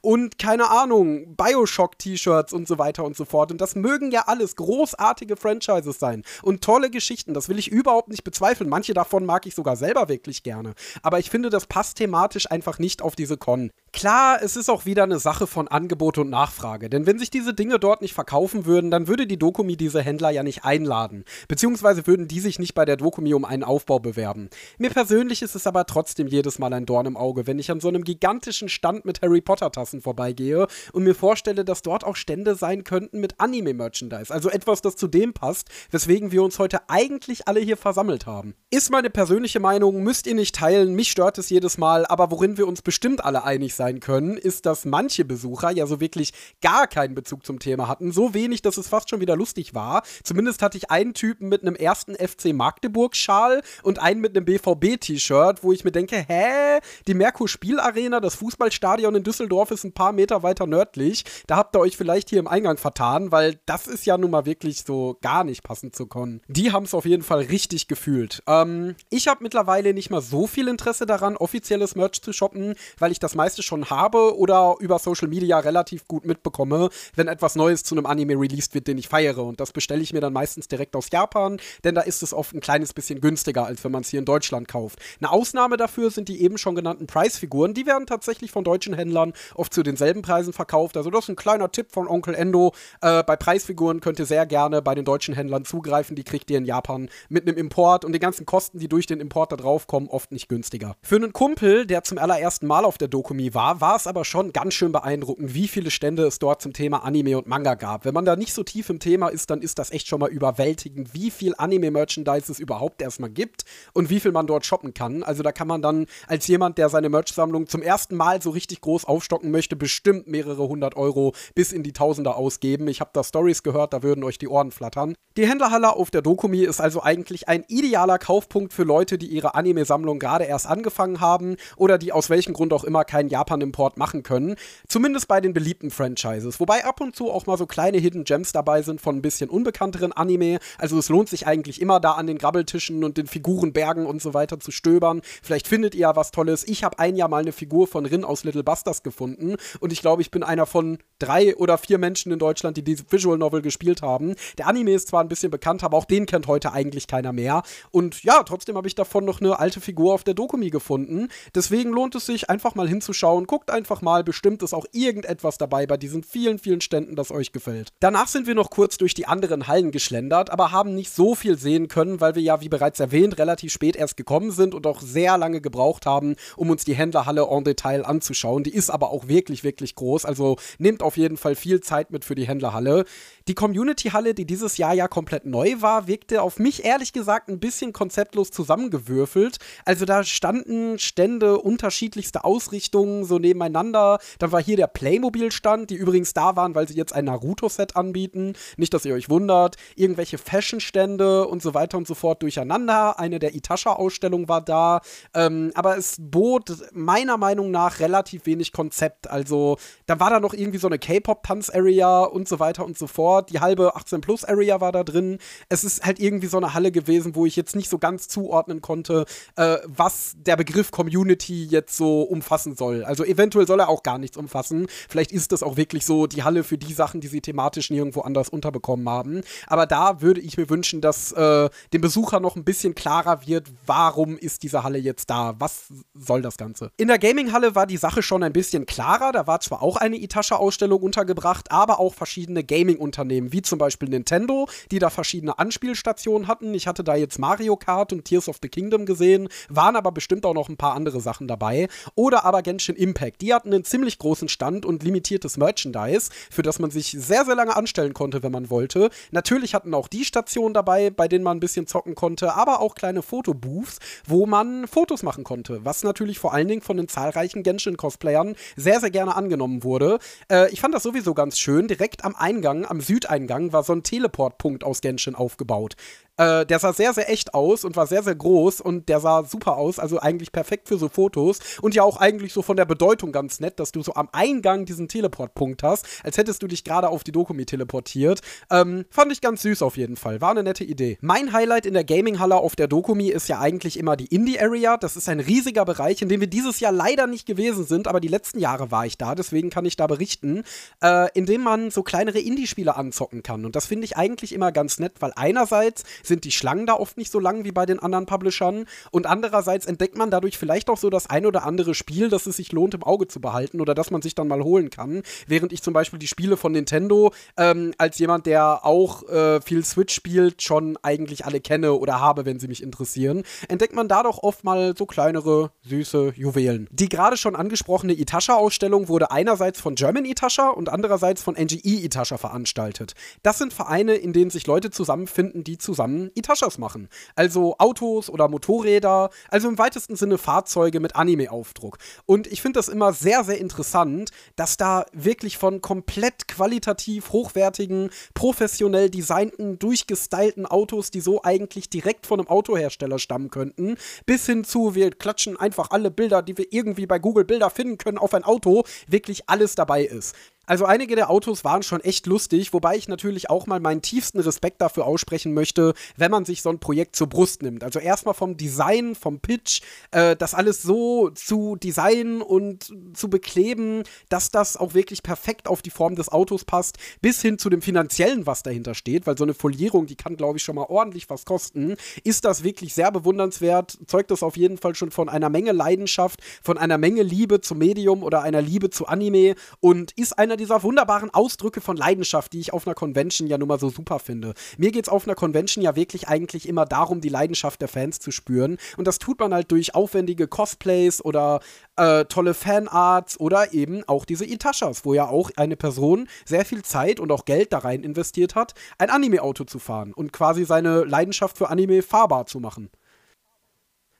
Und 0.00 0.38
keine 0.38 0.70
Ahnung, 0.70 1.36
Bioshock-T-Shirts 1.36 2.52
und 2.52 2.68
so 2.68 2.78
weiter 2.78 3.04
und 3.04 3.16
so 3.16 3.24
fort. 3.24 3.50
Und 3.50 3.60
das 3.60 3.74
mögen 3.74 4.10
ja 4.10 4.24
alles 4.26 4.56
großartige 4.56 5.36
Franchises 5.36 5.98
sein 5.98 6.22
und 6.42 6.62
tolle 6.62 6.90
Geschichten. 6.90 7.34
Das 7.34 7.48
will 7.48 7.58
ich 7.58 7.68
überhaupt 7.68 8.08
nicht 8.08 8.24
bezweifeln. 8.24 8.70
Manche 8.70 8.94
davon 8.94 9.24
mag 9.24 9.46
ich 9.46 9.54
sogar 9.54 9.76
selber 9.76 10.08
wirklich 10.08 10.42
gerne. 10.42 10.74
Aber 11.02 11.18
ich 11.18 11.30
finde, 11.30 11.50
das 11.50 11.66
passt 11.66 11.98
thematisch 11.98 12.50
einfach 12.50 12.78
nicht 12.78 13.02
auf 13.02 13.16
diese 13.16 13.36
Con. 13.36 13.70
Klar, 13.92 14.40
es 14.42 14.56
ist 14.56 14.68
auch 14.68 14.84
wieder 14.84 15.04
eine 15.04 15.18
Sache 15.18 15.46
von 15.46 15.68
Angebot 15.68 16.18
und 16.18 16.28
Nachfrage. 16.28 16.90
Denn 16.90 17.06
wenn 17.06 17.18
sich 17.18 17.30
diese 17.30 17.54
Dinge 17.54 17.78
dort 17.78 18.02
nicht 18.02 18.12
verkaufen 18.12 18.66
würden, 18.66 18.90
dann 18.90 19.08
würde 19.08 19.26
die 19.26 19.38
Dokumi 19.38 19.76
diese 19.76 20.02
Händler 20.02 20.30
ja 20.30 20.42
nicht 20.42 20.64
einladen. 20.64 21.24
Beziehungsweise 21.48 22.06
würden 22.06 22.28
die 22.28 22.40
sich 22.40 22.58
nicht 22.58 22.74
bei 22.74 22.84
der 22.84 22.96
Dokumi 22.96 23.32
um 23.32 23.46
einen 23.46 23.64
Aufbau 23.64 23.98
bewerben. 23.98 24.50
Mir 24.76 24.90
persönlich 24.90 25.40
ist 25.40 25.54
es 25.54 25.66
aber 25.66 25.86
trotzdem 25.86 26.26
jedes 26.26 26.58
Mal 26.58 26.74
ein 26.74 26.84
Dorn 26.84 27.06
im 27.06 27.16
Auge, 27.16 27.46
wenn 27.46 27.58
ich 27.58 27.70
an 27.70 27.80
so 27.80 27.88
einem 27.88 28.04
gigantischen 28.04 28.68
Stand 28.68 29.06
mit 29.06 29.22
Harry 29.22 29.40
Potter-Tassen 29.56 30.02
vorbeigehe 30.02 30.66
und 30.92 31.04
mir 31.04 31.14
vorstelle, 31.14 31.64
dass 31.64 31.80
dort 31.80 32.04
auch 32.04 32.16
Stände 32.16 32.56
sein 32.56 32.84
könnten 32.84 33.20
mit 33.20 33.40
Anime-Merchandise. 33.40 34.32
Also 34.32 34.50
etwas, 34.50 34.82
das 34.82 34.96
zu 34.96 35.08
dem 35.08 35.32
passt, 35.32 35.68
weswegen 35.90 36.30
wir 36.30 36.42
uns 36.42 36.58
heute 36.58 36.90
eigentlich 36.90 37.48
alle 37.48 37.60
hier 37.60 37.78
versammelt 37.78 38.26
haben. 38.26 38.54
Ist 38.70 38.90
meine 38.90 39.08
persönliche 39.08 39.58
Meinung, 39.60 40.02
müsst 40.02 40.26
ihr 40.26 40.34
nicht 40.34 40.54
teilen, 40.54 40.94
mich 40.94 41.10
stört 41.10 41.38
es 41.38 41.48
jedes 41.48 41.78
Mal, 41.78 42.04
aber 42.04 42.30
worin 42.30 42.58
wir 42.58 42.66
uns 42.66 42.82
bestimmt 42.82 43.24
alle 43.24 43.44
einig 43.44 43.74
sein 43.74 44.00
können, 44.00 44.36
ist, 44.36 44.66
dass 44.66 44.84
manche 44.84 45.24
Besucher 45.24 45.70
ja 45.70 45.86
so 45.86 46.00
wirklich 46.00 46.32
gar 46.60 46.86
keinen 46.86 47.14
Bezug 47.14 47.46
zum 47.46 47.58
Thema 47.58 47.88
hatten. 47.88 48.12
So 48.12 48.34
wenig, 48.34 48.60
dass 48.60 48.76
es 48.76 48.88
fast 48.88 49.08
schon 49.08 49.20
wieder 49.20 49.36
lustig 49.36 49.74
war. 49.74 50.02
Zumindest 50.22 50.60
hatte 50.60 50.76
ich 50.76 50.90
einen 50.90 51.14
Typen 51.14 51.48
mit 51.48 51.62
einem 51.62 51.76
ersten 51.76 52.14
FC 52.14 52.52
Magdeburg-Schal 52.52 53.62
und 53.82 54.00
einen 54.00 54.20
mit 54.20 54.36
einem 54.36 54.44
BVB-T-Shirt, 54.44 55.62
wo 55.62 55.72
ich 55.72 55.84
mir 55.84 55.92
denke, 55.92 56.16
hä? 56.16 56.80
Die 57.06 57.14
Merkur 57.14 57.48
Spielarena, 57.48 58.20
das 58.20 58.34
Fußballstadion 58.34 59.14
in 59.14 59.22
Düsseldorf 59.22 59.45
ist 59.70 59.84
ein 59.84 59.92
paar 59.92 60.12
Meter 60.12 60.42
weiter 60.42 60.66
nördlich. 60.66 61.24
Da 61.46 61.56
habt 61.56 61.76
ihr 61.76 61.80
euch 61.80 61.96
vielleicht 61.96 62.30
hier 62.30 62.38
im 62.38 62.48
Eingang 62.48 62.76
vertan, 62.76 63.32
weil 63.32 63.58
das 63.66 63.86
ist 63.86 64.06
ja 64.06 64.18
nun 64.18 64.30
mal 64.30 64.46
wirklich 64.46 64.84
so 64.84 65.18
gar 65.20 65.44
nicht 65.44 65.62
passend 65.62 65.94
zu 65.94 66.06
Con. 66.06 66.40
Die 66.48 66.72
haben 66.72 66.84
es 66.84 66.94
auf 66.94 67.04
jeden 67.04 67.22
Fall 67.22 67.40
richtig 67.40 67.88
gefühlt. 67.88 68.42
Ähm, 68.46 68.94
ich 69.10 69.28
habe 69.28 69.42
mittlerweile 69.42 69.94
nicht 69.94 70.10
mal 70.10 70.20
so 70.20 70.46
viel 70.46 70.68
Interesse 70.68 71.06
daran, 71.06 71.36
offizielles 71.36 71.94
Merch 71.94 72.22
zu 72.22 72.32
shoppen, 72.32 72.74
weil 72.98 73.12
ich 73.12 73.18
das 73.18 73.34
meiste 73.34 73.62
schon 73.62 73.90
habe 73.90 74.36
oder 74.36 74.76
über 74.80 74.98
Social 74.98 75.28
Media 75.28 75.58
relativ 75.58 76.06
gut 76.08 76.24
mitbekomme, 76.24 76.90
wenn 77.14 77.28
etwas 77.28 77.54
Neues 77.56 77.82
zu 77.82 77.94
einem 77.94 78.06
Anime 78.06 78.34
released 78.34 78.74
wird, 78.74 78.86
den 78.86 78.98
ich 78.98 79.08
feiere. 79.08 79.44
Und 79.44 79.60
das 79.60 79.72
bestelle 79.72 80.02
ich 80.02 80.12
mir 80.12 80.20
dann 80.20 80.32
meistens 80.32 80.68
direkt 80.68 80.96
aus 80.96 81.10
Japan, 81.10 81.58
denn 81.84 81.94
da 81.94 82.02
ist 82.02 82.22
es 82.22 82.32
oft 82.32 82.54
ein 82.54 82.60
kleines 82.60 82.92
bisschen 82.92 83.20
günstiger, 83.20 83.66
als 83.66 83.84
wenn 83.84 83.92
man 83.92 84.02
es 84.02 84.08
hier 84.08 84.18
in 84.18 84.24
Deutschland 84.24 84.68
kauft. 84.68 84.98
Eine 85.20 85.30
Ausnahme 85.30 85.76
dafür 85.76 86.10
sind 86.10 86.28
die 86.28 86.42
eben 86.42 86.58
schon 86.58 86.74
genannten 86.74 87.06
Preisfiguren. 87.06 87.74
Die 87.74 87.86
werden 87.86 88.06
tatsächlich 88.06 88.50
von 88.50 88.64
deutschen 88.64 88.94
Händlern 88.94 89.25
oft 89.54 89.72
zu 89.72 89.82
denselben 89.82 90.22
Preisen 90.22 90.52
verkauft. 90.52 90.96
Also 90.96 91.10
das 91.10 91.24
ist 91.24 91.30
ein 91.30 91.36
kleiner 91.36 91.70
Tipp 91.70 91.92
von 91.92 92.08
Onkel 92.08 92.34
Endo. 92.34 92.72
Äh, 93.00 93.22
bei 93.24 93.36
Preisfiguren 93.36 94.00
könnt 94.00 94.18
ihr 94.18 94.26
sehr 94.26 94.46
gerne 94.46 94.82
bei 94.82 94.94
den 94.94 95.04
deutschen 95.04 95.34
Händlern 95.34 95.64
zugreifen. 95.64 96.16
Die 96.16 96.24
kriegt 96.24 96.50
ihr 96.50 96.58
in 96.58 96.64
Japan 96.64 97.08
mit 97.28 97.46
einem 97.46 97.56
Import 97.56 98.04
und 98.04 98.12
die 98.12 98.18
ganzen 98.18 98.46
Kosten, 98.46 98.78
die 98.78 98.88
durch 98.88 99.06
den 99.06 99.20
Import 99.20 99.52
da 99.52 99.56
drauf 99.56 99.86
kommen, 99.86 100.08
oft 100.08 100.32
nicht 100.32 100.48
günstiger. 100.48 100.96
Für 101.02 101.16
einen 101.16 101.32
Kumpel, 101.32 101.86
der 101.86 102.02
zum 102.02 102.18
allerersten 102.18 102.66
Mal 102.66 102.84
auf 102.84 102.98
der 102.98 103.08
Dokumi 103.08 103.54
war, 103.54 103.80
war 103.80 103.96
es 103.96 104.06
aber 104.06 104.24
schon 104.24 104.52
ganz 104.52 104.74
schön 104.74 104.92
beeindruckend, 104.92 105.54
wie 105.54 105.68
viele 105.68 105.90
Stände 105.90 106.24
es 106.26 106.38
dort 106.38 106.62
zum 106.62 106.72
Thema 106.72 107.04
Anime 107.04 107.38
und 107.38 107.46
Manga 107.46 107.74
gab. 107.74 108.04
Wenn 108.04 108.14
man 108.14 108.24
da 108.24 108.36
nicht 108.36 108.52
so 108.52 108.62
tief 108.62 108.90
im 108.90 108.98
Thema 108.98 109.28
ist, 109.28 109.50
dann 109.50 109.62
ist 109.62 109.78
das 109.78 109.90
echt 109.90 110.08
schon 110.08 110.20
mal 110.20 110.30
überwältigend, 110.30 111.14
wie 111.14 111.30
viel 111.30 111.54
Anime-Merchandise 111.56 112.52
es 112.52 112.58
überhaupt 112.58 113.02
erstmal 113.02 113.30
gibt 113.30 113.64
und 113.92 114.10
wie 114.10 114.20
viel 114.20 114.32
man 114.32 114.46
dort 114.46 114.66
shoppen 114.66 114.94
kann. 114.94 115.22
Also 115.22 115.42
da 115.42 115.52
kann 115.52 115.68
man 115.68 115.82
dann 115.82 116.06
als 116.26 116.46
jemand, 116.46 116.78
der 116.78 116.88
seine 116.88 117.08
Merch-Sammlung 117.08 117.66
zum 117.66 117.82
ersten 117.82 118.16
Mal 118.16 118.42
so 118.42 118.50
richtig 118.50 118.80
groß 118.80 119.04
aufstocken 119.16 119.50
möchte, 119.50 119.74
bestimmt 119.74 120.28
mehrere 120.28 120.68
hundert 120.68 120.96
Euro 120.96 121.32
bis 121.54 121.72
in 121.72 121.82
die 121.82 121.92
Tausender 121.92 122.36
ausgeben. 122.36 122.86
Ich 122.88 123.00
habe 123.00 123.10
da 123.12 123.24
Stories 123.24 123.62
gehört, 123.62 123.92
da 123.92 124.02
würden 124.02 124.22
euch 124.22 124.38
die 124.38 124.48
Ohren 124.48 124.70
flattern. 124.70 125.14
Die 125.36 125.48
Händlerhalle 125.48 125.94
auf 125.94 126.10
der 126.10 126.22
Dokumi 126.22 126.62
ist 126.62 126.80
also 126.80 127.02
eigentlich 127.02 127.48
ein 127.48 127.64
idealer 127.68 128.18
Kaufpunkt 128.18 128.72
für 128.72 128.84
Leute, 128.84 129.18
die 129.18 129.26
ihre 129.26 129.54
Anime-Sammlung 129.54 130.18
gerade 130.18 130.44
erst 130.44 130.66
angefangen 130.66 131.20
haben 131.20 131.56
oder 131.76 131.98
die 131.98 132.12
aus 132.12 132.30
welchem 132.30 132.54
Grund 132.54 132.72
auch 132.72 132.84
immer 132.84 133.04
kein 133.04 133.28
Japan 133.28 133.46
Japan-Import 133.46 133.96
machen 133.96 134.22
können. 134.22 134.56
Zumindest 134.88 135.28
bei 135.28 135.40
den 135.40 135.52
beliebten 135.52 135.90
Franchises. 135.90 136.60
Wobei 136.60 136.84
ab 136.84 137.00
und 137.00 137.14
zu 137.14 137.30
auch 137.30 137.46
mal 137.46 137.56
so 137.56 137.66
kleine 137.66 137.98
Hidden 137.98 138.24
Gems 138.24 138.52
dabei 138.52 138.82
sind 138.82 139.00
von 139.00 139.16
ein 139.16 139.22
bisschen 139.22 139.50
unbekannteren 139.50 140.12
Anime. 140.12 140.58
Also 140.78 140.98
es 140.98 141.08
lohnt 141.08 141.28
sich 141.28 141.46
eigentlich 141.46 141.80
immer 141.80 142.00
da 142.00 142.12
an 142.12 142.26
den 142.26 142.38
Grabbeltischen 142.38 143.04
und 143.04 143.16
den 143.16 143.26
Figurenbergen 143.26 144.06
und 144.06 144.20
so 144.20 144.34
weiter 144.34 144.60
zu 144.60 144.70
stöbern. 144.70 145.22
Vielleicht 145.42 145.68
findet 145.68 145.94
ihr 145.94 146.00
ja 146.00 146.16
was 146.16 146.30
Tolles. 146.30 146.66
Ich 146.66 146.84
habe 146.84 146.98
ein 146.98 147.16
Jahr 147.16 147.28
mal 147.28 147.42
eine 147.42 147.52
Figur 147.52 147.86
von 147.86 148.06
Rin 148.06 148.24
aus 148.24 148.44
Little 148.44 148.64
Busters 148.64 149.02
gefunden 149.06 149.56
und 149.80 149.92
ich 149.92 150.02
glaube, 150.02 150.20
ich 150.20 150.30
bin 150.30 150.42
einer 150.42 150.66
von 150.66 150.98
drei 151.18 151.56
oder 151.56 151.78
vier 151.78 151.96
Menschen 151.96 152.30
in 152.30 152.38
Deutschland, 152.38 152.76
die 152.76 152.84
diese 152.84 153.04
Visual 153.10 153.38
Novel 153.38 153.62
gespielt 153.62 154.02
haben. 154.02 154.34
Der 154.58 154.66
Anime 154.66 154.92
ist 154.92 155.08
zwar 155.08 155.22
ein 155.22 155.28
bisschen 155.28 155.50
bekannt, 155.50 155.82
aber 155.82 155.96
auch 155.96 156.04
den 156.04 156.26
kennt 156.26 156.46
heute 156.46 156.72
eigentlich 156.72 157.06
keiner 157.06 157.32
mehr. 157.32 157.62
Und 157.90 158.22
ja, 158.22 158.42
trotzdem 158.42 158.76
habe 158.76 158.86
ich 158.86 158.94
davon 158.94 159.24
noch 159.24 159.40
eine 159.40 159.58
alte 159.58 159.80
Figur 159.80 160.12
auf 160.12 160.24
der 160.24 160.34
Dokumi 160.34 160.68
gefunden. 160.68 161.28
Deswegen 161.54 161.90
lohnt 161.90 162.14
es 162.14 162.26
sich 162.26 162.50
einfach 162.50 162.74
mal 162.74 162.88
hinzuschauen 162.88 163.46
guckt 163.46 163.70
einfach 163.70 164.02
mal, 164.02 164.24
bestimmt 164.24 164.62
ist 164.62 164.74
auch 164.74 164.86
irgendetwas 164.92 165.56
dabei 165.56 165.86
bei 165.86 165.96
diesen 165.96 166.22
vielen, 166.22 166.58
vielen 166.58 166.80
Ständen, 166.80 167.16
das 167.16 167.30
euch 167.30 167.52
gefällt. 167.52 167.90
Danach 168.00 168.28
sind 168.28 168.46
wir 168.46 168.54
noch 168.54 168.70
kurz 168.70 168.98
durch 168.98 169.14
die 169.14 169.26
anderen 169.26 169.68
Hallen 169.68 169.92
geschlendert, 169.92 170.50
aber 170.50 170.72
haben 170.72 170.94
nicht 170.94 171.10
so 171.10 171.34
viel 171.34 171.56
sehen 171.58 171.88
können, 171.88 172.20
weil 172.20 172.34
wir 172.34 172.42
ja, 172.42 172.60
wie 172.60 172.68
bereits 172.68 173.00
erwähnt, 173.00 173.38
relativ 173.38 173.72
spät 173.72 173.96
erst 173.96 174.16
gekommen 174.16 174.50
sind 174.50 174.74
und 174.74 174.86
auch 174.86 175.00
sehr 175.00 175.38
lange 175.38 175.60
gebraucht 175.60 176.06
haben, 176.06 176.36
um 176.56 176.70
uns 176.70 176.84
die 176.84 176.94
Händlerhalle 176.94 177.46
en 177.48 177.64
Detail 177.64 178.04
anzuschauen. 178.04 178.64
Die 178.64 178.74
ist 178.74 178.90
aber 178.90 178.95
auch 179.04 179.28
wirklich, 179.28 179.62
wirklich 179.64 179.94
groß, 179.94 180.24
also 180.24 180.56
nehmt 180.78 181.02
auf 181.02 181.16
jeden 181.16 181.36
Fall 181.36 181.54
viel 181.54 181.80
Zeit 181.80 182.10
mit 182.10 182.24
für 182.24 182.34
die 182.34 182.46
Händlerhalle. 182.46 183.04
Die 183.48 183.54
Community-Halle, 183.54 184.34
die 184.34 184.44
dieses 184.44 184.76
Jahr 184.76 184.94
ja 184.94 185.06
komplett 185.06 185.46
neu 185.46 185.76
war, 185.80 186.08
wirkte 186.08 186.42
auf 186.42 186.58
mich 186.58 186.84
ehrlich 186.84 187.12
gesagt 187.12 187.48
ein 187.48 187.60
bisschen 187.60 187.92
konzeptlos 187.92 188.50
zusammengewürfelt. 188.50 189.58
Also 189.84 190.04
da 190.04 190.24
standen 190.24 190.98
Stände 190.98 191.58
unterschiedlichster 191.58 192.44
Ausrichtungen, 192.44 193.24
so 193.24 193.38
nebeneinander. 193.38 194.18
Dann 194.38 194.52
war 194.52 194.62
hier 194.62 194.76
der 194.76 194.88
Playmobil-Stand, 194.88 195.90
die 195.90 195.94
übrigens 195.94 196.34
da 196.34 196.56
waren, 196.56 196.74
weil 196.74 196.88
sie 196.88 196.94
jetzt 196.94 197.12
ein 197.12 197.26
Naruto-Set 197.26 197.94
anbieten. 197.94 198.54
Nicht, 198.76 198.94
dass 198.94 199.04
ihr 199.04 199.14
euch 199.14 199.28
wundert. 199.28 199.76
Irgendwelche 199.94 200.38
Fashion-Stände 200.38 201.46
und 201.46 201.62
so 201.62 201.74
weiter 201.74 201.98
und 201.98 202.08
so 202.08 202.14
fort 202.14 202.42
durcheinander. 202.42 203.18
Eine 203.18 203.38
der 203.38 203.54
Itasha-Ausstellungen 203.54 204.48
war 204.48 204.60
da. 204.60 205.00
Ähm, 205.34 205.70
aber 205.74 205.96
es 205.96 206.16
bot 206.18 206.72
meiner 206.92 207.36
Meinung 207.36 207.70
nach 207.70 208.00
relativ 208.00 208.46
wenig 208.46 208.72
Konzept. 208.86 209.28
Also 209.28 209.78
da 210.06 210.20
war 210.20 210.30
da 210.30 210.38
noch 210.38 210.54
irgendwie 210.54 210.78
so 210.78 210.86
eine 210.86 210.98
K-Pop-Tanz-Area 210.98 212.22
und 212.22 212.46
so 212.46 212.60
weiter 212.60 212.84
und 212.84 212.96
so 212.96 213.08
fort. 213.08 213.50
Die 213.50 213.58
halbe 213.58 213.96
18-Plus-Area 213.96 214.80
war 214.80 214.92
da 214.92 215.02
drin. 215.02 215.38
Es 215.68 215.82
ist 215.82 216.04
halt 216.04 216.20
irgendwie 216.20 216.46
so 216.46 216.56
eine 216.56 216.72
Halle 216.72 216.92
gewesen, 216.92 217.34
wo 217.34 217.46
ich 217.46 217.56
jetzt 217.56 217.74
nicht 217.74 217.88
so 217.88 217.98
ganz 217.98 218.28
zuordnen 218.28 218.80
konnte, 218.80 219.24
äh, 219.56 219.78
was 219.86 220.36
der 220.36 220.56
Begriff 220.56 220.92
Community 220.92 221.64
jetzt 221.64 221.96
so 221.96 222.22
umfassen 222.22 222.76
soll. 222.76 223.02
Also 223.02 223.24
eventuell 223.24 223.66
soll 223.66 223.80
er 223.80 223.88
auch 223.88 224.04
gar 224.04 224.18
nichts 224.18 224.36
umfassen. 224.36 224.86
Vielleicht 225.08 225.32
ist 225.32 225.50
das 225.50 225.64
auch 225.64 225.76
wirklich 225.76 226.06
so 226.06 226.28
die 226.28 226.44
Halle 226.44 226.62
für 226.62 226.78
die 226.78 226.92
Sachen, 226.92 227.20
die 227.20 227.26
sie 227.26 227.40
thematisch 227.40 227.90
nirgendwo 227.90 228.20
anders 228.20 228.48
unterbekommen 228.48 229.08
haben. 229.08 229.40
Aber 229.66 229.86
da 229.86 230.20
würde 230.20 230.40
ich 230.40 230.56
mir 230.56 230.70
wünschen, 230.70 231.00
dass 231.00 231.32
äh, 231.32 231.68
dem 231.92 232.00
Besucher 232.00 232.38
noch 232.38 232.54
ein 232.54 232.64
bisschen 232.64 232.94
klarer 232.94 233.46
wird, 233.46 233.68
warum 233.84 234.38
ist 234.38 234.62
diese 234.62 234.84
Halle 234.84 234.98
jetzt 234.98 235.28
da? 235.28 235.56
Was 235.58 235.88
soll 236.14 236.42
das 236.42 236.56
Ganze? 236.56 236.92
In 236.96 237.08
der 237.08 237.18
Gaming-Halle 237.18 237.74
war 237.74 237.86
die 237.86 237.96
Sache 237.96 238.22
schon 238.22 238.44
ein 238.44 238.52
bisschen 238.52 238.75
klarer. 238.84 239.32
Da 239.32 239.46
war 239.46 239.60
zwar 239.60 239.82
auch 239.82 239.96
eine 239.96 240.16
Itasha-Ausstellung 240.16 241.00
untergebracht, 241.00 241.72
aber 241.72 241.98
auch 242.00 242.12
verschiedene 242.12 242.62
Gaming-Unternehmen 242.62 243.06
Unternehmen, 243.06 243.52
wie 243.52 243.62
zum 243.62 243.78
Beispiel 243.78 244.08
Nintendo, 244.08 244.68
die 244.90 244.98
da 244.98 245.10
verschiedene 245.10 245.58
Anspielstationen 245.58 246.48
hatten. 246.48 246.74
Ich 246.74 246.86
hatte 246.86 247.04
da 247.04 247.14
jetzt 247.14 247.38
Mario 247.38 247.76
Kart 247.76 248.12
und 248.12 248.24
Tears 248.24 248.48
of 248.48 248.58
the 248.60 248.68
Kingdom 248.68 249.06
gesehen, 249.06 249.48
waren 249.68 249.96
aber 249.96 250.12
bestimmt 250.12 250.44
auch 250.44 250.54
noch 250.54 250.68
ein 250.68 250.76
paar 250.76 250.94
andere 250.94 251.20
Sachen 251.20 251.48
dabei. 251.48 251.88
Oder 252.14 252.44
aber 252.44 252.62
Genshin 252.62 252.96
Impact. 252.96 253.40
Die 253.40 253.54
hatten 253.54 253.72
einen 253.72 253.84
ziemlich 253.84 254.18
großen 254.18 254.48
Stand 254.48 254.84
und 254.84 255.02
limitiertes 255.02 255.56
Merchandise, 255.56 256.30
für 256.50 256.62
das 256.62 256.78
man 256.78 256.90
sich 256.90 257.12
sehr, 257.12 257.44
sehr 257.44 257.54
lange 257.54 257.76
anstellen 257.76 258.12
konnte, 258.12 258.42
wenn 258.42 258.52
man 258.52 258.70
wollte. 258.70 259.10
Natürlich 259.30 259.74
hatten 259.74 259.94
auch 259.94 260.08
die 260.08 260.24
Stationen 260.24 260.74
dabei, 260.74 261.10
bei 261.10 261.28
denen 261.28 261.44
man 261.44 261.56
ein 261.56 261.60
bisschen 261.60 261.86
zocken 261.86 262.14
konnte, 262.14 262.54
aber 262.54 262.80
auch 262.80 262.94
kleine 262.94 263.22
Fotobooths, 263.22 263.98
wo 264.26 264.46
man 264.46 264.86
Fotos 264.86 265.22
machen 265.22 265.44
konnte, 265.44 265.84
was 265.84 266.02
natürlich 266.02 266.38
vor 266.38 266.52
allen 266.52 266.68
Dingen 266.68 266.82
von 266.82 266.96
den 266.96 267.08
zahlreichen 267.08 267.62
Genshin-Cosplayern 267.62 268.56
sehr, 268.74 269.00
sehr 269.00 269.10
gerne 269.10 269.36
angenommen 269.36 269.84
wurde. 269.84 270.18
Äh, 270.50 270.70
ich 270.72 270.80
fand 270.80 270.94
das 270.94 271.02
sowieso 271.02 271.34
ganz 271.34 271.58
schön. 271.58 271.88
Direkt 271.88 272.24
am 272.24 272.34
Eingang, 272.34 272.86
am 272.86 273.00
Südeingang, 273.00 273.72
war 273.72 273.82
so 273.82 273.92
ein 273.92 274.02
Teleportpunkt 274.02 274.84
aus 274.84 275.00
Genshin 275.00 275.34
aufgebaut 275.34 275.96
Äh, 276.36 276.66
der 276.66 276.78
sah 276.78 276.92
sehr, 276.92 277.14
sehr 277.14 277.30
echt 277.30 277.54
aus 277.54 277.84
und 277.84 277.96
war 277.96 278.06
sehr, 278.06 278.22
sehr 278.22 278.34
groß 278.34 278.80
und 278.80 279.08
der 279.08 279.20
sah 279.20 279.44
super 279.44 279.76
aus, 279.76 279.98
also 279.98 280.20
eigentlich 280.20 280.52
perfekt 280.52 280.88
für 280.88 280.98
so 280.98 281.08
Fotos 281.08 281.60
und 281.80 281.94
ja 281.94 282.02
auch 282.02 282.18
eigentlich 282.18 282.52
so 282.52 282.62
von 282.62 282.76
der 282.76 282.84
Bedeutung 282.84 283.32
ganz 283.32 283.60
nett, 283.60 283.80
dass 283.80 283.92
du 283.92 284.02
so 284.02 284.14
am 284.14 284.28
Eingang 284.32 284.84
diesen 284.84 285.08
Teleportpunkt 285.08 285.82
hast, 285.82 286.06
als 286.24 286.36
hättest 286.36 286.62
du 286.62 286.66
dich 286.66 286.84
gerade 286.84 287.08
auf 287.08 287.24
die 287.24 287.32
Dokumi 287.32 287.64
teleportiert. 287.64 288.40
Ähm, 288.70 289.06
fand 289.10 289.32
ich 289.32 289.40
ganz 289.40 289.62
süß 289.62 289.82
auf 289.82 289.96
jeden 289.96 290.16
Fall. 290.16 290.40
War 290.40 290.50
eine 290.50 290.62
nette 290.62 290.84
Idee. 290.84 291.18
Mein 291.20 291.52
Highlight 291.52 291.86
in 291.86 291.94
der 291.94 292.04
Gaming-Halle 292.04 292.56
auf 292.56 292.76
der 292.76 292.88
Dokumi 292.88 293.28
ist 293.28 293.48
ja 293.48 293.60
eigentlich 293.60 293.98
immer 293.98 294.16
die 294.16 294.26
Indie-Area. 294.26 294.96
Das 294.98 295.16
ist 295.16 295.28
ein 295.28 295.40
riesiger 295.40 295.84
Bereich, 295.84 296.20
in 296.20 296.28
dem 296.28 296.40
wir 296.40 296.48
dieses 296.48 296.80
Jahr 296.80 296.92
leider 296.92 297.26
nicht 297.26 297.46
gewesen 297.46 297.86
sind, 297.86 298.08
aber 298.08 298.20
die 298.20 298.28
letzten 298.28 298.58
Jahre 298.58 298.90
war 298.90 299.06
ich 299.06 299.16
da, 299.16 299.34
deswegen 299.34 299.70
kann 299.70 299.86
ich 299.86 299.96
da 299.96 300.06
berichten, 300.06 300.64
äh, 301.02 301.28
in 301.32 301.46
dem 301.46 301.62
man 301.62 301.90
so 301.90 302.02
kleinere 302.02 302.38
Indie-Spiele 302.38 302.94
anzocken 302.96 303.42
kann. 303.42 303.64
Und 303.64 303.74
das 303.74 303.86
finde 303.86 304.04
ich 304.04 304.16
eigentlich 304.16 304.52
immer 304.52 304.72
ganz 304.72 304.98
nett, 304.98 305.14
weil 305.20 305.32
einerseits 305.34 306.04
sind 306.26 306.44
die 306.44 306.52
Schlangen 306.52 306.86
da 306.86 306.94
oft 306.94 307.16
nicht 307.16 307.32
so 307.32 307.40
lang 307.40 307.64
wie 307.64 307.72
bei 307.72 307.86
den 307.86 307.98
anderen 307.98 308.26
Publishern 308.26 308.86
und 309.10 309.26
andererseits 309.26 309.86
entdeckt 309.86 310.16
man 310.16 310.30
dadurch 310.30 310.58
vielleicht 310.58 310.90
auch 310.90 310.98
so 310.98 311.10
das 311.10 311.28
ein 311.28 311.46
oder 311.46 311.64
andere 311.64 311.94
Spiel, 311.94 312.28
das 312.28 312.46
es 312.46 312.56
sich 312.56 312.72
lohnt 312.72 312.94
im 312.94 313.02
Auge 313.02 313.26
zu 313.28 313.40
behalten 313.40 313.80
oder 313.80 313.94
das 313.94 314.10
man 314.10 314.22
sich 314.22 314.34
dann 314.34 314.48
mal 314.48 314.62
holen 314.62 314.90
kann. 314.90 315.22
Während 315.46 315.72
ich 315.72 315.82
zum 315.82 315.94
Beispiel 315.94 316.18
die 316.18 316.26
Spiele 316.26 316.56
von 316.56 316.72
Nintendo 316.72 317.32
ähm, 317.56 317.92
als 317.98 318.18
jemand, 318.18 318.46
der 318.46 318.84
auch 318.84 319.28
äh, 319.28 319.60
viel 319.60 319.84
Switch 319.84 320.14
spielt, 320.14 320.62
schon 320.62 320.98
eigentlich 321.02 321.44
alle 321.44 321.60
kenne 321.60 321.92
oder 321.94 322.20
habe, 322.20 322.44
wenn 322.44 322.58
sie 322.58 322.68
mich 322.68 322.82
interessieren, 322.82 323.42
entdeckt 323.68 323.94
man 323.94 324.08
da 324.08 324.22
doch 324.22 324.42
oft 324.42 324.64
mal 324.64 324.94
so 324.96 325.06
kleinere, 325.06 325.70
süße 325.82 326.32
Juwelen. 326.36 326.88
Die 326.90 327.08
gerade 327.08 327.36
schon 327.36 327.56
angesprochene 327.56 328.14
Itasha-Ausstellung 328.14 329.08
wurde 329.08 329.30
einerseits 329.30 329.80
von 329.80 329.94
German 329.94 330.24
Itasha 330.24 330.68
und 330.70 330.88
andererseits 330.88 331.42
von 331.42 331.54
NGE 331.54 332.04
Itasha 332.04 332.38
veranstaltet. 332.38 333.14
Das 333.42 333.58
sind 333.58 333.72
Vereine, 333.72 334.14
in 334.14 334.32
denen 334.32 334.50
sich 334.50 334.66
Leute 334.66 334.90
zusammenfinden, 334.90 335.64
die 335.64 335.78
zusammen 335.78 336.15
Itashas 336.34 336.78
machen. 336.78 337.08
Also 337.34 337.76
Autos 337.78 338.30
oder 338.30 338.48
Motorräder, 338.48 339.30
also 339.48 339.68
im 339.68 339.78
weitesten 339.78 340.16
Sinne 340.16 340.38
Fahrzeuge 340.38 341.00
mit 341.00 341.16
Anime-Aufdruck. 341.16 341.98
Und 342.24 342.46
ich 342.46 342.62
finde 342.62 342.78
das 342.78 342.88
immer 342.88 343.12
sehr, 343.12 343.44
sehr 343.44 343.58
interessant, 343.58 344.30
dass 344.56 344.76
da 344.76 345.06
wirklich 345.12 345.58
von 345.58 345.80
komplett 345.80 346.48
qualitativ 346.48 347.32
hochwertigen, 347.32 348.10
professionell 348.34 349.10
designten, 349.10 349.78
durchgestylten 349.78 350.66
Autos, 350.66 351.10
die 351.10 351.20
so 351.20 351.42
eigentlich 351.42 351.90
direkt 351.90 352.26
von 352.26 352.40
einem 352.40 352.48
Autohersteller 352.48 353.18
stammen 353.18 353.50
könnten, 353.50 353.96
bis 354.24 354.46
hin 354.46 354.64
zu, 354.64 354.94
wir 354.94 355.10
klatschen 355.10 355.56
einfach 355.56 355.90
alle 355.90 356.10
Bilder, 356.10 356.42
die 356.42 356.56
wir 356.58 356.66
irgendwie 356.70 357.06
bei 357.06 357.18
Google 357.18 357.44
Bilder 357.44 357.70
finden 357.70 357.98
können, 357.98 358.18
auf 358.18 358.34
ein 358.34 358.44
Auto, 358.44 358.84
wirklich 359.06 359.48
alles 359.48 359.74
dabei 359.74 360.04
ist. 360.04 360.34
Also 360.66 360.84
einige 360.84 361.14
der 361.14 361.30
Autos 361.30 361.64
waren 361.64 361.84
schon 361.84 362.00
echt 362.00 362.26
lustig, 362.26 362.72
wobei 362.72 362.96
ich 362.96 363.06
natürlich 363.06 363.48
auch 363.50 363.66
mal 363.66 363.78
meinen 363.78 364.02
tiefsten 364.02 364.40
Respekt 364.40 364.80
dafür 364.80 365.06
aussprechen 365.06 365.54
möchte, 365.54 365.94
wenn 366.16 366.32
man 366.32 366.44
sich 366.44 366.60
so 366.60 366.70
ein 366.70 366.80
Projekt 366.80 367.14
zur 367.14 367.28
Brust 367.28 367.62
nimmt. 367.62 367.84
Also 367.84 368.00
erstmal 368.00 368.34
vom 368.34 368.56
Design, 368.56 369.14
vom 369.14 369.38
Pitch, 369.38 369.80
äh, 370.10 370.34
das 370.34 370.54
alles 370.54 370.82
so 370.82 371.30
zu 371.30 371.76
designen 371.76 372.42
und 372.42 372.92
zu 373.14 373.30
bekleben, 373.30 374.02
dass 374.28 374.50
das 374.50 374.76
auch 374.76 374.94
wirklich 374.94 375.22
perfekt 375.22 375.68
auf 375.68 375.82
die 375.82 375.90
Form 375.90 376.16
des 376.16 376.30
Autos 376.30 376.64
passt, 376.64 376.98
bis 377.20 377.40
hin 377.40 377.58
zu 377.58 377.70
dem 377.70 377.80
finanziellen, 377.80 378.46
was 378.46 378.64
dahinter 378.64 378.94
steht, 378.94 379.26
weil 379.26 379.38
so 379.38 379.44
eine 379.44 379.54
Folierung, 379.54 380.06
die 380.06 380.16
kann, 380.16 380.36
glaube 380.36 380.58
ich, 380.58 380.64
schon 380.64 380.74
mal 380.74 380.86
ordentlich 380.88 381.30
was 381.30 381.44
kosten. 381.44 381.96
Ist 382.24 382.44
das 382.44 382.64
wirklich 382.64 382.92
sehr 382.92 383.12
bewundernswert, 383.12 383.98
zeugt 384.08 384.32
das 384.32 384.42
auf 384.42 384.56
jeden 384.56 384.78
Fall 384.78 384.96
schon 384.96 385.12
von 385.12 385.28
einer 385.28 385.48
Menge 385.48 385.70
Leidenschaft, 385.70 386.40
von 386.62 386.76
einer 386.76 386.98
Menge 386.98 387.22
Liebe 387.22 387.60
zum 387.60 387.78
Medium 387.78 388.24
oder 388.24 388.42
einer 388.42 388.62
Liebe 388.62 388.90
zu 388.90 389.06
Anime 389.06 389.54
und 389.78 390.10
ist 390.12 390.36
einer 390.36 390.55
einer 390.56 390.64
dieser 390.64 390.82
wunderbaren 390.82 391.30
Ausdrücke 391.30 391.80
von 391.80 391.96
Leidenschaft, 391.96 392.52
die 392.52 392.60
ich 392.60 392.72
auf 392.72 392.86
einer 392.86 392.94
Convention 392.94 393.46
ja 393.46 393.58
nun 393.58 393.68
mal 393.68 393.78
so 393.78 393.90
super 393.90 394.18
finde. 394.18 394.54
Mir 394.78 394.90
geht 394.90 395.04
es 395.04 395.08
auf 395.10 395.26
einer 395.26 395.34
Convention 395.34 395.84
ja 395.84 395.96
wirklich 395.96 396.28
eigentlich 396.28 396.66
immer 396.68 396.86
darum, 396.86 397.20
die 397.20 397.28
Leidenschaft 397.28 397.80
der 397.80 397.88
Fans 397.88 398.18
zu 398.18 398.30
spüren. 398.30 398.78
Und 398.96 399.06
das 399.06 399.18
tut 399.18 399.38
man 399.38 399.52
halt 399.52 399.70
durch 399.70 399.94
aufwendige 399.94 400.48
Cosplays 400.48 401.22
oder 401.22 401.60
äh, 401.96 402.24
tolle 402.24 402.54
Fanarts 402.54 403.38
oder 403.38 403.74
eben 403.74 404.02
auch 404.08 404.24
diese 404.24 404.46
Itashas, 404.46 405.04
wo 405.04 405.12
ja 405.14 405.28
auch 405.28 405.50
eine 405.56 405.76
Person 405.76 406.28
sehr 406.46 406.64
viel 406.64 406.82
Zeit 406.82 407.20
und 407.20 407.30
auch 407.30 407.44
Geld 407.44 407.72
da 407.72 407.78
rein 407.78 408.02
investiert 408.02 408.54
hat, 408.54 408.74
ein 408.98 409.10
Anime-Auto 409.10 409.64
zu 409.64 409.78
fahren 409.78 410.14
und 410.14 410.32
quasi 410.32 410.64
seine 410.64 411.04
Leidenschaft 411.04 411.58
für 411.58 411.68
Anime 411.68 412.02
fahrbar 412.02 412.46
zu 412.46 412.60
machen. 412.60 412.90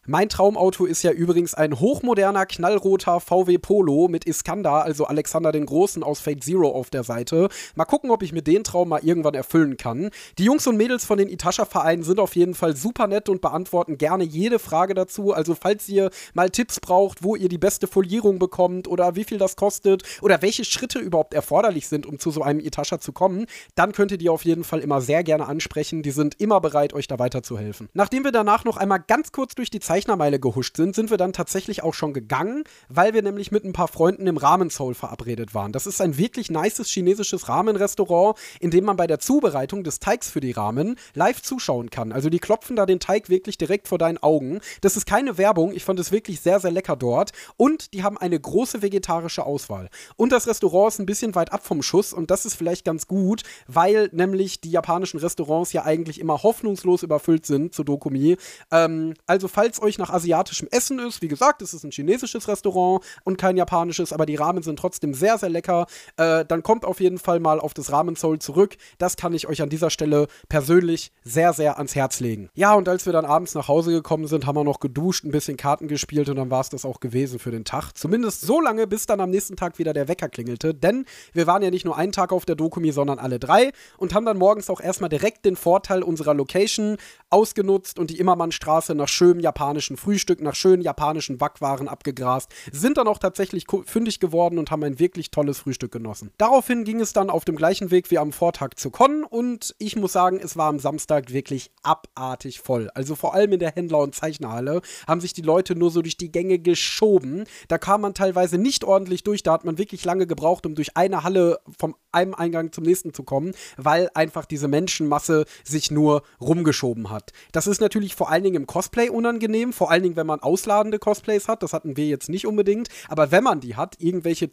Mein 0.08 0.28
Traumauto 0.28 0.84
ist 0.84 1.02
ja 1.02 1.10
übrigens 1.10 1.54
ein 1.54 1.80
hochmoderner, 1.80 2.46
knallroter 2.46 3.18
VW 3.18 3.58
Polo 3.58 4.06
mit 4.06 4.24
Iskander, 4.24 4.84
also 4.84 5.06
Alexander 5.06 5.50
den 5.50 5.66
Großen 5.66 6.04
aus 6.04 6.20
Fate 6.20 6.44
Zero 6.44 6.70
auf 6.70 6.90
der 6.90 7.02
Seite. 7.02 7.48
Mal 7.74 7.86
gucken, 7.86 8.12
ob 8.12 8.22
ich 8.22 8.32
mir 8.32 8.42
den 8.42 8.62
Traum 8.62 8.90
mal 8.90 9.00
irgendwann 9.02 9.34
erfüllen 9.34 9.76
kann. 9.76 10.10
Die 10.38 10.44
Jungs 10.44 10.64
und 10.68 10.76
Mädels 10.76 11.04
von 11.04 11.18
den 11.18 11.28
Itasha-Vereinen 11.28 12.04
sind 12.04 12.20
auf 12.20 12.36
jeden 12.36 12.54
Fall 12.54 12.76
super 12.76 13.08
nett 13.08 13.28
und 13.28 13.40
beantworten 13.40 13.98
gerne 13.98 14.22
jede 14.22 14.60
Frage 14.60 14.94
dazu. 14.94 15.32
Also 15.32 15.56
falls 15.60 15.88
ihr 15.88 16.10
mal 16.34 16.50
Tipps 16.50 16.78
braucht, 16.78 17.24
wo 17.24 17.34
ihr 17.34 17.48
die 17.48 17.58
beste 17.58 17.88
Folierung 17.88 18.38
bekommt 18.38 18.86
oder 18.86 19.16
wie 19.16 19.24
viel 19.24 19.38
das 19.38 19.56
kostet 19.56 20.04
oder 20.22 20.40
welche 20.40 20.64
Schritte 20.64 21.00
überhaupt 21.00 21.34
erforderlich 21.34 21.88
sind, 21.88 22.06
um 22.06 22.20
zu 22.20 22.30
so 22.30 22.42
einem 22.42 22.60
Itasha 22.60 23.00
zu 23.00 23.10
kommen, 23.10 23.46
dann 23.74 23.90
könnt 23.90 24.12
ihr 24.12 24.18
die 24.18 24.28
auf 24.28 24.44
jeden 24.44 24.62
Fall 24.62 24.78
immer 24.78 25.00
sehr 25.00 25.24
gerne 25.24 25.48
ansprechen. 25.48 26.04
Die 26.04 26.12
sind 26.12 26.40
immer 26.40 26.60
bereit, 26.60 26.94
euch 26.94 27.08
da 27.08 27.18
weiterzuhelfen. 27.18 27.88
Nachdem 27.92 28.22
wir 28.22 28.30
danach 28.30 28.64
noch 28.64 28.76
einmal 28.76 29.00
ganz 29.04 29.32
kurz 29.32 29.56
durch 29.56 29.68
die 29.68 29.80
Zeit 29.80 29.95
Zeichnermeile 29.96 30.38
gehuscht 30.38 30.76
sind, 30.76 30.94
sind 30.94 31.08
wir 31.08 31.16
dann 31.16 31.32
tatsächlich 31.32 31.82
auch 31.82 31.94
schon 31.94 32.12
gegangen, 32.12 32.64
weil 32.90 33.14
wir 33.14 33.22
nämlich 33.22 33.50
mit 33.50 33.64
ein 33.64 33.72
paar 33.72 33.88
Freunden 33.88 34.26
im 34.26 34.36
Ramen 34.36 34.68
Soul 34.68 34.92
verabredet 34.92 35.54
waren. 35.54 35.72
Das 35.72 35.86
ist 35.86 36.02
ein 36.02 36.18
wirklich 36.18 36.50
nices 36.50 36.88
chinesisches 36.88 37.48
Ramen-Restaurant, 37.48 38.36
in 38.60 38.70
dem 38.70 38.84
man 38.84 38.98
bei 38.98 39.06
der 39.06 39.20
Zubereitung 39.20 39.84
des 39.84 39.98
Teigs 39.98 40.28
für 40.28 40.40
die 40.40 40.52
Ramen 40.52 40.96
live 41.14 41.40
zuschauen 41.40 41.88
kann. 41.88 42.12
Also 42.12 42.28
die 42.28 42.40
klopfen 42.40 42.76
da 42.76 42.84
den 42.84 43.00
Teig 43.00 43.30
wirklich 43.30 43.56
direkt 43.56 43.88
vor 43.88 43.96
deinen 43.96 44.18
Augen. 44.18 44.60
Das 44.82 44.98
ist 44.98 45.06
keine 45.06 45.38
Werbung, 45.38 45.72
ich 45.72 45.84
fand 45.84 45.98
es 45.98 46.12
wirklich 46.12 46.42
sehr, 46.42 46.60
sehr 46.60 46.72
lecker 46.72 46.96
dort. 46.96 47.32
Und 47.56 47.94
die 47.94 48.02
haben 48.02 48.18
eine 48.18 48.38
große 48.38 48.82
vegetarische 48.82 49.46
Auswahl. 49.46 49.88
Und 50.16 50.30
das 50.30 50.46
Restaurant 50.46 50.92
ist 50.92 50.98
ein 50.98 51.06
bisschen 51.06 51.34
weit 51.34 51.54
ab 51.54 51.64
vom 51.64 51.82
Schuss 51.82 52.12
und 52.12 52.30
das 52.30 52.44
ist 52.44 52.54
vielleicht 52.54 52.84
ganz 52.84 53.06
gut, 53.06 53.44
weil 53.66 54.10
nämlich 54.12 54.60
die 54.60 54.70
japanischen 54.70 55.20
Restaurants 55.20 55.72
ja 55.72 55.84
eigentlich 55.84 56.20
immer 56.20 56.42
hoffnungslos 56.42 57.02
überfüllt 57.02 57.46
sind 57.46 57.72
zu 57.72 57.82
Dokumi. 57.82 58.36
Ähm, 58.70 59.14
also 59.26 59.48
falls 59.48 59.80
euch 59.80 59.85
nach 59.98 60.10
asiatischem 60.10 60.68
Essen 60.70 60.98
ist, 60.98 61.22
wie 61.22 61.28
gesagt, 61.28 61.62
es 61.62 61.72
ist 61.72 61.84
ein 61.84 61.90
chinesisches 61.90 62.48
Restaurant 62.48 63.04
und 63.24 63.38
kein 63.38 63.56
japanisches, 63.56 64.12
aber 64.12 64.26
die 64.26 64.36
Ramen 64.36 64.62
sind 64.62 64.78
trotzdem 64.78 65.14
sehr, 65.14 65.38
sehr 65.38 65.48
lecker, 65.48 65.86
äh, 66.16 66.44
dann 66.44 66.62
kommt 66.62 66.84
auf 66.84 67.00
jeden 67.00 67.18
Fall 67.18 67.40
mal 67.40 67.60
auf 67.60 67.74
das 67.74 67.92
Ramen 67.92 68.16
Soul 68.16 68.38
zurück. 68.38 68.76
Das 68.98 69.16
kann 69.16 69.32
ich 69.32 69.46
euch 69.46 69.62
an 69.62 69.68
dieser 69.68 69.90
Stelle 69.90 70.26
persönlich 70.48 71.12
sehr, 71.24 71.52
sehr 71.52 71.76
ans 71.78 71.94
Herz 71.94 72.20
legen. 72.20 72.50
Ja, 72.54 72.74
und 72.74 72.88
als 72.88 73.06
wir 73.06 73.12
dann 73.12 73.24
abends 73.24 73.54
nach 73.54 73.68
Hause 73.68 73.92
gekommen 73.92 74.26
sind, 74.26 74.46
haben 74.46 74.56
wir 74.56 74.64
noch 74.64 74.80
geduscht, 74.80 75.24
ein 75.24 75.30
bisschen 75.30 75.56
Karten 75.56 75.88
gespielt 75.88 76.28
und 76.28 76.36
dann 76.36 76.50
war 76.50 76.60
es 76.60 76.68
das 76.68 76.84
auch 76.84 77.00
gewesen 77.00 77.38
für 77.38 77.50
den 77.50 77.64
Tag. 77.64 77.92
Zumindest 77.94 78.42
so 78.42 78.60
lange, 78.60 78.86
bis 78.86 79.06
dann 79.06 79.20
am 79.20 79.30
nächsten 79.30 79.56
Tag 79.56 79.78
wieder 79.78 79.92
der 79.92 80.08
Wecker 80.08 80.28
klingelte, 80.28 80.74
denn 80.74 81.04
wir 81.32 81.46
waren 81.46 81.62
ja 81.62 81.70
nicht 81.70 81.84
nur 81.84 81.96
einen 81.96 82.12
Tag 82.12 82.32
auf 82.32 82.44
der 82.44 82.56
Dokumi, 82.56 82.92
sondern 82.92 83.18
alle 83.18 83.38
drei 83.38 83.72
und 83.98 84.14
haben 84.14 84.26
dann 84.26 84.38
morgens 84.38 84.70
auch 84.70 84.80
erstmal 84.80 85.10
direkt 85.10 85.44
den 85.44 85.56
Vorteil 85.56 86.02
unserer 86.02 86.34
Location 86.34 86.96
ausgenutzt 87.30 87.98
und 87.98 88.10
die 88.10 88.18
Immermannstraße 88.18 88.94
nach 88.94 89.08
schönem 89.08 89.40
japanischen 89.76 89.96
Frühstück, 89.98 90.40
nach 90.40 90.54
schönen 90.54 90.82
japanischen 90.82 91.36
Backwaren 91.36 91.86
abgegrast, 91.88 92.50
sind 92.72 92.96
dann 92.96 93.08
auch 93.08 93.18
tatsächlich 93.18 93.66
fündig 93.84 94.20
geworden 94.20 94.58
und 94.58 94.70
haben 94.70 94.82
ein 94.84 94.98
wirklich 94.98 95.30
tolles 95.30 95.58
Frühstück 95.58 95.92
genossen. 95.92 96.30
Daraufhin 96.38 96.84
ging 96.84 97.00
es 97.00 97.12
dann 97.12 97.28
auf 97.28 97.44
dem 97.44 97.56
gleichen 97.56 97.90
Weg 97.90 98.10
wie 98.10 98.18
am 98.18 98.32
Vortag 98.32 98.76
zu 98.76 98.90
Con 98.90 99.22
und 99.24 99.74
ich 99.78 99.96
muss 99.96 100.12
sagen, 100.12 100.40
es 100.42 100.56
war 100.56 100.68
am 100.68 100.78
Samstag 100.78 101.30
wirklich 101.30 101.70
abartig 101.82 102.60
voll. 102.60 102.88
Also 102.94 103.16
vor 103.16 103.34
allem 103.34 103.52
in 103.52 103.58
der 103.58 103.72
Händler- 103.72 103.98
und 103.98 104.14
Zeichnerhalle 104.14 104.80
haben 105.06 105.20
sich 105.20 105.34
die 105.34 105.42
Leute 105.42 105.76
nur 105.76 105.90
so 105.90 106.00
durch 106.00 106.16
die 106.16 106.32
Gänge 106.32 106.58
geschoben. 106.58 107.44
Da 107.68 107.76
kam 107.76 108.00
man 108.00 108.14
teilweise 108.14 108.56
nicht 108.56 108.82
ordentlich 108.82 109.24
durch, 109.24 109.42
da 109.42 109.52
hat 109.52 109.64
man 109.64 109.76
wirklich 109.76 110.04
lange 110.06 110.26
gebraucht, 110.26 110.64
um 110.64 110.74
durch 110.74 110.96
eine 110.96 111.22
Halle 111.22 111.58
vom 111.78 111.96
einem 112.12 112.34
Eingang 112.34 112.72
zum 112.72 112.84
nächsten 112.84 113.12
zu 113.12 113.24
kommen, 113.24 113.52
weil 113.76 114.08
einfach 114.14 114.46
diese 114.46 114.68
Menschenmasse 114.68 115.44
sich 115.64 115.90
nur 115.90 116.22
rumgeschoben 116.40 117.10
hat. 117.10 117.32
Das 117.52 117.66
ist 117.66 117.80
natürlich 117.80 118.14
vor 118.14 118.30
allen 118.30 118.42
Dingen 118.42 118.56
im 118.56 118.66
Cosplay 118.66 119.10
unangenehm, 119.10 119.65
vor 119.72 119.90
allen 119.90 120.02
Dingen, 120.02 120.16
wenn 120.16 120.26
man 120.26 120.40
ausladende 120.40 120.98
Cosplays 120.98 121.48
hat. 121.48 121.62
Das 121.62 121.72
hatten 121.72 121.96
wir 121.96 122.06
jetzt 122.06 122.28
nicht 122.28 122.46
unbedingt, 122.46 122.88
aber 123.08 123.30
wenn 123.30 123.44
man 123.44 123.60
die 123.60 123.76
hat, 123.76 123.96
irgendwelche 123.98 124.50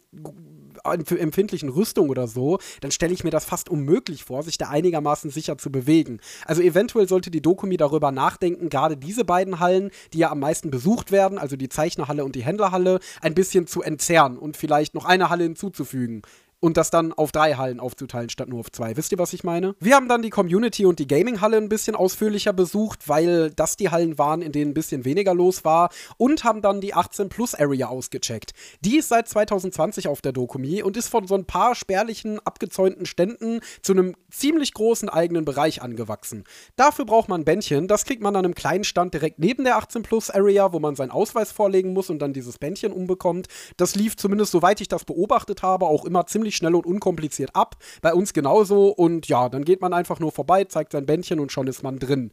empfindlichen 0.84 1.68
Rüstung 1.68 2.10
oder 2.10 2.26
so, 2.26 2.58
dann 2.80 2.90
stelle 2.90 3.14
ich 3.14 3.24
mir 3.24 3.30
das 3.30 3.44
fast 3.44 3.68
unmöglich 3.68 4.24
vor, 4.24 4.42
sich 4.42 4.58
da 4.58 4.68
einigermaßen 4.68 5.30
sicher 5.30 5.56
zu 5.56 5.70
bewegen. 5.70 6.20
Also 6.46 6.62
eventuell 6.62 7.08
sollte 7.08 7.30
die 7.30 7.40
Dokumi 7.40 7.76
darüber 7.76 8.12
nachdenken, 8.12 8.68
gerade 8.68 8.96
diese 8.96 9.24
beiden 9.24 9.60
Hallen, 9.60 9.90
die 10.12 10.18
ja 10.18 10.30
am 10.30 10.40
meisten 10.40 10.70
besucht 10.70 11.12
werden, 11.12 11.38
also 11.38 11.56
die 11.56 11.68
Zeichnerhalle 11.68 12.24
und 12.24 12.34
die 12.34 12.44
Händlerhalle, 12.44 13.00
ein 13.22 13.34
bisschen 13.34 13.66
zu 13.66 13.82
entzerren 13.82 14.36
und 14.36 14.56
vielleicht 14.56 14.94
noch 14.94 15.04
eine 15.04 15.30
Halle 15.30 15.44
hinzuzufügen 15.44 16.22
und 16.64 16.78
das 16.78 16.88
dann 16.88 17.12
auf 17.12 17.30
drei 17.30 17.56
Hallen 17.56 17.78
aufzuteilen 17.78 18.30
statt 18.30 18.48
nur 18.48 18.60
auf 18.60 18.72
zwei. 18.72 18.96
Wisst 18.96 19.12
ihr, 19.12 19.18
was 19.18 19.34
ich 19.34 19.44
meine? 19.44 19.74
Wir 19.80 19.96
haben 19.96 20.08
dann 20.08 20.22
die 20.22 20.30
Community 20.30 20.86
und 20.86 20.98
die 20.98 21.06
Gaming-Halle 21.06 21.58
ein 21.58 21.68
bisschen 21.68 21.94
ausführlicher 21.94 22.54
besucht, 22.54 23.06
weil 23.06 23.50
das 23.50 23.76
die 23.76 23.90
Hallen 23.90 24.16
waren, 24.16 24.40
in 24.40 24.50
denen 24.50 24.70
ein 24.70 24.74
bisschen 24.74 25.04
weniger 25.04 25.34
los 25.34 25.66
war 25.66 25.90
und 26.16 26.42
haben 26.42 26.62
dann 26.62 26.80
die 26.80 26.94
18-Plus-Area 26.94 27.88
ausgecheckt. 27.88 28.52
Die 28.80 28.96
ist 28.96 29.10
seit 29.10 29.28
2020 29.28 30.08
auf 30.08 30.22
der 30.22 30.32
Dokumi 30.32 30.82
und 30.82 30.96
ist 30.96 31.08
von 31.08 31.26
so 31.26 31.34
ein 31.34 31.44
paar 31.44 31.74
spärlichen, 31.74 32.40
abgezäunten 32.46 33.04
Ständen 33.04 33.60
zu 33.82 33.92
einem 33.92 34.16
ziemlich 34.30 34.72
großen 34.72 35.10
eigenen 35.10 35.44
Bereich 35.44 35.82
angewachsen. 35.82 36.44
Dafür 36.76 37.04
braucht 37.04 37.28
man 37.28 37.42
ein 37.42 37.44
Bändchen, 37.44 37.88
das 37.88 38.06
kriegt 38.06 38.22
man 38.22 38.36
an 38.36 38.44
einem 38.46 38.54
kleinen 38.54 38.84
Stand 38.84 39.12
direkt 39.12 39.38
neben 39.38 39.64
der 39.64 39.76
18-Plus-Area, 39.76 40.72
wo 40.72 40.78
man 40.78 40.96
seinen 40.96 41.10
Ausweis 41.10 41.52
vorlegen 41.52 41.92
muss 41.92 42.08
und 42.08 42.20
dann 42.20 42.32
dieses 42.32 42.56
Bändchen 42.56 42.90
umbekommt. 42.90 43.48
Das 43.76 43.94
lief 43.96 44.16
zumindest, 44.16 44.52
soweit 44.52 44.80
ich 44.80 44.88
das 44.88 45.04
beobachtet 45.04 45.62
habe, 45.62 45.84
auch 45.84 46.06
immer 46.06 46.24
ziemlich 46.24 46.53
schnell 46.54 46.74
und 46.74 46.86
unkompliziert 46.86 47.54
ab. 47.54 47.76
Bei 48.02 48.14
uns 48.14 48.32
genauso 48.32 48.88
und 48.88 49.28
ja, 49.28 49.48
dann 49.48 49.64
geht 49.64 49.80
man 49.80 49.92
einfach 49.92 50.20
nur 50.20 50.32
vorbei, 50.32 50.64
zeigt 50.64 50.92
sein 50.92 51.06
Bändchen 51.06 51.40
und 51.40 51.52
schon 51.52 51.66
ist 51.66 51.82
man 51.82 51.98
drin. 51.98 52.32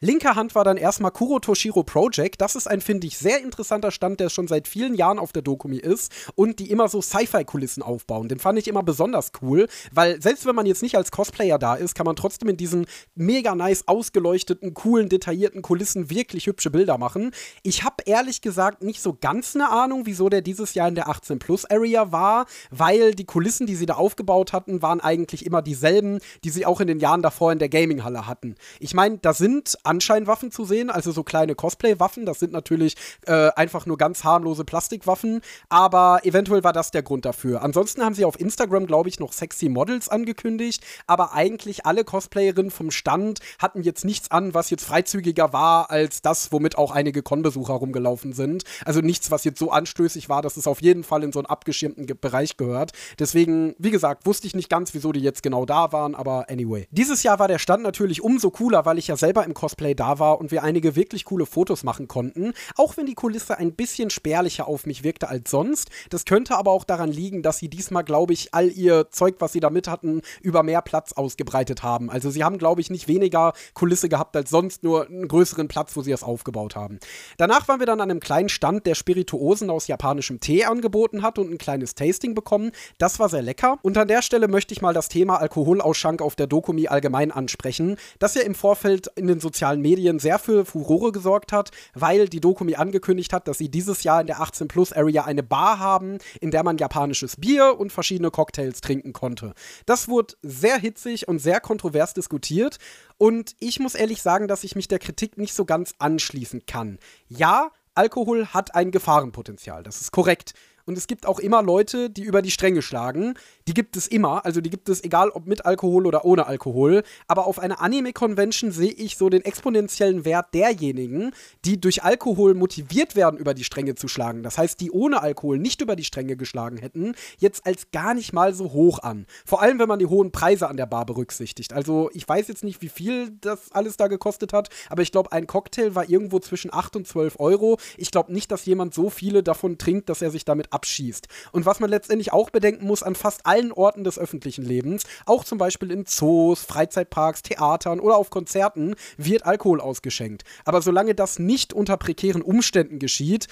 Linker 0.00 0.36
Hand 0.36 0.54
war 0.54 0.62
dann 0.62 0.76
erstmal 0.76 1.10
Kuro 1.10 1.40
Toshiro 1.40 1.82
Project. 1.82 2.40
Das 2.40 2.54
ist 2.54 2.68
ein, 2.68 2.80
finde 2.80 3.08
ich, 3.08 3.18
sehr 3.18 3.42
interessanter 3.42 3.90
Stand, 3.90 4.20
der 4.20 4.28
schon 4.28 4.46
seit 4.46 4.68
vielen 4.68 4.94
Jahren 4.94 5.18
auf 5.18 5.32
der 5.32 5.42
Dokumi 5.42 5.78
ist 5.78 6.12
und 6.36 6.60
die 6.60 6.70
immer 6.70 6.86
so 6.86 7.02
Sci-Fi-Kulissen 7.02 7.82
aufbauen. 7.82 8.28
Den 8.28 8.38
fand 8.38 8.60
ich 8.60 8.68
immer 8.68 8.84
besonders 8.84 9.32
cool, 9.42 9.66
weil 9.90 10.22
selbst 10.22 10.46
wenn 10.46 10.54
man 10.54 10.66
jetzt 10.66 10.84
nicht 10.84 10.96
als 10.96 11.10
Cosplayer 11.10 11.58
da 11.58 11.74
ist, 11.74 11.96
kann 11.96 12.06
man 12.06 12.14
trotzdem 12.14 12.48
in 12.48 12.56
diesen 12.56 12.86
mega 13.16 13.56
nice 13.56 13.88
ausgeleuchteten, 13.88 14.72
coolen, 14.72 15.08
detaillierten 15.08 15.62
Kulissen 15.62 16.10
wirklich 16.10 16.46
hübsche 16.46 16.70
Bilder 16.70 16.96
machen. 16.96 17.32
Ich 17.64 17.82
habe 17.82 18.04
ehrlich 18.06 18.40
gesagt 18.40 18.84
nicht 18.84 19.02
so 19.02 19.18
ganz 19.20 19.56
eine 19.56 19.68
Ahnung, 19.68 20.06
wieso 20.06 20.28
der 20.28 20.42
dieses 20.42 20.74
Jahr 20.74 20.86
in 20.86 20.94
der 20.94 21.08
18-Plus-Area 21.08 22.12
war, 22.12 22.46
weil 22.70 23.16
die 23.16 23.24
Kulissen, 23.24 23.66
die 23.66 23.74
sie 23.74 23.86
da 23.86 23.94
aufgebaut 23.94 24.52
hatten, 24.52 24.80
waren 24.80 25.00
eigentlich 25.00 25.44
immer 25.44 25.60
dieselben, 25.60 26.20
die 26.44 26.50
sie 26.50 26.66
auch 26.66 26.80
in 26.80 26.86
den 26.86 27.00
Jahren 27.00 27.22
davor 27.22 27.50
in 27.50 27.58
der 27.58 27.68
Gaming-Halle 27.68 28.28
hatten. 28.28 28.54
Ich 28.78 28.94
meine, 28.94 29.18
da 29.18 29.32
sind 29.32 29.76
Anscheinwaffen 29.88 30.50
zu 30.50 30.64
sehen, 30.64 30.90
also 30.90 31.10
so 31.10 31.22
kleine 31.24 31.54
Cosplay-Waffen. 31.54 32.26
Das 32.26 32.38
sind 32.38 32.52
natürlich 32.52 32.96
äh, 33.26 33.50
einfach 33.56 33.86
nur 33.86 33.96
ganz 33.96 34.22
harmlose 34.22 34.64
Plastikwaffen, 34.64 35.40
aber 35.68 36.20
eventuell 36.22 36.62
war 36.62 36.72
das 36.72 36.90
der 36.90 37.02
Grund 37.02 37.24
dafür. 37.24 37.62
Ansonsten 37.62 38.04
haben 38.04 38.14
sie 38.14 38.24
auf 38.24 38.38
Instagram, 38.38 38.86
glaube 38.86 39.08
ich, 39.08 39.18
noch 39.18 39.32
sexy 39.32 39.68
Models 39.68 40.08
angekündigt, 40.08 40.84
aber 41.06 41.32
eigentlich 41.32 41.86
alle 41.86 42.04
Cosplayerinnen 42.04 42.70
vom 42.70 42.90
Stand 42.90 43.40
hatten 43.58 43.82
jetzt 43.82 44.04
nichts 44.04 44.30
an, 44.30 44.54
was 44.54 44.70
jetzt 44.70 44.84
freizügiger 44.84 45.52
war 45.52 45.90
als 45.90 46.20
das, 46.20 46.52
womit 46.52 46.76
auch 46.76 46.90
einige 46.90 47.22
Con-Besucher 47.22 47.74
rumgelaufen 47.74 48.32
sind. 48.32 48.64
Also 48.84 49.00
nichts, 49.00 49.30
was 49.30 49.44
jetzt 49.44 49.58
so 49.58 49.70
anstößig 49.70 50.28
war, 50.28 50.42
dass 50.42 50.56
es 50.56 50.66
auf 50.66 50.82
jeden 50.82 51.02
Fall 51.02 51.22
in 51.22 51.32
so 51.32 51.38
einen 51.38 51.46
abgeschirmten 51.46 52.06
Bereich 52.20 52.56
gehört. 52.56 52.92
Deswegen, 53.18 53.74
wie 53.78 53.90
gesagt, 53.90 54.26
wusste 54.26 54.46
ich 54.46 54.54
nicht 54.54 54.68
ganz, 54.68 54.92
wieso 54.92 55.12
die 55.12 55.20
jetzt 55.20 55.42
genau 55.42 55.64
da 55.64 55.92
waren, 55.92 56.14
aber 56.14 56.50
anyway. 56.50 56.86
Dieses 56.90 57.22
Jahr 57.22 57.38
war 57.38 57.48
der 57.48 57.58
Stand 57.58 57.82
natürlich 57.82 58.22
umso 58.22 58.50
cooler, 58.50 58.84
weil 58.84 58.98
ich 58.98 59.08
ja 59.08 59.16
selber 59.16 59.44
im 59.44 59.54
Cosplay 59.54 59.77
Cosplay 59.78 59.94
da 59.94 60.18
war 60.18 60.40
und 60.40 60.50
wir 60.50 60.62
einige 60.62 60.96
wirklich 60.96 61.24
coole 61.24 61.46
Fotos 61.46 61.84
machen 61.84 62.08
konnten. 62.08 62.52
Auch 62.76 62.96
wenn 62.96 63.06
die 63.06 63.14
Kulisse 63.14 63.58
ein 63.58 63.72
bisschen 63.72 64.10
spärlicher 64.10 64.66
auf 64.66 64.86
mich 64.86 65.04
wirkte 65.04 65.28
als 65.28 65.50
sonst. 65.50 65.88
Das 66.10 66.24
könnte 66.24 66.56
aber 66.56 66.72
auch 66.72 66.84
daran 66.84 67.10
liegen, 67.10 67.42
dass 67.42 67.58
sie 67.58 67.68
diesmal, 67.68 68.04
glaube 68.04 68.32
ich, 68.32 68.54
all 68.54 68.70
ihr 68.70 69.10
Zeug, 69.10 69.36
was 69.38 69.52
sie 69.52 69.60
da 69.60 69.70
mit 69.70 69.88
hatten, 69.88 70.22
über 70.42 70.62
mehr 70.62 70.82
Platz 70.82 71.12
ausgebreitet 71.12 71.82
haben. 71.82 72.10
Also 72.10 72.30
sie 72.30 72.44
haben, 72.44 72.58
glaube 72.58 72.80
ich, 72.80 72.90
nicht 72.90 73.08
weniger 73.08 73.52
Kulisse 73.74 74.08
gehabt 74.08 74.36
als 74.36 74.50
sonst, 74.50 74.82
nur 74.82 75.06
einen 75.06 75.28
größeren 75.28 75.68
Platz, 75.68 75.96
wo 75.96 76.02
sie 76.02 76.12
es 76.12 76.22
aufgebaut 76.22 76.74
haben. 76.74 76.98
Danach 77.36 77.68
waren 77.68 77.78
wir 77.78 77.86
dann 77.86 78.00
an 78.00 78.10
einem 78.10 78.20
kleinen 78.20 78.48
Stand, 78.48 78.86
der 78.86 78.94
Spirituosen 78.94 79.70
aus 79.70 79.86
japanischem 79.86 80.40
Tee 80.40 80.64
angeboten 80.64 81.22
hat 81.22 81.38
und 81.38 81.50
ein 81.50 81.58
kleines 81.58 81.94
Tasting 81.94 82.34
bekommen. 82.34 82.72
Das 82.98 83.20
war 83.20 83.28
sehr 83.28 83.42
lecker. 83.42 83.78
Und 83.82 83.96
an 83.96 84.08
der 84.08 84.22
Stelle 84.22 84.48
möchte 84.48 84.74
ich 84.74 84.82
mal 84.82 84.94
das 84.94 85.08
Thema 85.08 85.36
Alkoholausschank 85.36 86.20
auf 86.20 86.34
der 86.34 86.46
Dokumi 86.46 86.88
allgemein 86.88 87.30
ansprechen, 87.30 87.96
das 88.18 88.34
ja 88.34 88.42
im 88.42 88.54
Vorfeld 88.54 89.08
in 89.14 89.26
den 89.26 89.40
sozialen 89.40 89.67
sozialen 89.68 89.82
Medien 89.82 90.18
sehr 90.18 90.38
für 90.38 90.64
Furore 90.64 91.12
gesorgt 91.12 91.52
hat, 91.52 91.70
weil 91.92 92.28
die 92.28 92.40
Dokumi 92.40 92.76
angekündigt 92.76 93.32
hat, 93.34 93.48
dass 93.48 93.58
sie 93.58 93.70
dieses 93.70 94.02
Jahr 94.02 94.20
in 94.22 94.26
der 94.26 94.38
18-Plus-Area 94.38 95.24
eine 95.24 95.42
Bar 95.42 95.78
haben, 95.78 96.18
in 96.40 96.50
der 96.50 96.62
man 96.62 96.78
japanisches 96.78 97.36
Bier 97.36 97.78
und 97.78 97.92
verschiedene 97.92 98.30
Cocktails 98.30 98.80
trinken 98.80 99.12
konnte. 99.12 99.52
Das 99.84 100.08
wurde 100.08 100.34
sehr 100.42 100.78
hitzig 100.78 101.28
und 101.28 101.38
sehr 101.38 101.60
kontrovers 101.60 102.14
diskutiert 102.14 102.78
und 103.18 103.56
ich 103.60 103.78
muss 103.78 103.94
ehrlich 103.94 104.22
sagen, 104.22 104.48
dass 104.48 104.64
ich 104.64 104.74
mich 104.74 104.88
der 104.88 104.98
Kritik 104.98 105.36
nicht 105.36 105.52
so 105.52 105.66
ganz 105.66 105.92
anschließen 105.98 106.64
kann. 106.64 106.98
Ja, 107.28 107.70
Alkohol 107.94 108.46
hat 108.46 108.74
ein 108.74 108.90
Gefahrenpotenzial, 108.90 109.82
das 109.82 110.00
ist 110.00 110.12
korrekt. 110.12 110.54
Und 110.88 110.96
es 110.96 111.06
gibt 111.06 111.26
auch 111.26 111.38
immer 111.38 111.62
Leute, 111.62 112.08
die 112.08 112.22
über 112.22 112.40
die 112.40 112.50
Stränge 112.50 112.80
schlagen. 112.80 113.34
Die 113.68 113.74
gibt 113.74 113.94
es 113.94 114.06
immer. 114.06 114.46
Also 114.46 114.62
die 114.62 114.70
gibt 114.70 114.88
es 114.88 115.04
egal 115.04 115.28
ob 115.28 115.46
mit 115.46 115.66
Alkohol 115.66 116.06
oder 116.06 116.24
ohne 116.24 116.46
Alkohol. 116.46 117.02
Aber 117.26 117.46
auf 117.46 117.58
einer 117.58 117.82
Anime-Convention 117.82 118.72
sehe 118.72 118.92
ich 118.92 119.18
so 119.18 119.28
den 119.28 119.44
exponentiellen 119.44 120.24
Wert 120.24 120.54
derjenigen, 120.54 121.32
die 121.66 121.78
durch 121.78 122.04
Alkohol 122.04 122.54
motiviert 122.54 123.16
werden, 123.16 123.38
über 123.38 123.52
die 123.52 123.64
Stränge 123.64 123.96
zu 123.96 124.08
schlagen. 124.08 124.42
Das 124.42 124.56
heißt, 124.56 124.80
die 124.80 124.90
ohne 124.90 125.20
Alkohol 125.20 125.58
nicht 125.58 125.82
über 125.82 125.94
die 125.94 126.04
Stränge 126.04 126.38
geschlagen 126.38 126.78
hätten, 126.78 127.14
jetzt 127.36 127.66
als 127.66 127.90
gar 127.90 128.14
nicht 128.14 128.32
mal 128.32 128.54
so 128.54 128.72
hoch 128.72 129.00
an. 129.00 129.26
Vor 129.44 129.60
allem, 129.60 129.78
wenn 129.78 129.88
man 129.88 129.98
die 129.98 130.06
hohen 130.06 130.32
Preise 130.32 130.68
an 130.68 130.78
der 130.78 130.86
Bar 130.86 131.04
berücksichtigt. 131.04 131.74
Also 131.74 132.08
ich 132.14 132.26
weiß 132.26 132.48
jetzt 132.48 132.64
nicht, 132.64 132.80
wie 132.80 132.88
viel 132.88 133.36
das 133.42 133.72
alles 133.72 133.98
da 133.98 134.06
gekostet 134.06 134.54
hat, 134.54 134.70
aber 134.88 135.02
ich 135.02 135.12
glaube, 135.12 135.32
ein 135.32 135.46
Cocktail 135.46 135.94
war 135.94 136.08
irgendwo 136.08 136.38
zwischen 136.38 136.72
8 136.72 136.96
und 136.96 137.06
12 137.06 137.38
Euro. 137.40 137.76
Ich 137.98 138.10
glaube 138.10 138.32
nicht, 138.32 138.50
dass 138.50 138.64
jemand 138.64 138.94
so 138.94 139.10
viele 139.10 139.42
davon 139.42 139.76
trinkt, 139.76 140.08
dass 140.08 140.22
er 140.22 140.30
sich 140.30 140.46
damit 140.46 140.72
abschießt. 140.78 141.26
Und 141.50 141.66
was 141.66 141.80
man 141.80 141.90
letztendlich 141.90 142.32
auch 142.32 142.50
bedenken 142.50 142.86
muss, 142.86 143.02
an 143.02 143.16
fast 143.16 143.44
allen 143.46 143.72
Orten 143.72 144.04
des 144.04 144.18
öffentlichen 144.18 144.64
Lebens, 144.64 145.02
auch 145.26 145.42
zum 145.42 145.58
Beispiel 145.58 145.90
in 145.90 146.06
Zoos, 146.06 146.62
Freizeitparks, 146.62 147.42
Theatern 147.42 147.98
oder 147.98 148.16
auf 148.16 148.30
Konzerten, 148.30 148.94
wird 149.16 149.44
Alkohol 149.44 149.80
ausgeschenkt. 149.80 150.44
Aber 150.64 150.80
solange 150.80 151.16
das 151.16 151.40
nicht 151.40 151.72
unter 151.72 151.96
prekären 151.96 152.42
Umständen 152.42 153.00
geschieht, 153.00 153.48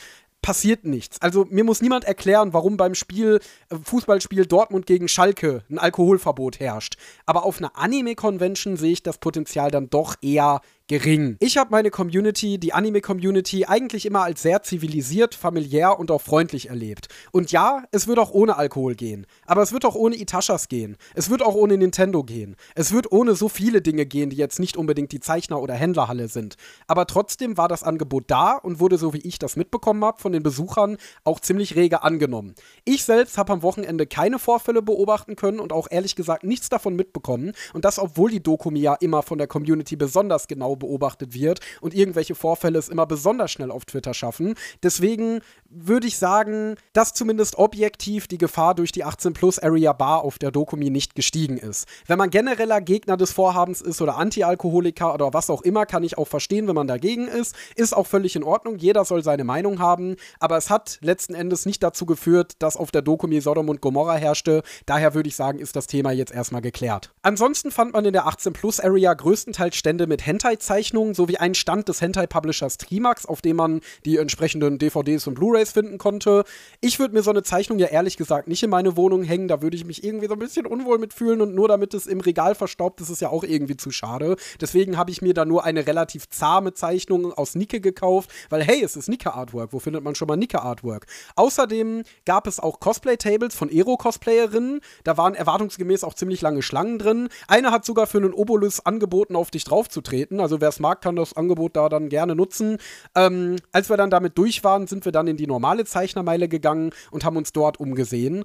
passiert 0.46 0.84
nichts. 0.84 1.20
Also 1.20 1.44
mir 1.50 1.64
muss 1.64 1.82
niemand 1.82 2.04
erklären, 2.04 2.52
warum 2.52 2.76
beim 2.76 2.94
Spiel 2.94 3.40
äh, 3.68 3.76
Fußballspiel 3.82 4.46
Dortmund 4.46 4.86
gegen 4.86 5.08
Schalke 5.08 5.64
ein 5.68 5.78
Alkoholverbot 5.78 6.60
herrscht. 6.60 6.96
Aber 7.24 7.44
auf 7.44 7.58
einer 7.58 7.76
Anime-Convention 7.76 8.76
sehe 8.76 8.92
ich 8.92 9.02
das 9.02 9.18
Potenzial 9.18 9.72
dann 9.72 9.90
doch 9.90 10.14
eher 10.22 10.60
gering. 10.88 11.36
Ich 11.40 11.56
habe 11.56 11.70
meine 11.70 11.90
Community, 11.90 12.58
die 12.58 12.72
Anime-Community, 12.72 13.64
eigentlich 13.66 14.06
immer 14.06 14.22
als 14.22 14.42
sehr 14.42 14.62
zivilisiert, 14.62 15.34
familiär 15.34 15.98
und 15.98 16.12
auch 16.12 16.20
freundlich 16.20 16.68
erlebt. 16.68 17.08
Und 17.32 17.50
ja, 17.50 17.82
es 17.90 18.06
wird 18.06 18.20
auch 18.20 18.30
ohne 18.30 18.56
Alkohol 18.56 18.94
gehen. 18.94 19.26
Aber 19.46 19.62
es 19.62 19.72
wird 19.72 19.84
auch 19.84 19.96
ohne 19.96 20.16
Itachas 20.16 20.68
gehen. 20.68 20.96
Es 21.14 21.28
wird 21.28 21.42
auch 21.42 21.54
ohne 21.54 21.76
Nintendo 21.76 22.22
gehen. 22.22 22.54
Es 22.76 22.92
wird 22.92 23.10
ohne 23.10 23.34
so 23.34 23.48
viele 23.48 23.82
Dinge 23.82 24.06
gehen, 24.06 24.30
die 24.30 24.36
jetzt 24.36 24.60
nicht 24.60 24.76
unbedingt 24.76 25.10
die 25.10 25.18
Zeichner- 25.18 25.60
oder 25.60 25.74
Händlerhalle 25.74 26.28
sind. 26.28 26.54
Aber 26.86 27.06
trotzdem 27.06 27.56
war 27.56 27.68
das 27.68 27.82
Angebot 27.82 28.24
da 28.28 28.52
und 28.52 28.78
wurde, 28.78 28.96
so 28.96 29.12
wie 29.12 29.26
ich 29.26 29.40
das 29.40 29.56
mitbekommen 29.56 30.04
habe, 30.04 30.20
von 30.20 30.32
den 30.32 30.44
Besuchern 30.44 30.98
auch 31.24 31.40
ziemlich 31.40 31.74
rege 31.74 32.04
angenommen. 32.04 32.54
Ich 32.84 33.04
selbst 33.04 33.38
habe 33.38 33.52
am 33.52 33.62
Wochenende 33.62 34.06
keine 34.06 34.38
Vorfälle 34.38 34.82
beobachten 34.82 35.34
können 35.34 35.58
und 35.58 35.72
auch 35.72 35.88
ehrlich 35.90 36.14
gesagt 36.14 36.44
nichts 36.44 36.68
davon 36.68 36.94
mitbekommen. 36.94 37.52
Und 37.74 37.84
das, 37.84 37.98
obwohl 37.98 38.30
die 38.30 38.42
Dokumi 38.42 38.80
ja 38.80 38.94
immer 38.94 39.24
von 39.24 39.38
der 39.38 39.48
Community 39.48 39.96
besonders 39.96 40.46
genau 40.46 40.75
beobachtet 40.76 41.34
wird 41.34 41.60
und 41.80 41.94
irgendwelche 41.94 42.34
Vorfälle 42.34 42.78
es 42.78 42.88
immer 42.88 43.06
besonders 43.06 43.50
schnell 43.50 43.70
auf 43.70 43.84
Twitter 43.84 44.14
schaffen. 44.14 44.54
Deswegen 44.82 45.40
würde 45.78 46.06
ich 46.06 46.16
sagen, 46.16 46.76
dass 46.92 47.12
zumindest 47.12 47.56
objektiv 47.58 48.26
die 48.26 48.38
Gefahr 48.38 48.74
durch 48.74 48.92
die 48.92 49.04
18 49.04 49.34
Plus 49.34 49.58
Area 49.58 49.92
Bar 49.92 50.22
auf 50.22 50.38
der 50.38 50.50
Dokumi 50.50 50.90
nicht 50.90 51.14
gestiegen 51.14 51.58
ist. 51.58 51.86
Wenn 52.06 52.18
man 52.18 52.30
genereller 52.30 52.80
Gegner 52.80 53.16
des 53.16 53.32
Vorhabens 53.32 53.82
ist 53.82 54.00
oder 54.00 54.16
Anti-Alkoholiker 54.16 55.12
oder 55.12 55.34
was 55.34 55.50
auch 55.50 55.62
immer, 55.62 55.84
kann 55.84 56.02
ich 56.02 56.16
auch 56.16 56.28
verstehen, 56.28 56.66
wenn 56.66 56.74
man 56.74 56.86
dagegen 56.86 57.28
ist. 57.28 57.54
Ist 57.74 57.94
auch 57.94 58.06
völlig 58.06 58.36
in 58.36 58.44
Ordnung. 58.44 58.78
Jeder 58.78 59.04
soll 59.04 59.22
seine 59.22 59.44
Meinung 59.44 59.78
haben. 59.78 60.16
Aber 60.40 60.56
es 60.56 60.70
hat 60.70 60.98
letzten 61.02 61.34
Endes 61.34 61.66
nicht 61.66 61.82
dazu 61.82 62.06
geführt, 62.06 62.54
dass 62.60 62.76
auf 62.76 62.90
der 62.90 63.02
Dokumi 63.02 63.40
Sodom 63.40 63.68
und 63.68 63.80
Gomorra 63.80 64.16
herrschte. 64.16 64.62
Daher 64.86 65.14
würde 65.14 65.28
ich 65.28 65.36
sagen, 65.36 65.58
ist 65.58 65.76
das 65.76 65.86
Thema 65.86 66.12
jetzt 66.12 66.32
erstmal 66.32 66.62
geklärt. 66.62 67.12
Ansonsten 67.22 67.70
fand 67.70 67.92
man 67.92 68.04
in 68.04 68.12
der 68.12 68.26
18 68.26 68.52
Plus 68.52 68.80
Area 68.80 69.12
größtenteils 69.12 69.76
Stände 69.76 70.06
mit 70.06 70.24
Hentai-Zeichnungen 70.24 71.14
sowie 71.14 71.36
einen 71.36 71.54
Stand 71.54 71.88
des 71.88 72.00
Hentai-Publishers 72.00 72.78
Trimax, 72.78 73.26
auf 73.26 73.42
dem 73.42 73.56
man 73.56 73.80
die 74.04 74.16
entsprechenden 74.16 74.78
DVDs 74.78 75.26
und 75.26 75.34
Blu-rays 75.34 75.65
Blu-rays 75.66 75.72
finden 75.72 75.98
konnte. 75.98 76.44
Ich 76.80 76.98
würde 76.98 77.14
mir 77.14 77.22
so 77.22 77.30
eine 77.30 77.42
Zeichnung 77.42 77.78
ja 77.78 77.88
ehrlich 77.88 78.16
gesagt 78.16 78.48
nicht 78.48 78.62
in 78.62 78.70
meine 78.70 78.96
Wohnung 78.96 79.22
hängen. 79.22 79.48
Da 79.48 79.62
würde 79.62 79.76
ich 79.76 79.84
mich 79.84 80.04
irgendwie 80.04 80.26
so 80.26 80.34
ein 80.34 80.38
bisschen 80.38 80.66
unwohl 80.66 80.98
mitfühlen 80.98 81.40
und 81.40 81.54
nur 81.54 81.68
damit 81.68 81.94
es 81.94 82.06
im 82.06 82.20
Regal 82.20 82.54
verstaubt 82.54 83.00
ist, 83.00 83.10
ist 83.10 83.20
ja 83.20 83.30
auch 83.30 83.44
irgendwie 83.44 83.76
zu 83.76 83.90
schade. 83.90 84.36
Deswegen 84.60 84.96
habe 84.96 85.10
ich 85.10 85.22
mir 85.22 85.34
da 85.34 85.44
nur 85.44 85.64
eine 85.64 85.86
relativ 85.86 86.28
zahme 86.28 86.72
Zeichnung 86.72 87.32
aus 87.32 87.54
Nicke 87.54 87.80
gekauft, 87.80 88.30
weil 88.50 88.62
hey, 88.62 88.82
es 88.82 88.96
ist 88.96 89.08
Nicke 89.08 89.34
Artwork. 89.34 89.72
Wo 89.72 89.78
findet 89.78 90.02
man 90.04 90.14
schon 90.14 90.28
mal 90.28 90.36
Nicke 90.36 90.62
Artwork? 90.62 91.06
Außerdem 91.34 92.02
gab 92.24 92.46
es 92.46 92.60
auch 92.60 92.80
Cosplay-Tables 92.80 93.54
von 93.54 93.70
Ero-Cosplayerinnen. 93.70 94.80
Da 95.04 95.16
waren 95.16 95.34
erwartungsgemäß 95.34 96.04
auch 96.04 96.14
ziemlich 96.14 96.40
lange 96.42 96.62
Schlangen 96.62 96.98
drin. 96.98 97.28
Eine 97.48 97.70
hat 97.70 97.84
sogar 97.84 98.06
für 98.06 98.18
einen 98.18 98.32
Obolus 98.32 98.84
angeboten, 98.84 99.36
auf 99.36 99.50
dich 99.50 99.64
draufzutreten. 99.64 100.40
Also 100.40 100.60
wer 100.60 100.68
es 100.68 100.80
mag, 100.80 101.00
kann 101.00 101.16
das 101.16 101.34
Angebot 101.34 101.76
da 101.76 101.88
dann 101.88 102.08
gerne 102.08 102.34
nutzen. 102.34 102.78
Ähm, 103.14 103.56
als 103.72 103.88
wir 103.90 103.96
dann 103.96 104.10
damit 104.10 104.38
durch 104.38 104.64
waren, 104.64 104.86
sind 104.86 105.04
wir 105.04 105.12
dann 105.12 105.26
in 105.26 105.36
die 105.36 105.46
normale 105.56 105.86
Zeichnermeile 105.86 106.48
gegangen 106.48 106.90
und 107.10 107.24
haben 107.24 107.38
uns 107.38 107.50
dort 107.52 107.80
umgesehen. 107.80 108.44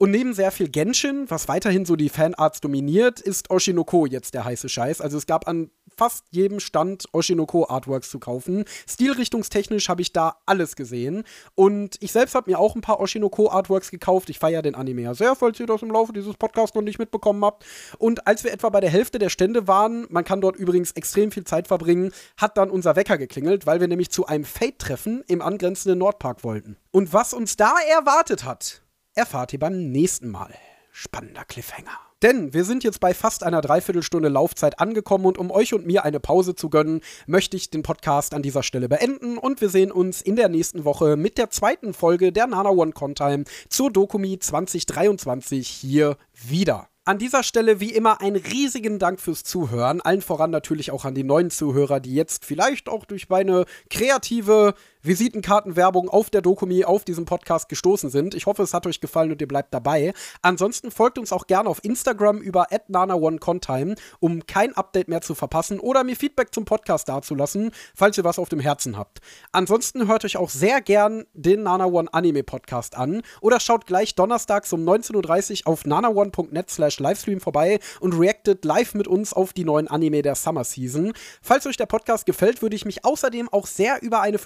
Und 0.00 0.12
neben 0.12 0.32
sehr 0.32 0.52
viel 0.52 0.68
Genshin, 0.68 1.24
was 1.28 1.48
weiterhin 1.48 1.84
so 1.84 1.96
die 1.96 2.08
Fanarts 2.08 2.60
dominiert, 2.60 3.20
ist 3.20 3.50
Oshinoko 3.50 4.06
jetzt 4.06 4.32
der 4.32 4.44
heiße 4.44 4.68
Scheiß. 4.68 5.00
Also 5.00 5.18
es 5.18 5.26
gab 5.26 5.48
an 5.48 5.70
fast 5.96 6.24
jedem 6.30 6.60
Stand 6.60 7.06
Oshinoko 7.12 7.68
Artworks 7.68 8.08
zu 8.08 8.20
kaufen. 8.20 8.64
Stilrichtungstechnisch 8.88 9.88
habe 9.88 10.00
ich 10.00 10.12
da 10.12 10.36
alles 10.46 10.76
gesehen. 10.76 11.24
Und 11.56 11.96
ich 12.00 12.12
selbst 12.12 12.36
habe 12.36 12.48
mir 12.48 12.60
auch 12.60 12.76
ein 12.76 12.80
paar 12.80 13.00
Oshinoko 13.00 13.50
Artworks 13.50 13.90
gekauft. 13.90 14.30
Ich 14.30 14.38
feiere 14.38 14.62
den 14.62 14.76
Anime 14.76 15.02
ja 15.02 15.14
sehr, 15.14 15.34
falls 15.34 15.58
ihr 15.58 15.66
das 15.66 15.82
im 15.82 15.90
Laufe 15.90 16.12
dieses 16.12 16.36
Podcasts 16.36 16.76
noch 16.76 16.82
nicht 16.82 17.00
mitbekommen 17.00 17.44
habt. 17.44 17.64
Und 17.98 18.26
als 18.28 18.44
wir 18.44 18.52
etwa 18.52 18.68
bei 18.68 18.80
der 18.80 18.90
Hälfte 18.90 19.18
der 19.18 19.30
Stände 19.30 19.66
waren, 19.66 20.06
man 20.10 20.22
kann 20.22 20.40
dort 20.40 20.54
übrigens 20.54 20.92
extrem 20.92 21.32
viel 21.32 21.44
Zeit 21.44 21.66
verbringen, 21.66 22.12
hat 22.36 22.56
dann 22.56 22.70
unser 22.70 22.94
Wecker 22.94 23.18
geklingelt, 23.18 23.66
weil 23.66 23.80
wir 23.80 23.88
nämlich 23.88 24.10
zu 24.10 24.26
einem 24.26 24.44
Fate-Treffen 24.44 25.24
im 25.26 25.42
angrenzenden 25.42 25.98
Nordpark 25.98 26.44
wollten. 26.44 26.76
Und 26.92 27.12
was 27.12 27.34
uns 27.34 27.56
da 27.56 27.74
erwartet 27.90 28.44
hat, 28.44 28.82
erfahrt 29.18 29.52
ihr 29.52 29.58
beim 29.58 29.90
nächsten 29.90 30.30
Mal. 30.30 30.54
Spannender 30.92 31.44
Cliffhanger. 31.44 31.98
Denn 32.22 32.54
wir 32.54 32.64
sind 32.64 32.84
jetzt 32.84 33.00
bei 33.00 33.14
fast 33.14 33.42
einer 33.42 33.60
Dreiviertelstunde 33.60 34.28
Laufzeit 34.28 34.78
angekommen 34.78 35.26
und 35.26 35.38
um 35.38 35.50
euch 35.50 35.74
und 35.74 35.86
mir 35.86 36.04
eine 36.04 36.20
Pause 36.20 36.54
zu 36.54 36.70
gönnen, 36.70 37.00
möchte 37.26 37.56
ich 37.56 37.70
den 37.70 37.82
Podcast 37.82 38.32
an 38.32 38.42
dieser 38.42 38.62
Stelle 38.62 38.88
beenden 38.88 39.36
und 39.36 39.60
wir 39.60 39.70
sehen 39.70 39.90
uns 39.90 40.22
in 40.22 40.36
der 40.36 40.48
nächsten 40.48 40.84
Woche 40.84 41.16
mit 41.16 41.36
der 41.36 41.50
zweiten 41.50 41.94
Folge 41.94 42.32
der 42.32 42.46
Nana 42.46 42.70
One 42.70 42.92
Contime 42.92 43.44
zur 43.68 43.90
Dokumi 43.90 44.38
2023 44.38 45.66
hier 45.66 46.16
wieder. 46.32 46.88
An 47.08 47.18
dieser 47.18 47.42
Stelle 47.42 47.80
wie 47.80 47.90
immer 47.90 48.20
einen 48.20 48.36
riesigen 48.36 48.98
Dank 48.98 49.18
fürs 49.18 49.42
Zuhören. 49.42 50.02
Allen 50.02 50.20
voran 50.20 50.50
natürlich 50.50 50.90
auch 50.90 51.06
an 51.06 51.14
die 51.14 51.24
neuen 51.24 51.50
Zuhörer, 51.50 52.00
die 52.00 52.14
jetzt 52.14 52.44
vielleicht 52.44 52.88
auch 52.88 53.06
durch 53.06 53.30
meine 53.30 53.64
kreative 53.88 54.74
Visitenkartenwerbung 55.02 56.08
auf 56.08 56.30
der 56.30 56.42
Dokumi 56.42 56.84
auf 56.84 57.04
diesem 57.04 57.24
Podcast 57.24 57.68
gestoßen 57.68 58.10
sind. 58.10 58.34
Ich 58.34 58.46
hoffe, 58.46 58.62
es 58.62 58.74
hat 58.74 58.86
euch 58.86 59.00
gefallen 59.00 59.30
und 59.32 59.40
ihr 59.40 59.48
bleibt 59.48 59.72
dabei. 59.72 60.12
Ansonsten 60.42 60.90
folgt 60.90 61.18
uns 61.18 61.32
auch 61.32 61.46
gerne 61.46 61.68
auf 61.68 61.84
Instagram 61.84 62.38
über 62.38 62.66
@nana1contime, 62.70 63.96
um 64.20 64.46
kein 64.46 64.76
Update 64.76 65.08
mehr 65.08 65.20
zu 65.20 65.34
verpassen 65.34 65.80
oder 65.80 66.04
mir 66.04 66.16
Feedback 66.16 66.52
zum 66.52 66.64
Podcast 66.64 67.08
dazulassen, 67.08 67.70
falls 67.94 68.18
ihr 68.18 68.24
was 68.24 68.38
auf 68.38 68.48
dem 68.48 68.60
Herzen 68.60 68.96
habt. 68.96 69.20
Ansonsten 69.52 70.08
hört 70.08 70.24
euch 70.24 70.36
auch 70.36 70.50
sehr 70.50 70.80
gern 70.80 71.24
den 71.32 71.62
Nana 71.62 71.86
One 71.86 72.12
Anime 72.12 72.42
Podcast 72.42 72.96
an 72.96 73.22
oder 73.40 73.60
schaut 73.60 73.86
gleich 73.86 74.14
donnerstags 74.14 74.72
um 74.72 74.84
19.30 74.84 75.60
Uhr 75.60 75.72
auf 75.72 75.86
nanaone.net 75.86 76.70
slash 76.70 76.98
Livestream 76.98 77.40
vorbei 77.40 77.78
und 78.00 78.18
reactet 78.18 78.64
live 78.64 78.94
mit 78.94 79.06
uns 79.08 79.32
auf 79.32 79.52
die 79.52 79.64
neuen 79.64 79.88
Anime 79.88 80.22
der 80.22 80.34
Summer 80.34 80.64
Season. 80.64 81.12
Falls 81.42 81.66
euch 81.66 81.76
der 81.76 81.86
Podcast 81.86 82.26
gefällt, 82.26 82.62
würde 82.62 82.76
ich 82.76 82.84
mich 82.84 83.04
außerdem 83.04 83.48
auch 83.48 83.66
sehr 83.66 84.02
über 84.02 84.20
eine 84.20 84.38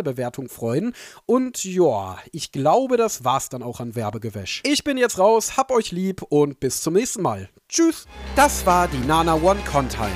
5-Sterne-Bewertung 0.00 0.48
freuen. 0.48 0.94
Und 1.26 1.64
ja, 1.64 2.18
ich 2.32 2.52
glaube, 2.52 2.96
das 2.96 3.24
war's 3.24 3.48
dann 3.48 3.62
auch 3.62 3.80
an 3.80 3.94
Werbegewäsch. 3.94 4.62
Ich 4.64 4.84
bin 4.84 4.96
jetzt 4.96 5.18
raus, 5.18 5.56
hab 5.56 5.70
euch 5.70 5.92
lieb 5.92 6.22
und 6.28 6.60
bis 6.60 6.80
zum 6.80 6.94
nächsten 6.94 7.22
Mal. 7.22 7.48
Tschüss. 7.68 8.06
Das 8.36 8.66
war 8.66 8.88
die 8.88 9.06
Nana 9.06 9.34
One 9.34 9.60
Contime. 9.70 10.10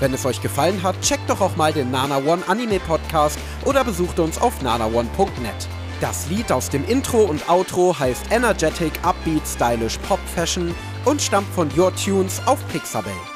Wenn 0.00 0.12
es 0.12 0.26
euch 0.26 0.42
gefallen 0.42 0.82
hat, 0.82 1.00
checkt 1.00 1.30
doch 1.30 1.40
auch 1.40 1.56
mal 1.56 1.72
den 1.72 1.90
Nana 1.90 2.18
One 2.18 2.42
Anime 2.48 2.80
Podcast 2.80 3.38
oder 3.64 3.84
besucht 3.84 4.18
uns 4.18 4.40
auf 4.40 4.60
nanaone.net. 4.62 5.68
Das 6.00 6.28
Lied 6.28 6.50
aus 6.50 6.68
dem 6.68 6.84
Intro 6.86 7.22
und 7.22 7.48
Outro 7.48 7.96
heißt 7.98 8.30
Energetic 8.30 8.92
Upbeat 9.04 9.46
Stylish 9.46 9.98
Pop 9.98 10.20
Fashion 10.34 10.74
und 11.04 11.22
stammt 11.22 11.48
von 11.54 11.68
Your 11.78 11.94
Tunes 11.94 12.42
auf 12.46 12.58
Pixabay. 12.68 13.33